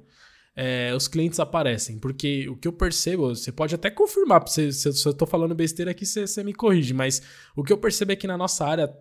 é, 0.55 0.95
os 0.95 1.09
clientes 1.09 1.41
aparecem. 1.41 1.99
Porque 1.99 2.49
o 2.49 2.57
que 2.57 2.69
eu 2.69 2.73
percebo, 2.73 3.35
você 3.35 3.53
pode 3.53 3.75
até 3.75 3.91
confirmar, 3.91 4.47
se, 4.49 4.73
se, 4.73 4.93
se 4.93 5.09
eu 5.09 5.15
tô 5.15 5.27
falando 5.27 5.55
besteira 5.55 5.91
aqui, 5.91 6.05
você, 6.07 6.27
você 6.27 6.45
me 6.45 6.53
corrige, 6.53 6.95
mas 6.95 7.23
o 7.57 7.63
que 7.63 7.73
eu 7.73 7.79
percebo 7.79 8.13
é 8.13 8.17
que 8.17 8.27
na 8.27 8.37
nossa 8.37 8.67
área 8.67 8.93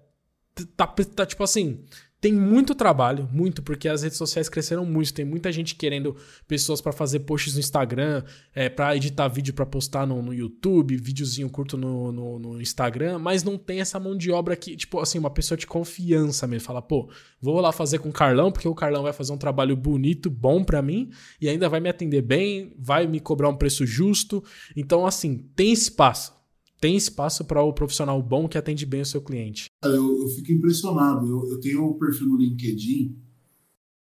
tá, 0.75 0.87
tá 0.87 1.25
tipo 1.25 1.43
assim, 1.43 1.83
tem 2.21 2.31
muito 2.31 2.75
trabalho, 2.75 3.27
muito, 3.33 3.63
porque 3.63 3.89
as 3.89 4.03
redes 4.03 4.15
sociais 4.15 4.47
cresceram 4.47 4.85
muito. 4.85 5.11
Tem 5.11 5.25
muita 5.25 5.51
gente 5.51 5.73
querendo 5.73 6.15
pessoas 6.47 6.79
para 6.79 6.91
fazer 6.91 7.21
posts 7.21 7.55
no 7.55 7.59
Instagram, 7.59 8.23
é, 8.53 8.69
para 8.69 8.95
editar 8.95 9.27
vídeo 9.27 9.55
para 9.55 9.65
postar 9.65 10.05
no, 10.05 10.21
no, 10.21 10.31
YouTube, 10.31 10.95
videozinho 10.97 11.49
curto 11.49 11.75
no, 11.75 12.11
no, 12.11 12.37
no, 12.37 12.61
Instagram, 12.61 13.17
mas 13.17 13.43
não 13.43 13.57
tem 13.57 13.81
essa 13.81 13.99
mão 13.99 14.15
de 14.15 14.31
obra 14.31 14.55
que, 14.55 14.77
tipo 14.77 14.99
assim, 14.99 15.17
uma 15.17 15.31
pessoa 15.31 15.57
de 15.57 15.65
confiança 15.65 16.45
mesmo. 16.45 16.67
Fala, 16.67 16.81
pô, 16.81 17.09
vou 17.41 17.59
lá 17.59 17.71
fazer 17.71 17.97
com 17.97 18.09
o 18.09 18.13
Carlão, 18.13 18.51
porque 18.51 18.67
o 18.67 18.75
Carlão 18.75 19.01
vai 19.01 19.13
fazer 19.13 19.33
um 19.33 19.37
trabalho 19.37 19.75
bonito, 19.75 20.29
bom 20.29 20.63
para 20.63 20.79
mim, 20.79 21.09
e 21.41 21.49
ainda 21.49 21.67
vai 21.67 21.79
me 21.79 21.89
atender 21.89 22.21
bem, 22.21 22.71
vai 22.77 23.07
me 23.07 23.19
cobrar 23.19 23.49
um 23.49 23.57
preço 23.57 23.83
justo. 23.83 24.43
Então, 24.75 25.07
assim, 25.07 25.49
tem 25.55 25.73
espaço 25.73 26.39
tem 26.81 26.97
espaço 26.97 27.45
para 27.45 27.61
o 27.61 27.71
profissional 27.71 28.19
bom 28.23 28.47
que 28.47 28.57
atende 28.57 28.87
bem 28.87 29.01
o 29.01 29.05
seu 29.05 29.21
cliente. 29.21 29.67
Eu, 29.83 30.23
eu 30.23 30.27
fico 30.29 30.51
impressionado. 30.51 31.27
Eu, 31.27 31.51
eu, 31.51 31.59
tenho 31.59 31.87
um 31.87 31.93
perfil 31.93 32.27
no 32.27 32.37
LinkedIn. 32.37 33.15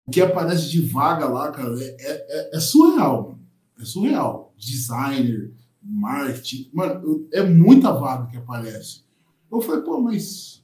O 0.07 0.11
que 0.11 0.21
aparece 0.21 0.69
de 0.69 0.81
vaga 0.81 1.27
lá, 1.27 1.51
cara, 1.51 1.75
é, 1.81 1.95
é, 1.99 2.57
é 2.57 2.59
surreal. 2.59 3.29
Mano. 3.29 3.39
É 3.79 3.83
surreal. 3.83 4.53
Designer, 4.55 5.51
marketing. 5.81 6.69
Mano, 6.71 7.27
é 7.33 7.41
muita 7.41 7.91
vaga 7.91 8.27
que 8.27 8.37
aparece. 8.37 9.01
Eu 9.51 9.59
falei, 9.61 9.81
pô, 9.81 9.99
mas. 9.99 10.63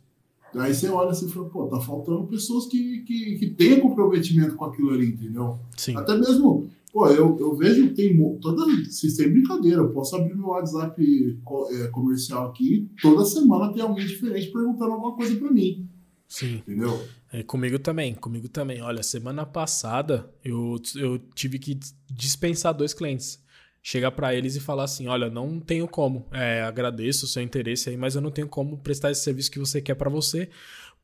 Aí 0.54 0.74
você 0.74 0.88
olha 0.88 1.10
assim 1.10 1.26
e 1.26 1.32
fala, 1.32 1.50
pô, 1.50 1.68
tá 1.68 1.82
faltando 1.82 2.28
pessoas 2.28 2.68
que, 2.68 3.00
que, 3.00 3.40
que 3.40 3.48
tenham 3.50 3.82
comprometimento 3.82 4.56
com 4.56 4.64
aquilo 4.64 4.92
ali, 4.92 5.08
entendeu? 5.08 5.60
Sim. 5.76 5.98
Até 5.98 6.16
mesmo 6.16 6.70
Pô, 6.96 7.10
eu, 7.10 7.38
eu 7.38 7.54
vejo 7.58 7.94
tem 7.94 8.18
toda. 8.40 8.66
Vocês 8.86 9.18
têm 9.18 9.30
brincadeira, 9.30 9.82
eu 9.82 9.92
posso 9.92 10.16
abrir 10.16 10.34
meu 10.34 10.48
WhatsApp 10.48 10.96
é, 11.04 11.88
comercial 11.88 12.48
aqui, 12.48 12.90
toda 13.02 13.26
semana 13.26 13.74
tem 13.74 13.82
alguém 13.82 14.08
diferente 14.08 14.50
perguntando 14.50 14.94
alguma 14.94 15.14
coisa 15.14 15.36
para 15.36 15.52
mim. 15.52 15.90
Sim. 16.26 16.56
Entendeu? 16.66 17.06
É, 17.34 17.44
comigo 17.44 17.78
também, 17.78 18.14
comigo 18.16 18.48
também. 18.48 18.82
Olha, 18.82 19.04
semana 19.04 19.46
passada 19.46 20.34
eu, 20.42 20.78
eu 20.96 21.20
tive 21.34 21.60
que 21.60 21.78
dispensar 22.10 22.74
dois 22.74 22.94
clientes. 22.94 23.44
Chegar 23.84 24.12
para 24.12 24.34
eles 24.34 24.56
e 24.56 24.62
falar 24.62 24.86
assim: 24.86 25.08
olha, 25.08 25.30
não 25.30 25.60
tenho 25.60 25.90
como. 25.90 26.26
É, 26.32 26.62
agradeço 26.62 27.26
o 27.26 27.28
seu 27.28 27.44
interesse 27.44 27.90
aí, 27.90 27.98
mas 27.98 28.16
eu 28.16 28.22
não 28.22 28.32
tenho 28.32 28.48
como 28.48 28.78
prestar 28.78 29.12
esse 29.12 29.22
serviço 29.22 29.52
que 29.52 29.60
você 29.60 29.82
quer 29.82 29.96
para 29.96 30.10
você 30.10 30.50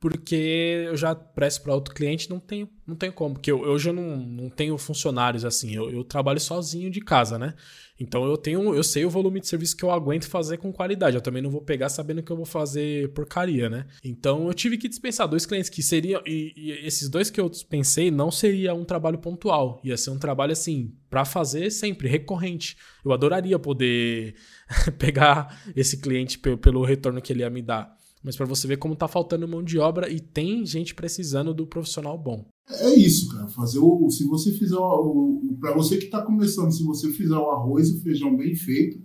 porque 0.02 0.88
eu 0.88 0.98
já 0.98 1.14
presto 1.14 1.62
para 1.62 1.76
outro 1.76 1.94
cliente, 1.94 2.28
não 2.28 2.40
tenho, 2.40 2.68
não 2.88 2.96
tenho 2.96 3.14
como, 3.14 3.36
porque 3.36 3.52
eu, 3.52 3.64
eu 3.64 3.78
já 3.78 3.94
não, 3.94 4.18
não 4.18 4.50
tenho 4.50 4.76
funcionários 4.76 5.46
assim, 5.46 5.76
eu, 5.76 5.92
eu, 5.92 6.04
trabalho 6.04 6.40
sozinho 6.40 6.90
de 6.90 7.00
casa, 7.00 7.38
né? 7.38 7.54
Então 8.00 8.26
eu 8.26 8.36
tenho, 8.36 8.74
eu 8.74 8.84
sei 8.84 9.06
o 9.06 9.12
volume 9.12 9.40
de 9.40 9.48
serviço 9.48 9.78
que 9.78 9.86
eu 9.86 9.92
aguento 9.92 10.28
fazer 10.28 10.58
com 10.58 10.74
qualidade. 10.74 11.16
Eu 11.16 11.22
também 11.22 11.40
não 11.40 11.52
vou 11.52 11.62
pegar 11.62 11.88
sabendo 11.88 12.24
que 12.24 12.32
eu 12.32 12.36
vou 12.36 12.48
fazer 12.48 13.14
porcaria, 13.14 13.70
né? 13.70 13.86
Então 14.04 14.48
eu 14.48 14.54
tive 14.56 14.76
que 14.76 14.90
dispensar 14.90 15.28
dois 15.28 15.46
clientes 15.46 15.70
que 15.70 15.84
seriam 15.84 16.20
e, 16.26 16.52
e 16.58 16.72
esses 16.88 17.08
dois 17.08 17.30
que 17.30 17.40
eu 17.40 17.48
dispensei 17.48 18.10
não 18.10 18.32
seria 18.32 18.74
um 18.74 18.84
trabalho 18.84 19.20
pontual, 19.20 19.80
ia 19.84 19.96
ser 19.98 20.10
um 20.10 20.18
trabalho 20.18 20.54
assim 20.54 20.96
para 21.12 21.24
fazer 21.26 21.70
sempre 21.70 22.08
recorrente. 22.08 22.76
Eu 23.06 23.12
adoraria 23.12 23.60
poder 23.60 24.34
pegar 24.98 25.62
esse 25.76 25.98
cliente 26.02 26.40
pelo 26.40 26.84
retorno 26.84 27.22
que 27.22 27.32
ele 27.32 27.42
ia 27.42 27.52
me 27.52 27.62
dar 27.62 28.01
mas 28.24 28.36
para 28.36 28.46
você 28.46 28.68
ver 28.68 28.78
como 28.78 28.96
tá 28.96 29.08
faltando 29.08 29.48
mão 29.48 29.64
de 29.64 29.80
obra 29.80 30.10
e 30.10 30.20
tem 30.20 30.66
gente 30.66 30.94
precisando 30.94 31.54
do 31.54 31.66
profissional 31.66 32.18
bom. 32.18 32.46
É 32.70 32.94
isso, 32.94 33.30
cara. 33.30 33.48
Fazer 33.48 33.80
o. 33.80 34.10
Se 34.10 34.24
você 34.26 34.52
fizer 34.52 34.78
o. 34.78 35.42
o 35.44 35.58
para 35.60 35.74
você 35.74 35.98
que 35.98 36.06
está 36.06 36.22
começando, 36.22 36.72
se 36.72 36.84
você 36.84 37.12
fizer 37.12 37.36
o 37.36 37.50
arroz 37.50 37.90
e 37.90 37.98
o 37.98 38.02
feijão 38.02 38.36
bem 38.36 38.56
feito, 38.56 39.00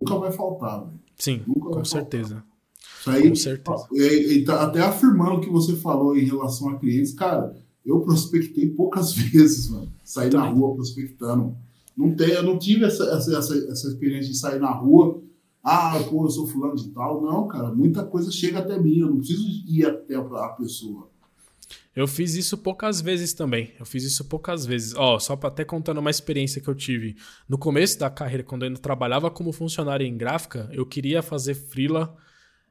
nunca 0.00 0.16
vai 0.16 0.32
faltar, 0.32 0.84
velho. 0.84 1.00
Sim, 1.16 1.42
nunca 1.46 1.70
com 1.70 1.84
certeza. 1.84 2.44
Isso 3.00 3.10
aí, 3.10 3.28
com 3.28 3.34
certeza. 3.34 3.86
E, 3.92 4.34
e 4.34 4.44
tá 4.44 4.62
até 4.62 4.80
afirmando 4.80 5.36
o 5.36 5.40
que 5.40 5.50
você 5.50 5.74
falou 5.76 6.16
em 6.16 6.24
relação 6.24 6.68
a 6.68 6.78
clientes, 6.78 7.12
cara, 7.12 7.54
eu 7.84 8.00
prospectei 8.00 8.68
poucas 8.70 9.12
vezes, 9.16 9.68
mano. 9.68 9.92
Sair 10.02 10.32
na 10.32 10.46
rua 10.46 10.74
prospectando. 10.74 11.56
Não 11.96 12.14
tem, 12.14 12.30
eu 12.30 12.42
não 12.42 12.58
tive 12.58 12.84
essa, 12.84 13.04
essa, 13.04 13.38
essa, 13.38 13.54
essa 13.70 13.88
experiência 13.88 14.32
de 14.32 14.38
sair 14.38 14.58
na 14.58 14.70
rua 14.70 15.22
ah, 15.64 15.98
pô, 16.10 16.26
eu 16.26 16.30
sou 16.30 16.46
fulano 16.46 16.76
de 16.76 16.90
tal. 16.90 17.22
Não, 17.22 17.48
cara, 17.48 17.72
muita 17.72 18.04
coisa 18.04 18.30
chega 18.30 18.58
até 18.58 18.78
mim, 18.78 18.98
eu 18.98 19.08
não 19.08 19.16
preciso 19.16 19.48
ir 19.66 19.86
até 19.86 20.14
a 20.14 20.48
pessoa. 20.50 21.08
Eu 21.96 22.06
fiz 22.06 22.34
isso 22.34 22.58
poucas 22.58 23.00
vezes 23.00 23.32
também. 23.32 23.72
Eu 23.78 23.86
fiz 23.86 24.04
isso 24.04 24.24
poucas 24.24 24.66
vezes. 24.66 24.94
Ó, 24.94 25.18
só 25.18 25.36
para 25.36 25.48
até 25.48 25.64
contando 25.64 25.98
uma 25.98 26.10
experiência 26.10 26.60
que 26.60 26.68
eu 26.68 26.74
tive. 26.74 27.16
No 27.48 27.56
começo 27.56 27.98
da 27.98 28.10
carreira, 28.10 28.42
quando 28.42 28.62
eu 28.62 28.68
ainda 28.68 28.80
trabalhava 28.80 29.30
como 29.30 29.52
funcionário 29.52 30.04
em 30.04 30.16
gráfica, 30.16 30.68
eu 30.72 30.84
queria 30.84 31.22
fazer 31.22 31.54
freela 31.54 32.14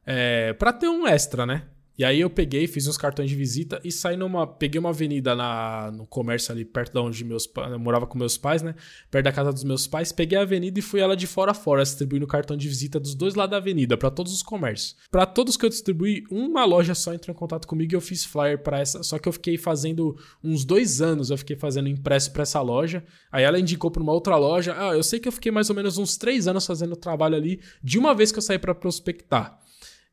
é, 0.05 0.53
para 0.53 0.73
ter 0.73 0.89
um 0.89 1.07
extra, 1.07 1.45
né? 1.45 1.67
E 1.97 2.03
aí 2.03 2.21
eu 2.21 2.29
peguei, 2.29 2.65
fiz 2.65 2.87
uns 2.87 2.97
cartões 2.97 3.29
de 3.29 3.35
visita 3.35 3.79
e 3.83 3.91
saí 3.91 4.17
numa. 4.17 4.47
Peguei 4.47 4.79
uma 4.79 4.89
avenida 4.89 5.35
na, 5.35 5.91
no 5.91 6.07
comércio 6.07 6.51
ali 6.51 6.65
perto 6.65 6.93
de 6.93 6.99
onde 6.99 7.23
meus 7.23 7.47
eu 7.55 7.79
morava 7.79 8.07
com 8.07 8.17
meus 8.17 8.35
pais, 8.35 8.63
né? 8.63 8.73
Perto 9.11 9.25
da 9.25 9.31
casa 9.31 9.53
dos 9.53 9.63
meus 9.63 9.85
pais. 9.85 10.11
Peguei 10.11 10.37
a 10.37 10.41
avenida 10.41 10.79
e 10.79 10.81
fui 10.81 10.99
ela 11.01 11.15
de 11.15 11.27
fora 11.27 11.51
a 11.51 11.53
fora, 11.53 11.83
distribuindo 11.83 12.25
cartão 12.25 12.57
de 12.57 12.67
visita 12.67 12.99
dos 12.99 13.13
dois 13.13 13.35
lados 13.35 13.51
da 13.51 13.57
avenida, 13.57 13.95
para 13.95 14.09
todos 14.09 14.33
os 14.33 14.41
comércios. 14.41 14.95
Para 15.11 15.25
todos 15.27 15.55
que 15.55 15.65
eu 15.65 15.69
distribuí, 15.69 16.23
uma 16.31 16.65
loja 16.65 16.95
só 16.95 17.13
entrou 17.13 17.35
em 17.35 17.37
contato 17.37 17.67
comigo 17.67 17.93
e 17.93 17.95
eu 17.95 18.01
fiz 18.01 18.25
flyer 18.25 18.63
para 18.63 18.79
essa. 18.79 19.03
Só 19.03 19.19
que 19.19 19.29
eu 19.29 19.33
fiquei 19.33 19.57
fazendo 19.57 20.17
uns 20.43 20.65
dois 20.65 20.99
anos, 20.99 21.29
eu 21.29 21.37
fiquei 21.37 21.55
fazendo 21.55 21.87
impresso 21.87 22.31
para 22.31 22.41
essa 22.41 22.59
loja. 22.59 23.03
Aí 23.31 23.43
ela 23.43 23.59
indicou 23.59 23.91
para 23.91 24.01
uma 24.01 24.13
outra 24.13 24.35
loja. 24.35 24.75
Ah, 24.75 24.95
eu 24.95 25.03
sei 25.03 25.19
que 25.19 25.27
eu 25.27 25.31
fiquei 25.31 25.51
mais 25.51 25.69
ou 25.69 25.75
menos 25.75 25.99
uns 25.99 26.17
três 26.17 26.47
anos 26.47 26.65
fazendo 26.65 26.93
o 26.93 26.97
trabalho 26.97 27.35
ali, 27.35 27.59
de 27.83 27.99
uma 27.99 28.15
vez 28.15 28.31
que 28.31 28.39
eu 28.39 28.41
saí 28.41 28.57
para 28.57 28.73
prospectar. 28.73 29.62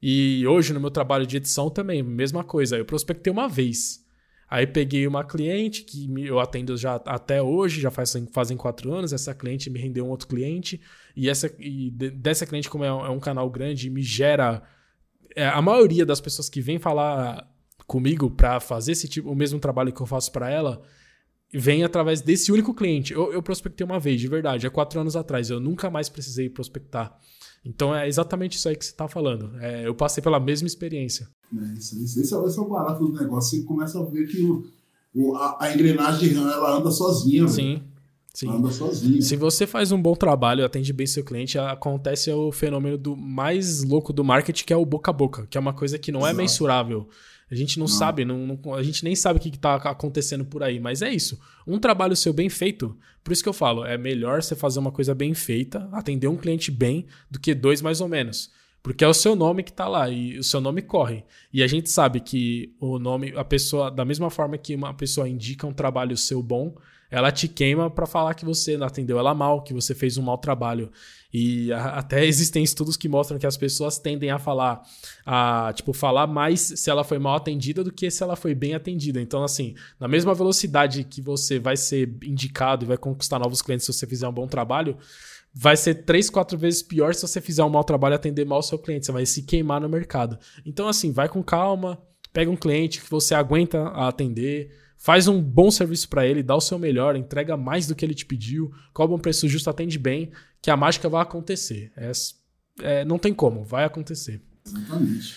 E 0.02 0.46
hoje 0.46 0.72
no 0.72 0.80
meu 0.80 0.90
trabalho 0.90 1.26
de 1.26 1.36
edição 1.36 1.68
também, 1.68 2.02
mesma 2.02 2.42
coisa. 2.42 2.76
Eu 2.76 2.84
prospectei 2.84 3.32
uma 3.32 3.48
vez. 3.48 4.00
Aí 4.48 4.66
peguei 4.66 5.06
uma 5.06 5.22
cliente 5.22 5.84
que 5.84 6.10
eu 6.26 6.40
atendo 6.40 6.76
já 6.76 6.96
até 6.96 7.40
hoje, 7.40 7.80
já 7.80 7.90
faz, 7.90 8.12
fazem 8.32 8.56
quatro 8.56 8.92
anos. 8.92 9.12
Essa 9.12 9.32
cliente 9.32 9.70
me 9.70 9.78
rendeu 9.78 10.04
um 10.04 10.08
outro 10.08 10.26
cliente. 10.26 10.80
E, 11.14 11.28
essa, 11.28 11.54
e 11.58 11.90
dessa 11.90 12.44
cliente, 12.44 12.68
como 12.68 12.84
é 12.84 12.92
um, 12.92 13.06
é 13.06 13.10
um 13.10 13.20
canal 13.20 13.48
grande, 13.48 13.88
me 13.88 14.02
gera. 14.02 14.62
É, 15.36 15.46
a 15.46 15.62
maioria 15.62 16.04
das 16.04 16.20
pessoas 16.20 16.48
que 16.48 16.60
vêm 16.60 16.80
falar 16.80 17.48
comigo 17.86 18.28
para 18.30 18.58
fazer 18.58 18.92
esse 18.92 19.08
tipo, 19.08 19.30
o 19.30 19.36
mesmo 19.36 19.60
trabalho 19.60 19.92
que 19.92 20.00
eu 20.00 20.06
faço 20.06 20.32
para 20.32 20.50
ela, 20.50 20.82
vem 21.52 21.84
através 21.84 22.20
desse 22.20 22.50
único 22.50 22.74
cliente. 22.74 23.12
Eu, 23.12 23.32
eu 23.32 23.42
prospectei 23.42 23.84
uma 23.84 24.00
vez, 24.00 24.20
de 24.20 24.26
verdade, 24.26 24.66
há 24.66 24.70
quatro 24.70 25.00
anos 25.00 25.14
atrás. 25.14 25.50
Eu 25.50 25.60
nunca 25.60 25.90
mais 25.90 26.08
precisei 26.08 26.48
prospectar. 26.48 27.16
Então 27.64 27.94
é 27.94 28.08
exatamente 28.08 28.56
isso 28.56 28.68
aí 28.68 28.76
que 28.76 28.84
você 28.84 28.90
está 28.90 29.06
falando. 29.06 29.56
É, 29.60 29.86
eu 29.86 29.94
passei 29.94 30.22
pela 30.22 30.40
mesma 30.40 30.66
experiência. 30.66 31.28
É, 31.56 31.72
isso, 31.74 32.02
isso, 32.02 32.20
esse, 32.20 32.34
é, 32.34 32.44
esse 32.44 32.58
é 32.58 32.62
o 32.62 32.68
barato 32.68 33.04
do 33.04 33.12
negócio. 33.12 33.58
Você 33.58 33.64
começa 33.66 34.00
a 34.00 34.04
ver 34.04 34.26
que 34.26 34.42
o, 34.42 34.64
o 35.14 35.36
a, 35.36 35.58
a, 35.60 35.74
engrenagem 35.74 36.34
ela 36.34 36.78
anda 36.78 36.90
sozinha. 36.90 37.46
Sim. 37.48 37.82
Sim. 38.32 38.48
Anda 38.48 38.70
sozinha. 38.70 39.20
Se 39.20 39.36
você 39.36 39.66
faz 39.66 39.92
um 39.92 40.00
bom 40.00 40.14
trabalho, 40.14 40.64
atende 40.64 40.92
bem 40.92 41.06
seu 41.06 41.24
cliente, 41.24 41.58
acontece 41.58 42.30
o 42.30 42.52
fenômeno 42.52 42.96
do 42.96 43.16
mais 43.16 43.82
louco 43.82 44.12
do 44.12 44.24
marketing, 44.24 44.64
que 44.64 44.72
é 44.72 44.76
o 44.76 44.86
boca 44.86 45.10
a 45.10 45.14
boca, 45.14 45.46
que 45.48 45.58
é 45.58 45.60
uma 45.60 45.74
coisa 45.74 45.98
que 45.98 46.12
não 46.12 46.20
é 46.20 46.30
Exato. 46.30 46.36
é 46.36 46.42
mensurável. 46.42 47.08
A 47.50 47.54
gente 47.54 47.78
não, 47.78 47.86
não. 47.86 47.92
sabe, 47.92 48.24
não, 48.24 48.46
não, 48.46 48.74
a 48.74 48.82
gente 48.82 49.02
nem 49.02 49.16
sabe 49.16 49.38
o 49.38 49.42
que 49.42 49.48
está 49.48 49.74
acontecendo 49.74 50.44
por 50.44 50.62
aí, 50.62 50.78
mas 50.78 51.02
é 51.02 51.12
isso. 51.12 51.40
Um 51.66 51.78
trabalho 51.78 52.14
seu 52.14 52.32
bem 52.32 52.48
feito, 52.48 52.96
por 53.24 53.32
isso 53.32 53.42
que 53.42 53.48
eu 53.48 53.52
falo, 53.52 53.84
é 53.84 53.98
melhor 53.98 54.42
você 54.42 54.54
fazer 54.54 54.78
uma 54.78 54.92
coisa 54.92 55.14
bem 55.14 55.34
feita, 55.34 55.88
atender 55.92 56.28
um 56.28 56.36
cliente 56.36 56.70
bem, 56.70 57.06
do 57.30 57.40
que 57.40 57.54
dois 57.54 57.82
mais 57.82 58.00
ou 58.00 58.08
menos. 58.08 58.50
Porque 58.82 59.04
é 59.04 59.08
o 59.08 59.14
seu 59.14 59.36
nome 59.36 59.62
que 59.62 59.70
está 59.70 59.86
lá 59.88 60.08
e 60.08 60.38
o 60.38 60.44
seu 60.44 60.60
nome 60.60 60.80
corre. 60.80 61.24
E 61.52 61.62
a 61.62 61.66
gente 61.66 61.90
sabe 61.90 62.20
que 62.20 62.74
o 62.80 62.98
nome, 62.98 63.32
a 63.36 63.44
pessoa, 63.44 63.90
da 63.90 64.04
mesma 64.04 64.30
forma 64.30 64.56
que 64.56 64.74
uma 64.74 64.94
pessoa 64.94 65.28
indica 65.28 65.66
um 65.66 65.72
trabalho 65.72 66.16
seu 66.16 66.42
bom, 66.42 66.74
ela 67.10 67.32
te 67.32 67.48
queima 67.48 67.90
para 67.90 68.06
falar 68.06 68.34
que 68.34 68.44
você 68.44 68.76
não 68.76 68.86
atendeu 68.86 69.18
ela 69.18 69.34
mal, 69.34 69.62
que 69.62 69.74
você 69.74 69.94
fez 69.94 70.16
um 70.16 70.22
mau 70.22 70.38
trabalho. 70.38 70.90
E 71.32 71.72
a, 71.72 71.98
até 71.98 72.24
existem 72.26 72.62
estudos 72.62 72.96
que 72.96 73.08
mostram 73.08 73.38
que 73.38 73.46
as 73.46 73.56
pessoas 73.56 73.98
tendem 73.98 74.30
a 74.30 74.38
falar, 74.38 74.82
a 75.26 75.72
tipo 75.74 75.92
falar 75.92 76.26
mais 76.26 76.60
se 76.60 76.90
ela 76.90 77.02
foi 77.02 77.18
mal 77.18 77.36
atendida 77.36 77.82
do 77.82 77.92
que 77.92 78.10
se 78.10 78.22
ela 78.22 78.36
foi 78.36 78.54
bem 78.54 78.74
atendida. 78.74 79.20
Então, 79.20 79.42
assim, 79.42 79.74
na 79.98 80.06
mesma 80.06 80.34
velocidade 80.34 81.04
que 81.04 81.20
você 81.20 81.58
vai 81.58 81.76
ser 81.76 82.16
indicado 82.22 82.84
e 82.84 82.88
vai 82.88 82.96
conquistar 82.96 83.38
novos 83.38 83.62
clientes 83.62 83.86
se 83.86 83.92
você 83.92 84.06
fizer 84.06 84.28
um 84.28 84.32
bom 84.32 84.46
trabalho, 84.46 84.96
vai 85.52 85.76
ser 85.76 86.04
três, 86.04 86.30
quatro 86.30 86.56
vezes 86.56 86.82
pior 86.82 87.14
se 87.14 87.22
você 87.22 87.40
fizer 87.40 87.64
um 87.64 87.70
mau 87.70 87.82
trabalho 87.82 88.14
e 88.14 88.16
atender 88.16 88.44
mal 88.44 88.60
o 88.60 88.62
seu 88.62 88.78
cliente. 88.78 89.06
Você 89.06 89.12
vai 89.12 89.26
se 89.26 89.42
queimar 89.42 89.80
no 89.80 89.88
mercado. 89.88 90.38
Então, 90.64 90.88
assim, 90.88 91.10
vai 91.10 91.28
com 91.28 91.42
calma, 91.42 92.00
pega 92.32 92.50
um 92.50 92.56
cliente 92.56 93.00
que 93.00 93.10
você 93.10 93.34
aguenta 93.34 93.88
atender 93.88 94.70
Faz 95.02 95.26
um 95.26 95.40
bom 95.40 95.70
serviço 95.70 96.10
para 96.10 96.26
ele, 96.26 96.42
dá 96.42 96.54
o 96.54 96.60
seu 96.60 96.78
melhor, 96.78 97.16
entrega 97.16 97.56
mais 97.56 97.86
do 97.86 97.94
que 97.94 98.04
ele 98.04 98.12
te 98.12 98.26
pediu, 98.26 98.70
cobra 98.92 99.16
um 99.16 99.18
preço 99.18 99.48
justo, 99.48 99.70
atende 99.70 99.98
bem, 99.98 100.30
que 100.60 100.70
a 100.70 100.76
mágica 100.76 101.08
vai 101.08 101.22
acontecer. 101.22 101.90
É, 101.96 102.12
é, 102.82 103.04
não 103.06 103.18
tem 103.18 103.32
como, 103.32 103.64
vai 103.64 103.84
acontecer. 103.84 104.42
Exatamente. 104.66 105.36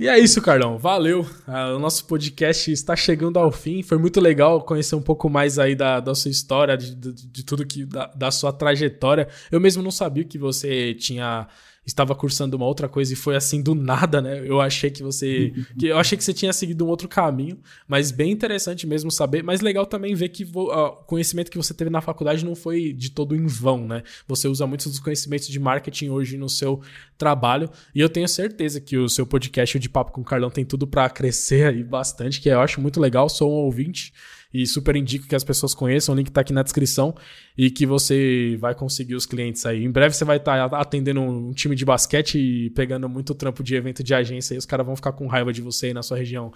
E 0.00 0.08
é 0.08 0.18
isso, 0.18 0.42
Carlão. 0.42 0.78
Valeu. 0.78 1.24
Ah, 1.46 1.74
o 1.76 1.78
nosso 1.78 2.04
podcast 2.06 2.72
está 2.72 2.96
chegando 2.96 3.38
ao 3.38 3.52
fim. 3.52 3.84
Foi 3.84 3.98
muito 3.98 4.20
legal 4.20 4.60
conhecer 4.62 4.96
um 4.96 5.02
pouco 5.02 5.30
mais 5.30 5.60
aí 5.60 5.76
da, 5.76 6.00
da 6.00 6.12
sua 6.12 6.32
história, 6.32 6.76
de, 6.76 6.92
de, 6.92 7.12
de 7.12 7.44
tudo 7.44 7.64
que. 7.64 7.84
Da, 7.84 8.06
da, 8.06 8.30
sua 8.32 8.52
trajetória. 8.52 9.28
Eu 9.48 9.60
mesmo 9.60 9.80
não 9.80 9.92
sabia 9.92 10.24
que 10.24 10.38
você 10.38 10.92
tinha 10.94 11.46
estava 11.86 12.14
cursando 12.14 12.56
uma 12.56 12.66
outra 12.66 12.88
coisa 12.88 13.12
e 13.12 13.16
foi 13.16 13.36
assim 13.36 13.62
do 13.62 13.74
nada, 13.74 14.20
né? 14.22 14.42
Eu 14.44 14.60
achei 14.60 14.90
que 14.90 15.02
você. 15.02 15.52
que 15.78 15.86
eu 15.86 15.98
achei 15.98 16.16
que 16.16 16.24
você 16.24 16.32
tinha 16.32 16.52
seguido 16.52 16.84
um 16.84 16.88
outro 16.88 17.08
caminho, 17.08 17.58
mas 17.86 18.10
bem 18.10 18.30
interessante 18.32 18.86
mesmo 18.86 19.10
saber. 19.10 19.42
Mas 19.42 19.60
legal 19.60 19.86
também 19.86 20.14
ver 20.14 20.30
que 20.30 20.48
o 20.54 20.90
conhecimento 21.06 21.50
que 21.50 21.56
você 21.56 21.74
teve 21.74 21.90
na 21.90 22.00
faculdade 22.00 22.44
não 22.44 22.54
foi 22.54 22.92
de 22.92 23.10
todo 23.10 23.34
em 23.36 23.46
vão, 23.46 23.86
né? 23.86 24.02
Você 24.26 24.48
usa 24.48 24.66
muitos 24.66 24.86
dos 24.86 24.98
conhecimentos 24.98 25.48
de 25.48 25.58
marketing 25.60 26.08
hoje 26.08 26.36
no 26.36 26.48
seu 26.48 26.80
trabalho. 27.18 27.70
E 27.94 28.00
eu 28.00 28.08
tenho 28.08 28.28
certeza 28.28 28.80
que 28.80 28.96
o 28.96 29.08
seu 29.08 29.26
podcast, 29.26 29.76
o 29.76 29.80
de 29.80 29.88
Papo 29.88 30.12
com 30.12 30.22
o 30.22 30.24
Carlão, 30.24 30.50
tem 30.50 30.64
tudo 30.64 30.86
para 30.86 31.08
crescer 31.10 31.66
aí 31.68 31.84
bastante, 31.84 32.40
que 32.40 32.48
eu 32.48 32.60
acho 32.60 32.80
muito 32.80 33.00
legal. 33.00 33.28
Sou 33.28 33.50
um 33.50 33.56
ouvinte 33.56 34.12
e 34.54 34.64
super 34.68 34.94
indico 34.94 35.26
que 35.26 35.34
as 35.34 35.42
pessoas 35.42 35.74
conheçam. 35.74 36.14
O 36.14 36.16
link 36.16 36.28
está 36.28 36.42
aqui 36.42 36.52
na 36.52 36.62
descrição 36.62 37.12
e 37.58 37.68
que 37.72 37.84
você 37.84 38.56
vai 38.60 38.72
conseguir 38.72 39.16
os 39.16 39.26
clientes 39.26 39.66
aí. 39.66 39.84
Em 39.84 39.90
breve 39.90 40.14
você 40.14 40.24
vai 40.24 40.36
estar 40.36 40.70
tá 40.70 40.80
atendendo 40.80 41.20
um 41.20 41.52
time 41.52 41.74
de 41.74 41.84
basquete 41.84 42.38
e 42.38 42.70
pegando 42.70 43.08
muito 43.08 43.34
trampo 43.34 43.64
de 43.64 43.74
evento 43.74 44.04
de 44.04 44.14
agência 44.14 44.54
e 44.54 44.58
os 44.58 44.64
caras 44.64 44.86
vão 44.86 44.94
ficar 44.94 45.10
com 45.10 45.26
raiva 45.26 45.52
de 45.52 45.60
você 45.60 45.86
aí 45.86 45.92
na 45.92 46.04
sua 46.04 46.16
região. 46.16 46.52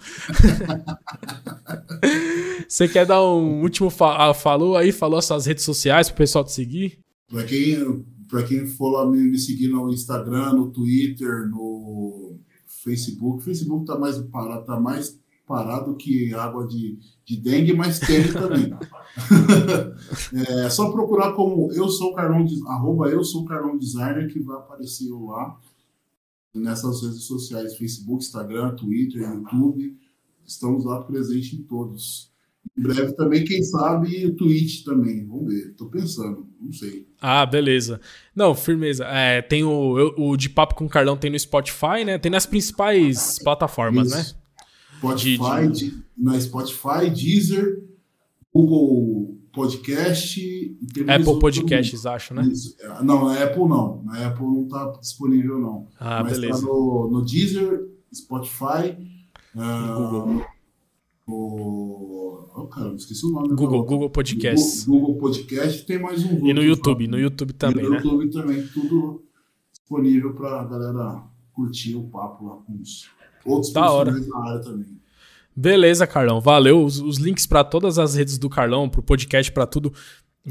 você 2.65 2.87
quer 2.87 3.05
dar 3.05 3.21
um 3.21 3.61
último 3.61 3.89
fa 3.89 4.29
ah, 4.29 4.33
falou 4.33 4.77
aí, 4.77 4.93
falou 4.93 5.19
as 5.19 5.25
suas 5.25 5.45
redes 5.45 5.65
sociais 5.65 6.07
para 6.07 6.15
o 6.15 6.17
pessoal 6.17 6.45
te 6.45 6.53
seguir? 6.53 6.99
Para 7.29 7.43
quem, 7.43 8.05
pra 8.29 8.43
quem 8.43 8.65
for 8.65 8.91
lá 8.91 9.05
me, 9.05 9.19
me 9.19 9.37
seguir 9.37 9.67
no 9.67 9.91
Instagram, 9.91 10.53
no 10.53 10.71
Twitter, 10.71 11.49
no 11.49 12.37
Facebook, 12.65 13.39
o 13.39 13.41
Facebook 13.41 13.85
tá 13.85 13.99
mais 13.99 14.17
tá 14.65 14.79
mais 14.79 15.19
parado 15.49 15.95
que 15.95 16.31
água 16.35 16.67
de, 16.67 16.99
de 17.25 17.37
dengue, 17.37 17.73
mas 17.73 17.97
tem 17.97 18.21
também. 18.31 18.71
é 20.63 20.69
só 20.69 20.91
procurar 20.91 21.33
como 21.33 21.73
eu 21.73 21.89
sou 21.89 22.13
Carlão, 22.13 22.45
arroba 22.67 23.09
eu 23.09 23.23
sou 23.23 23.43
Carlão 23.45 23.75
Designer, 23.75 24.31
que 24.31 24.39
vai 24.39 24.57
aparecer 24.57 25.09
lá 25.11 25.59
nessas 26.53 27.01
redes 27.01 27.23
sociais, 27.23 27.75
Facebook, 27.77 28.23
Instagram, 28.23 28.75
Twitter, 28.75 29.23
YouTube. 29.23 29.97
Estamos 30.45 30.85
lá 30.85 31.01
presentes 31.01 31.59
em 31.59 31.63
todos. 31.63 32.29
Em 32.77 32.83
breve 32.83 33.13
também, 33.13 33.43
quem 33.43 33.63
sabe, 33.63 34.27
o 34.27 34.35
Twitch 34.35 34.83
também. 34.83 35.25
Vamos 35.25 35.51
ver. 35.51 35.73
Tô 35.75 35.87
pensando, 35.87 36.47
não 36.61 36.71
sei. 36.71 37.07
Ah, 37.19 37.43
beleza. 37.45 37.99
Não, 38.35 38.53
firmeza. 38.53 39.05
É, 39.05 39.41
tem 39.41 39.63
o, 39.63 40.13
o 40.15 40.37
De 40.37 40.47
Papo 40.47 40.75
com 40.75 40.85
o 40.85 40.89
Carlão 40.89 41.17
tem 41.17 41.31
no 41.31 41.39
Spotify, 41.39 42.05
né? 42.05 42.19
Tem 42.19 42.31
nas 42.31 42.45
principais 42.45 43.39
plataformas, 43.39 44.11
né? 44.11 44.21
Isso. 44.21 44.33
né? 44.35 44.39
Spotify, 44.99 45.67
de, 45.71 46.03
na 46.17 46.39
Spotify, 46.39 47.09
Deezer, 47.09 47.83
Google 48.53 49.37
Podcast. 49.53 50.77
Apple 51.07 51.39
Podcasts, 51.39 52.05
acho, 52.05 52.33
né? 52.33 52.43
É, 52.79 53.03
não, 53.03 53.25
na 53.25 53.43
Apple 53.43 53.67
não. 53.67 54.03
Na 54.03 54.27
Apple 54.27 54.45
não 54.45 54.63
está 54.63 54.91
disponível, 54.99 55.59
não. 55.59 55.87
Ah, 55.99 56.23
Mas 56.23 56.33
tá 56.33 56.39
beleza. 56.39 56.61
Tá 56.61 56.67
no, 56.67 57.09
no 57.11 57.25
Deezer, 57.25 57.89
Spotify. 58.13 58.97
Uh, 59.55 60.43
o... 61.27 62.49
Oh, 62.55 62.67
caramba, 62.67 62.95
esqueci 62.95 63.25
o 63.25 63.29
nome. 63.29 63.49
Google, 63.49 63.83
Google 63.83 64.09
Podcasts. 64.09 64.85
Google, 64.85 65.13
Google 65.13 65.21
Podcast 65.21 65.85
tem 65.85 65.99
mais 65.99 66.23
um. 66.23 66.45
E 66.45 66.53
no 66.53 66.61
YouTube, 66.61 67.07
no 67.07 67.17
YouTube 67.17 67.53
também, 67.53 67.85
e 67.85 67.87
no 67.87 67.93
né? 67.93 68.01
No 68.01 68.11
YouTube 68.11 68.31
também, 68.31 68.67
tudo 68.67 69.23
disponível 69.71 70.33
para 70.33 70.61
a 70.61 70.65
galera 70.65 71.23
curtir 71.53 71.95
o 71.95 72.03
papo 72.03 72.45
lá 72.45 72.55
com 72.57 72.73
os 72.81 73.09
outros 73.49 73.73
da 73.73 73.91
hora. 73.91 74.11
na 74.11 74.49
área 74.49 74.59
também. 74.59 74.99
Beleza, 75.55 76.07
Carlão. 76.07 76.39
Valeu. 76.39 76.83
Os, 76.83 76.99
os 76.99 77.17
links 77.17 77.45
para 77.45 77.63
todas 77.63 77.99
as 77.99 78.15
redes 78.15 78.37
do 78.37 78.49
Carlão, 78.49 78.89
pro 78.89 79.03
podcast, 79.03 79.51
para 79.51 79.65
tudo, 79.65 79.93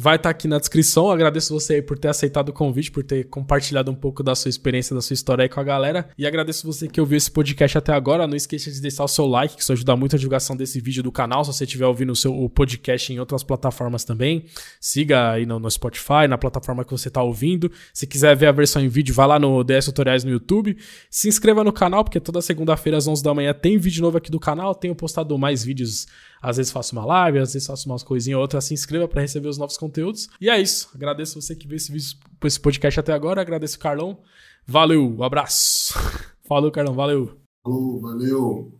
vai 0.00 0.14
estar 0.14 0.28
tá 0.28 0.30
aqui 0.30 0.46
na 0.46 0.58
descrição. 0.58 1.10
agradeço 1.10 1.52
você 1.52 1.74
aí 1.74 1.82
por 1.82 1.98
ter 1.98 2.06
aceitado 2.06 2.50
o 2.50 2.52
convite, 2.52 2.88
por 2.88 3.02
ter 3.02 3.24
compartilhado 3.24 3.90
um 3.90 3.94
pouco 3.96 4.22
da 4.22 4.32
sua 4.36 4.48
experiência, 4.48 4.94
da 4.94 5.02
sua 5.02 5.14
história 5.14 5.42
aí 5.42 5.48
com 5.48 5.58
a 5.58 5.64
galera. 5.64 6.08
E 6.16 6.24
agradeço 6.24 6.64
você 6.64 6.86
que 6.86 7.00
ouviu 7.00 7.16
esse 7.16 7.28
podcast 7.28 7.76
até 7.76 7.92
agora. 7.92 8.24
Não 8.24 8.36
esqueça 8.36 8.70
de 8.70 8.80
deixar 8.80 9.02
o 9.02 9.08
seu 9.08 9.26
like, 9.26 9.56
que 9.56 9.62
isso 9.62 9.72
ajuda 9.72 9.96
muito 9.96 10.14
a 10.14 10.18
divulgação 10.18 10.56
desse 10.56 10.80
vídeo 10.80 11.02
do 11.02 11.10
canal. 11.10 11.44
Se 11.44 11.52
você 11.52 11.64
estiver 11.64 11.86
ouvindo 11.86 12.12
o 12.12 12.16
seu 12.16 12.32
o 12.32 12.48
podcast 12.48 13.12
em 13.12 13.18
outras 13.18 13.42
plataformas 13.42 14.04
também, 14.04 14.44
siga 14.80 15.32
aí 15.32 15.44
no, 15.44 15.58
no 15.58 15.68
Spotify, 15.68 16.28
na 16.28 16.38
plataforma 16.38 16.84
que 16.84 16.92
você 16.92 17.08
está 17.08 17.20
ouvindo. 17.20 17.68
Se 17.92 18.06
quiser 18.06 18.36
ver 18.36 18.46
a 18.46 18.52
versão 18.52 18.80
em 18.80 18.88
vídeo, 18.88 19.12
vá 19.12 19.26
lá 19.26 19.40
no 19.40 19.64
DS 19.64 19.86
Tutoriais 19.86 20.22
no 20.22 20.30
YouTube. 20.30 20.76
Se 21.10 21.28
inscreva 21.28 21.64
no 21.64 21.72
canal, 21.72 22.04
porque 22.04 22.20
toda 22.20 22.40
segunda-feira 22.40 22.96
às 22.96 23.08
11 23.08 23.20
da 23.20 23.34
manhã 23.34 23.52
tem 23.52 23.76
vídeo 23.76 24.02
novo 24.02 24.16
aqui 24.16 24.30
do 24.30 24.38
canal. 24.38 24.76
Tenho 24.76 24.94
postado 24.94 25.36
mais 25.36 25.64
vídeos 25.64 26.06
às 26.42 26.56
vezes 26.56 26.72
faço 26.72 26.94
uma 26.94 27.04
live, 27.04 27.38
às 27.38 27.52
vezes 27.52 27.66
faço 27.66 27.88
umas 27.88 28.02
coisinhas 28.02 28.40
outras. 28.40 28.64
Se 28.64 28.74
inscreva 28.74 29.08
para 29.08 29.22
receber 29.22 29.48
os 29.48 29.58
novos 29.58 29.76
conteúdos. 29.76 30.28
E 30.40 30.48
é 30.48 30.60
isso. 30.60 30.90
Agradeço 30.94 31.40
você 31.40 31.54
que 31.54 31.66
viu 31.66 31.76
esse, 31.76 31.92
vídeo, 31.92 32.16
esse 32.44 32.60
podcast 32.60 33.00
até 33.00 33.12
agora. 33.12 33.40
Agradeço 33.40 33.76
o 33.76 33.80
Carlão. 33.80 34.18
Valeu, 34.66 35.16
um 35.18 35.22
abraço. 35.22 35.94
Falou, 36.46 36.70
Carlão. 36.70 36.94
Valeu. 36.94 37.38
Valeu. 37.64 38.72